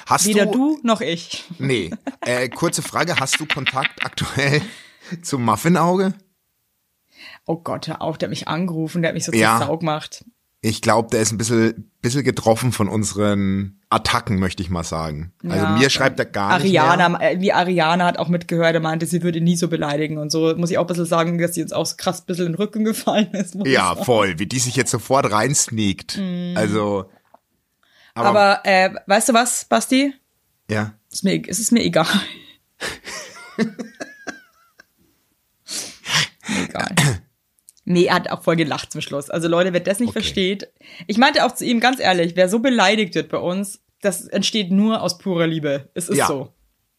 Hast 0.07 0.26
Weder 0.26 0.46
du, 0.46 0.76
du 0.76 0.80
noch 0.83 1.00
ich. 1.00 1.44
Nee. 1.59 1.90
Äh, 2.20 2.48
kurze 2.48 2.83
Frage, 2.83 3.16
hast 3.20 3.38
du 3.40 3.46
Kontakt 3.46 4.04
aktuell 4.04 4.62
zum 5.22 5.44
Muffinauge? 5.44 6.14
Oh 7.46 7.57
Gott, 7.57 7.88
hör 7.88 8.02
auf, 8.02 8.18
der 8.18 8.26
hat 8.28 8.30
mich 8.30 8.48
angerufen, 8.48 9.02
der 9.02 9.11
hat 9.11 9.14
mich 9.14 9.24
so 9.24 9.33
Ja. 9.33 9.59
zur 9.59 9.66
Sau 9.66 9.78
gemacht. 9.78 10.24
Ich 10.62 10.80
glaube, 10.80 11.11
der 11.11 11.20
ist 11.20 11.30
ein 11.30 11.37
bisschen, 11.37 11.90
bisschen 12.00 12.24
getroffen 12.24 12.72
von 12.72 12.88
unseren 12.88 13.83
Attacken, 13.90 14.38
möchte 14.38 14.62
ich 14.62 14.70
mal 14.70 14.83
sagen. 14.83 15.35
Also 15.46 15.66
Ja. 15.66 15.76
mir 15.76 15.90
schreibt 15.90 16.18
er 16.18 16.24
gar 16.24 16.59
nicht 16.59 16.78
Ariana, 16.80 17.11
mehr. 17.11 17.33
äh, 17.33 17.40
wie 17.40 17.52
Ariana 17.52 18.07
hat 18.07 18.18
auch 18.18 18.28
mitgehört, 18.28 18.72
er 18.74 18.80
meinte, 18.80 19.04
sie 19.04 19.22
würde 19.22 19.42
nie 19.42 19.57
so 19.57 19.68
beleidigen 19.68 20.16
und 20.16 20.30
so. 20.33 20.57
Muss 20.57 20.70
ich 20.70 20.78
auch 20.78 20.85
ein 20.85 20.87
bisschen 20.87 21.04
sagen, 21.04 21.37
dass 21.37 21.52
sie 21.52 21.62
uns 21.62 21.74
auch 21.74 21.85
so 21.85 21.96
krass 21.98 22.20
ein 22.22 22.26
bisschen 22.26 22.46
in 22.46 22.52
den 22.52 22.57
Rücken 22.57 22.85
gefallen 22.85 23.30
ist. 23.33 23.57
Ja, 23.66 23.94
voll, 23.94 24.38
wie 24.38 24.46
die 24.46 24.59
sich 24.59 24.74
jetzt 24.74 24.90
sofort 24.90 25.30
reinsneakt. 25.30 26.18
Also, 26.54 27.11
aber. 28.14 28.29
Aber 28.29 28.61
äh, 28.64 28.94
weißt 29.07 29.29
du 29.29 29.35
was, 29.35 29.64
Basti? 29.66 30.14
ja. 30.70 30.94
Ist 31.12 31.22
mir, 31.24 31.40
es 31.48 31.59
ist 31.61 31.70
mir 31.70 31.83
egal. 31.85 32.07
Mir 36.48 36.64
egal. 36.68 36.94
Nee, 37.85 38.05
er 38.07 38.14
hat 38.14 38.31
auch 38.31 38.42
voll 38.42 38.57
gelacht 38.57 38.90
zum 38.92 39.00
Schluss. 39.00 39.31
Also 39.31 39.46
Leute, 39.48 39.72
wer 39.72 39.81
das 39.81 40.00
nicht 40.00 40.11
Okay. 40.11 40.20
versteht. 40.20 40.68
Ich 41.07 41.18
meinte 41.18 41.44
auch 41.44 41.53
zu 41.53 41.64
ihm 41.64 41.81
ganz 41.81 42.00
ehrlich, 42.00 42.35
wer 42.35 42.48
so 42.48 42.59
beleidigt 42.59 43.14
wird 43.14 43.29
bei 43.29 43.38
uns, 43.38 43.81
das 44.00 44.27
entsteht 44.27 44.70
nur 44.70 45.03
aus 45.03 45.18
purer 45.18 45.46
Liebe. 45.46 45.90
Es 45.94 46.09
ist 46.09 46.16
Ja. 46.18 46.27
so. 46.27 46.53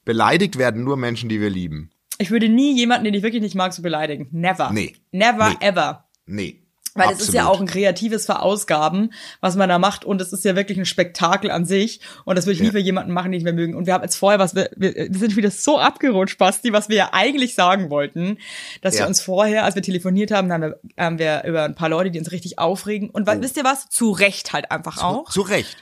Beleidigt 0.05 0.57
werden 0.57 0.83
nur 0.83 0.97
Menschen, 0.97 1.29
die 1.29 1.41
wir 1.41 1.49
lieben. 1.49 1.91
Ich 2.19 2.29
würde 2.31 2.47
nie 2.49 2.75
jemanden, 2.77 3.05
den 3.05 3.13
ich 3.13 3.23
wirklich 3.23 3.41
nicht 3.41 3.55
mag, 3.55 3.73
so 3.73 3.81
beleidigen. 3.81 4.27
Never. 4.31 4.71
Nee. 4.71 4.95
Never 5.11 5.49
Nee. 5.49 5.55
ever. 5.67 6.07
Nee. 6.27 6.61
Weil 6.97 7.11
es 7.13 7.19
ist 7.21 7.33
ja 7.33 7.41
absolut. 7.41 7.57
auch 7.57 7.61
ein 7.61 7.67
kreatives 7.67 8.25
Verausgaben, 8.25 9.11
was 9.41 9.57
man 9.57 9.67
da 9.67 9.77
macht. 9.79 10.05
Und 10.05 10.21
es 10.21 10.31
ist 10.31 10.45
ja 10.45 10.55
wirklich 10.55 10.77
ein 10.77 10.85
Spektakel 10.85 11.51
an 11.51 11.65
sich. 11.65 11.99
Und 12.23 12.37
das 12.37 12.45
würde 12.45 12.53
ich 12.53 12.59
nie 12.61 12.67
Ja. 12.67 12.71
für 12.71 12.79
jemanden 12.79 13.11
machen, 13.11 13.31
den 13.33 13.37
ich 13.39 13.43
mehr 13.43 13.51
mögen. 13.53 13.75
Und 13.75 13.85
wir 13.85 13.93
haben 13.93 14.03
jetzt 14.03 14.15
vorher, 14.15 14.39
was 14.39 14.55
wir, 14.55 14.69
wir, 14.77 14.95
wir 14.95 15.19
sind 15.19 15.35
wieder 15.35 15.51
so 15.51 15.77
abgerutscht, 15.77 16.37
Basti, 16.37 16.71
was 16.71 16.87
wir 16.87 16.95
ja 16.95 17.09
eigentlich 17.11 17.53
sagen 17.53 17.89
wollten, 17.89 18.37
dass 18.81 18.95
Ja. 18.95 19.01
wir 19.01 19.07
uns 19.09 19.19
vorher, 19.19 19.65
als 19.65 19.75
wir 19.75 19.81
telefoniert 19.81 20.31
haben, 20.31 20.51
haben 20.53 20.61
wir, 20.61 20.79
haben 20.97 21.19
wir 21.19 21.43
über 21.43 21.63
ein 21.63 21.75
paar 21.75 21.89
Leute, 21.89 22.11
die 22.11 22.19
uns 22.19 22.31
richtig 22.31 22.59
aufregen. 22.59 23.09
Und 23.09 23.27
wa- 23.27 23.35
wisst 23.41 23.57
ihr 23.57 23.65
was? 23.65 23.89
Zu 23.89 24.11
Recht 24.11 24.53
halt 24.53 24.71
einfach 24.71 25.03
auch. 25.03 25.25
Oh. 25.27 25.31
Zu 25.31 25.41
Recht. 25.41 25.75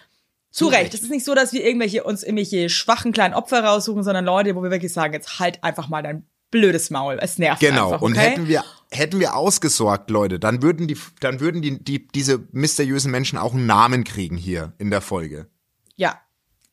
Zu 0.49 0.65
zu 0.65 0.71
Recht. 0.71 0.93
Es 0.95 1.01
ist 1.03 1.11
nicht 1.11 1.25
so, 1.25 1.35
dass 1.35 1.53
wir 1.53 1.63
irgendwelche, 1.65 2.03
uns 2.03 2.23
irgendwelche 2.23 2.69
schwachen 2.69 3.11
kleinen 3.11 3.33
Opfer 3.35 3.63
raussuchen, 3.63 4.03
sondern 4.03 4.25
Leute, 4.25 4.55
wo 4.55 4.63
wir 4.63 4.71
wirklich 4.71 4.93
sagen, 4.93 5.13
jetzt 5.13 5.39
halt 5.39 5.63
einfach 5.63 5.89
mal 5.89 6.01
dein 6.03 6.25
blödes 6.51 6.91
Maul. 6.91 7.17
Es 7.19 7.39
nervt 7.39 7.59
Genau. 7.59 7.85
einfach, 7.85 8.01
Und 8.03 8.11
okay? 8.15 8.29
hätten 8.29 8.47
wir, 8.47 8.63
hätten 8.93 9.19
wir 9.19 9.35
ausgesorgt, 9.35 10.09
Leute, 10.09 10.39
dann 10.39 10.61
würden 10.61 10.87
die, 10.87 10.97
dann 11.19 11.39
würden 11.39 11.61
die, 11.61 11.83
die, 11.83 12.07
diese 12.07 12.47
mysteriösen 12.51 13.11
Menschen 13.11 13.37
auch 13.37 13.53
einen 13.53 13.65
Namen 13.65 14.03
kriegen 14.03 14.37
hier 14.37 14.73
in 14.77 14.89
der 14.89 15.01
Folge. 15.01 15.47
Ja. 15.95 16.19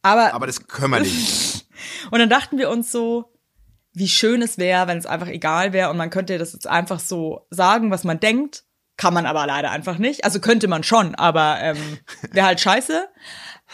Aber, 0.03 0.35
Aber 0.35 0.47
das 0.47 0.67
können 0.67 0.93
wir 0.93 1.01
nicht. 1.01 1.67
Und 2.11 2.19
dann 2.19 2.31
dachten 2.31 2.59
wir 2.59 2.71
uns 2.71 2.91
so, 2.91 3.33
wie 3.93 4.09
schön 4.09 4.43
es 4.43 4.59
wäre, 4.59 4.87
wenn 4.87 4.99
es 4.99 5.07
einfach 5.07 5.29
egal 5.29 5.73
wäre 5.73 5.91
und 5.91 5.97
man 5.97 6.11
könnte 6.11 6.39
das 6.39 6.53
jetzt 6.53 6.69
einfach 6.69 7.01
so 7.01 7.47
sagen, 7.51 7.91
was 7.91 8.05
man 8.05 8.21
denkt. 8.21 8.65
Kann 8.97 9.15
man 9.15 9.27
aber 9.27 9.47
leider 9.47 9.71
einfach 9.71 9.99
nicht. 9.99 10.25
Also 10.25 10.41
könnte 10.41 10.69
man 10.69 10.83
schon, 10.85 11.15
aber 11.15 11.59
ähm, 11.61 11.99
wäre 12.33 12.47
halt 12.47 12.61
scheiße. 12.61 13.09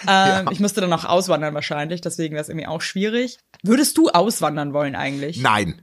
Ähm, 0.07 0.51
Ich 0.51 0.61
müsste 0.61 0.83
dann 0.83 0.93
auch 0.93 1.07
auswandern 1.07 1.55
wahrscheinlich, 1.55 2.03
deswegen 2.03 2.35
wäre 2.35 2.43
es 2.43 2.51
irgendwie 2.51 2.67
auch 2.67 2.83
schwierig. 2.83 3.39
Würdest 3.63 3.97
du 3.97 4.11
auswandern 4.11 4.75
wollen 4.75 4.95
eigentlich? 4.95 5.41
Nein. 5.41 5.81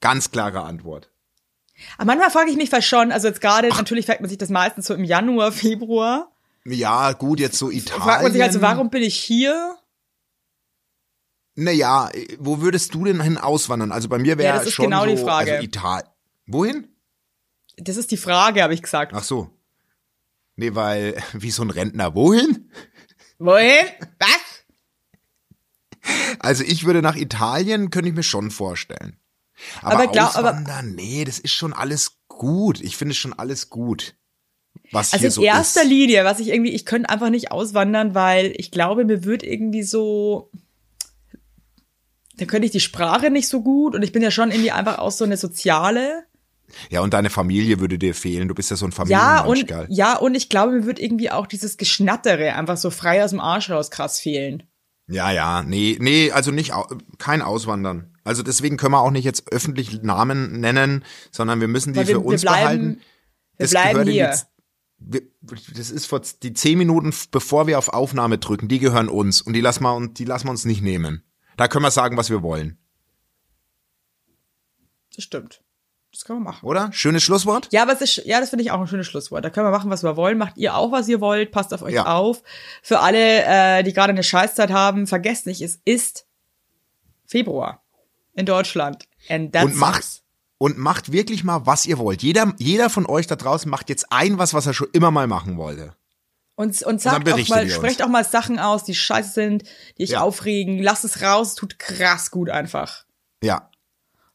Ganz 0.00 0.30
klare 0.30 0.62
Antwort. 0.62 1.10
Aber 1.96 2.06
manchmal 2.06 2.30
frage 2.30 2.50
ich 2.50 2.56
mich 2.56 2.70
fast 2.70 2.86
schon, 2.86 3.12
also 3.12 3.28
jetzt 3.28 3.40
gerade, 3.40 3.68
natürlich 3.68 4.06
fragt 4.06 4.20
man 4.20 4.28
sich 4.28 4.38
das 4.38 4.48
meistens 4.48 4.86
so 4.86 4.94
im 4.94 5.04
Januar, 5.04 5.52
Februar. 5.52 6.30
Ja, 6.64 7.12
gut, 7.12 7.40
jetzt 7.40 7.58
so 7.58 7.70
Italien. 7.70 8.02
Fragt 8.02 8.22
man 8.22 8.32
sich 8.32 8.42
halt 8.42 8.52
so, 8.52 8.60
warum 8.60 8.90
bin 8.90 9.02
ich 9.02 9.16
hier? 9.16 9.76
Naja, 11.54 12.10
wo 12.38 12.60
würdest 12.60 12.94
du 12.94 13.04
denn 13.04 13.20
hin 13.20 13.36
auswandern? 13.36 13.90
Also 13.90 14.08
bei 14.08 14.18
mir 14.18 14.38
wäre 14.38 14.48
Ja, 14.48 14.58
das 14.58 14.68
ist 14.68 14.74
schon 14.74 14.84
genau 14.84 15.04
so, 15.04 15.10
die 15.10 15.16
Frage. 15.16 15.52
Also 15.52 15.64
Italien. 15.64 16.08
Wohin? 16.46 16.88
Das 17.76 17.96
ist 17.96 18.10
die 18.10 18.16
Frage, 18.16 18.62
habe 18.62 18.74
ich 18.74 18.82
gesagt. 18.82 19.12
Ach 19.14 19.24
so. 19.24 19.50
Nee, 20.56 20.74
weil, 20.74 21.16
wie 21.32 21.50
so 21.50 21.62
ein 21.62 21.70
Rentner. 21.70 22.14
Wohin? 22.14 22.70
Wohin? 23.38 23.86
Was? 24.18 24.64
Also 26.38 26.64
ich 26.64 26.84
würde 26.84 27.02
nach 27.02 27.16
Italien, 27.16 27.90
könnte 27.90 28.08
ich 28.08 28.14
mir 28.14 28.22
schon 28.22 28.50
vorstellen. 28.50 29.18
Aber, 29.82 30.04
Aber 30.04 30.12
glaub- 30.12 30.36
aber- 30.36 30.50
auswandern, 30.50 30.94
nee, 30.94 31.24
das 31.24 31.38
ist 31.38 31.52
schon 31.52 31.72
alles 31.72 32.18
gut. 32.28 32.80
Ich 32.80 32.96
finde 32.96 33.14
schon 33.14 33.32
alles 33.32 33.70
gut. 33.70 34.14
Was 34.92 35.12
Also 35.12 35.18
hier 35.20 35.26
in 35.28 35.32
so 35.32 35.42
erster 35.42 35.82
ist. 35.82 35.88
Linie, 35.88 36.24
was 36.24 36.40
ich 36.40 36.48
irgendwie, 36.48 36.70
ich 36.72 36.86
könnte 36.86 37.10
einfach 37.10 37.30
nicht 37.30 37.50
auswandern, 37.50 38.14
weil 38.14 38.52
ich 38.56 38.70
glaube, 38.70 39.04
mir 39.04 39.24
wird 39.24 39.42
irgendwie 39.42 39.82
so, 39.82 40.50
da 42.36 42.44
könnte 42.44 42.66
ich 42.66 42.72
die 42.72 42.80
Sprache 42.80 43.30
nicht 43.30 43.48
so 43.48 43.62
gut 43.62 43.94
und 43.94 44.02
ich 44.02 44.12
bin 44.12 44.22
ja 44.22 44.30
schon 44.30 44.50
irgendwie 44.50 44.70
einfach 44.70 44.98
auch 44.98 45.10
so 45.10 45.24
eine 45.24 45.36
soziale 45.36 46.24
Ja, 46.90 47.00
und 47.00 47.12
deine 47.14 47.30
Familie 47.30 47.80
würde 47.80 47.98
dir 47.98 48.14
fehlen. 48.14 48.46
Du 48.48 48.54
bist 48.54 48.70
ja 48.70 48.76
so 48.76 48.86
ein 48.86 48.90
Ja, 48.92 48.96
Familienmensch, 48.96 49.60
und, 49.62 49.66
gell? 49.66 49.86
ja, 49.90 50.16
und 50.16 50.34
ich 50.36 50.48
glaube, 50.48 50.72
mir 50.72 50.86
wird 50.86 51.00
irgendwie 51.00 51.30
auch 51.30 51.46
dieses 51.46 51.76
Geschnattere 51.76 52.54
einfach 52.54 52.76
so 52.76 52.90
frei 52.90 53.24
aus 53.24 53.30
dem 53.30 53.40
Arsch 53.40 53.70
raus 53.70 53.90
krass 53.90 54.20
fehlen. 54.20 54.62
Ja, 55.08 55.30
ja, 55.32 55.62
nee, 55.62 55.96
nee, 56.00 56.30
also 56.30 56.50
nicht, 56.50 56.72
kein 57.18 57.40
Auswandern. 57.42 58.14
Also 58.24 58.42
deswegen 58.42 58.76
können 58.76 58.92
wir 58.92 59.00
auch 59.00 59.10
nicht 59.10 59.24
jetzt 59.24 59.50
öffentlich 59.50 60.02
Namen 60.02 60.60
nennen, 60.60 61.02
sondern 61.32 61.60
wir 61.60 61.68
müssen 61.68 61.94
die 61.94 62.00
wir- 62.00 62.06
für 62.06 62.20
uns 62.20 62.42
wir 62.42 62.50
bleiben- 62.50 62.62
behalten. 62.82 63.00
wir 63.56 63.64
Das 63.64 63.70
bleiben 63.70 64.04
die 64.04 64.12
hier. 64.12 64.38
Wir, 64.98 65.22
das 65.40 65.90
ist 65.90 66.06
vor 66.06 66.20
die 66.42 66.52
zehn 66.52 66.76
Minuten, 66.76 67.14
bevor 67.30 67.66
wir 67.66 67.78
auf 67.78 67.88
Aufnahme 67.88 68.36
drücken, 68.38 68.68
die 68.68 68.80
gehören 68.80 69.08
uns 69.08 69.40
und 69.40 69.52
die 69.54 69.60
lassen 69.60 69.82
wir, 69.84 69.94
und 69.94 70.18
die 70.18 70.24
lassen 70.24 70.46
wir 70.46 70.50
uns 70.50 70.64
nicht 70.64 70.82
nehmen. 70.82 71.22
Da 71.56 71.68
können 71.68 71.84
wir 71.84 71.90
sagen, 71.90 72.16
was 72.16 72.28
wir 72.30 72.42
wollen, 72.42 72.76
Das 75.14 75.24
stimmt. 75.24 75.62
Das 76.12 76.24
können 76.24 76.40
wir 76.40 76.44
machen. 76.44 76.66
oder? 76.66 76.90
Schönes 76.92 77.22
Schlusswort? 77.22 77.68
Ja, 77.70 77.82
aber 77.82 77.92
es 77.92 78.00
ist, 78.00 78.16
ja, 78.26 78.40
das 78.40 78.50
finde 78.50 78.64
ich 78.64 78.70
auch 78.70 78.80
ein 78.80 78.86
schönes 78.86 79.06
Schlusswort. 79.06 79.44
Da 79.44 79.50
können 79.50 79.66
wir 79.66 79.70
machen, 79.70 79.90
was 79.90 80.02
wir 80.02 80.16
wollen. 80.16 80.38
Macht 80.38 80.56
ihr 80.56 80.74
auch, 80.74 80.90
was 80.90 81.06
ihr 81.08 81.20
wollt. 81.20 81.52
Passt 81.52 81.72
auf 81.74 81.82
euch 81.82 81.94
Ja. 81.94 82.06
auf. 82.06 82.42
Für 82.82 83.00
alle, 83.00 83.44
äh, 83.44 83.82
die 83.82 83.92
gerade 83.92 84.12
eine 84.12 84.22
Scheißzeit 84.22 84.70
haben, 84.70 85.06
vergesst 85.06 85.46
nicht, 85.46 85.60
es 85.60 85.78
ist 85.84 86.26
Februar 87.26 87.82
in 88.34 88.46
Deutschland. 88.46 89.06
And 89.28 89.52
that's 89.52 89.64
und 89.66 89.76
macht 89.76 90.22
und 90.56 90.78
macht 90.78 91.12
wirklich 91.12 91.44
mal, 91.44 91.66
was 91.66 91.86
ihr 91.86 91.98
wollt. 91.98 92.22
Jeder, 92.22 92.52
jeder 92.58 92.90
von 92.90 93.06
euch 93.06 93.26
da 93.26 93.36
draußen 93.36 93.70
macht 93.70 93.88
jetzt 93.90 94.10
ein 94.10 94.38
was, 94.38 94.54
was 94.54 94.66
er 94.66 94.74
schon 94.74 94.88
immer 94.92 95.10
mal 95.10 95.26
machen 95.26 95.56
wollte. 95.56 95.94
Und, 96.56 96.82
und 96.82 97.00
sagt 97.00 97.18
auch 97.20 97.22
berichtet 97.22 97.54
mal, 97.54 97.70
sprecht 97.70 98.02
auch 98.02 98.08
mal 98.08 98.24
Sachen 98.24 98.58
aus, 98.58 98.82
die 98.82 98.94
scheiße 98.94 99.30
sind, 99.32 99.62
die 99.98 100.02
euch 100.04 100.10
Ja. 100.10 100.22
aufregen. 100.22 100.82
Lasst 100.82 101.04
es 101.04 101.22
raus, 101.22 101.54
tut 101.54 101.78
krass 101.78 102.32
gut 102.32 102.50
einfach. 102.50 103.04
Ja, 103.42 103.70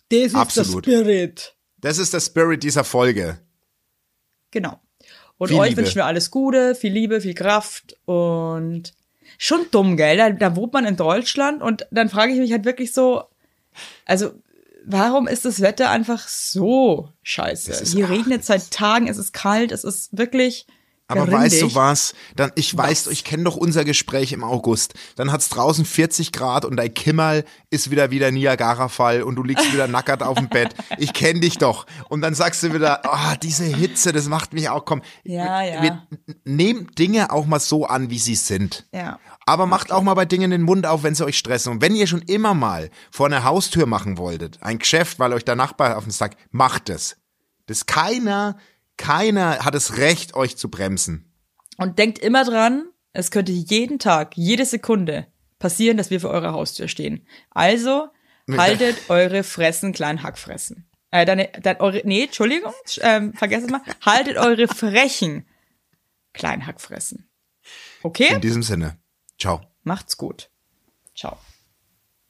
Das 0.10 0.20
ist 0.28 0.36
Absolut. 0.36 0.86
der 0.86 0.92
Spirit. 0.92 1.56
Das 1.84 1.98
ist 1.98 2.14
der 2.14 2.22
Spirit 2.22 2.64
dieser 2.64 2.84
Folge. 2.84 3.38
Genau. 4.52 4.80
Und 5.38 5.50
Viel 5.50 5.60
euch 5.60 5.70
Liebe. 5.70 5.82
wünschen 5.82 5.96
wir 5.96 6.06
alles 6.06 6.32
Gute, 6.32 6.76
viel 6.76 6.94
Liebe, 6.94 7.20
viel 7.20 7.34
Kraft 7.34 7.98
und 8.06 8.94
schon 9.38 9.66
dumm, 9.72 9.98
gell? 9.98 10.18
Da, 10.18 10.30
da 10.30 10.56
wohnt 10.56 10.74
man 10.74 10.86
in 10.86 10.96
Deutschland 10.96 11.62
und 11.62 11.86
dann 11.92 12.10
frage 12.10 12.32
ich 12.32 12.40
mich 12.40 12.52
halt 12.52 12.66
wirklich 12.66 12.94
so, 12.94 13.24
also 14.06 14.32
warum 14.86 15.28
ist 15.28 15.44
das 15.44 15.62
Wetter 15.62 15.90
einfach 15.90 16.28
so 16.28 17.10
scheiße? 17.24 17.84
Hier 17.86 18.10
regnet 18.10 18.46
seit 18.46 18.72
Tagen, 18.72 19.08
es 19.08 19.18
ist 19.18 19.34
kalt, 19.34 19.72
es 19.72 19.84
ist 19.84 20.18
wirklich 20.18 20.66
Aber 21.14 21.26
gerindig. 21.26 21.54
weißt 21.54 21.62
du 21.62 21.76
was? 21.76 22.14
Dann, 22.36 22.52
ich 22.56 22.76
weiß, 22.76 23.08
ich 23.08 23.24
kenne 23.24 23.44
doch 23.44 23.56
unser 23.56 23.86
Gespräch 23.86 24.34
im 24.34 24.44
August. 24.44 24.94
Dann 25.16 25.32
hat's 25.32 25.50
draußen 25.50 25.86
40 25.86 26.32
Grad 26.32 26.66
und 26.66 26.78
dein 26.78 26.94
Kimmerl 26.94 27.46
ist 27.70 27.92
wieder 27.92 28.12
wieder 28.12 28.32
Niagara-Fall 28.32 29.24
und 29.24 29.36
du 29.36 29.44
liegst 29.44 29.72
wieder 29.74 29.88
nackert 29.94 30.24
auf 30.24 30.38
dem 30.38 30.50
Bett. 30.50 30.76
Ich 30.98 31.14
kenne 31.14 31.40
dich 31.40 31.58
doch. 31.58 31.86
Und 32.10 32.22
dann 32.22 32.36
sagst 32.36 32.64
du 32.64 32.74
wieder, 32.74 33.06
ah, 33.06 33.36
diese 33.36 33.66
Hitze, 33.66 34.12
das 34.12 34.28
macht 34.28 34.54
mich 34.54 34.70
auch, 34.70 34.86
komm. 34.86 35.02
Ja, 35.24 35.62
ja. 35.62 35.82
Wir, 35.82 36.08
nehmt 36.46 36.98
Dinge 37.00 37.32
auch 37.32 37.46
mal 37.46 37.60
so 37.60 37.86
an, 37.86 38.10
wie 38.10 38.20
sie 38.20 38.36
sind. 38.36 38.88
Ja. 38.92 39.20
Aber 39.46 39.66
macht 39.66 39.92
auch 39.92 40.02
mal 40.02 40.14
bei 40.14 40.26
Dingen 40.26 40.52
den 40.52 40.62
Mund 40.62 40.86
auf, 40.86 41.04
wenn 41.04 41.16
sie 41.16 41.26
euch 41.26 41.38
stressen. 41.38 41.74
Und 41.74 41.82
wenn 41.82 41.96
ihr 41.96 42.08
schon 42.08 42.22
immer 42.22 42.54
mal 42.54 42.90
vor 43.12 43.26
einer 43.26 43.44
Haustür 43.44 43.86
machen 43.86 44.18
wolltet, 44.18 44.62
ein 44.62 44.80
Geschäft, 44.80 45.20
weil 45.20 45.34
euch 45.34 45.46
der 45.46 45.56
Nachbar 45.56 45.98
auf 45.98 46.06
den 46.06 46.12
Sack, 46.12 46.36
macht 46.52 46.90
es. 46.90 47.18
Das 47.66 47.86
keiner, 47.86 48.58
keiner 48.98 49.60
hat 49.60 49.74
das 49.74 49.98
Recht, 49.98 50.36
euch 50.36 50.58
zu 50.58 50.70
bremsen. 50.70 51.32
Und 51.78 52.00
denkt 52.00 52.20
immer 52.20 52.44
dran, 52.44 52.86
es 53.14 53.32
könnte 53.32 53.52
jeden 53.52 54.00
Tag, 54.00 54.36
jede 54.36 54.66
Sekunde 54.66 55.28
passieren, 55.60 55.98
dass 55.98 56.10
wir 56.10 56.20
vor 56.20 56.32
eurer 56.32 56.54
Haustür 56.54 56.88
stehen. 56.88 57.28
Also 57.52 58.08
haltet 58.50 59.10
eure 59.10 59.44
Fressen 59.44 59.94
klein 59.94 60.24
Hackfressen. 60.24 60.90
Äh, 61.12 61.26
deine, 61.26 61.50
dein, 61.62 61.80
eure, 61.80 62.02
nee, 62.06 62.24
Entschuldigung, 62.24 62.74
ähm, 63.02 63.34
vergesst 63.34 63.66
es 63.66 63.72
mal. 63.72 63.82
Haltet 64.02 64.38
eure 64.38 64.68
frechen 64.68 65.48
klein 66.34 66.66
Hackfressen. 66.66 67.30
Okay? 68.02 68.34
In 68.34 68.42
diesem 68.42 68.64
Sinne. 68.64 68.98
Ciao. 69.40 69.62
Macht's 69.84 70.18
gut. 70.18 70.50
Ciao. 71.16 71.38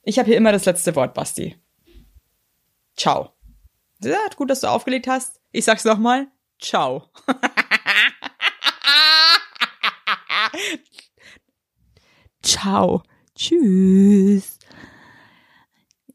Ich 0.04 0.20
habe 0.20 0.28
hier 0.28 0.38
immer 0.38 0.52
das 0.52 0.66
letzte 0.66 0.96
Wort, 0.96 1.14
Basti. 1.14 1.56
Ciao. 2.98 3.34
Ja, 4.04 4.18
gut, 4.36 4.50
dass 4.50 4.60
du 4.60 4.68
aufgelegt 4.68 5.08
hast. 5.08 5.40
Ich 5.52 5.66
sag's 5.66 5.86
nochmal. 5.86 6.28
Ciao. 6.60 7.10
Ciao. 12.42 13.04
Tschüss. 13.36 14.60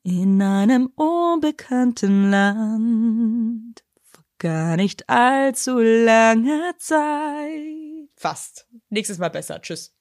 In 0.03 0.41
einem 0.41 0.86
unbekannten 0.95 2.30
Land. 2.30 3.84
Vor 4.11 4.24
gar 4.39 4.76
nicht 4.76 5.09
allzu 5.09 5.78
langer 5.78 6.74
Zeit. 6.78 8.09
Fast. 8.16 8.66
Nächstes 8.89 9.18
Mal 9.18 9.30
besser. 9.30 9.61
Tschüss. 9.61 9.97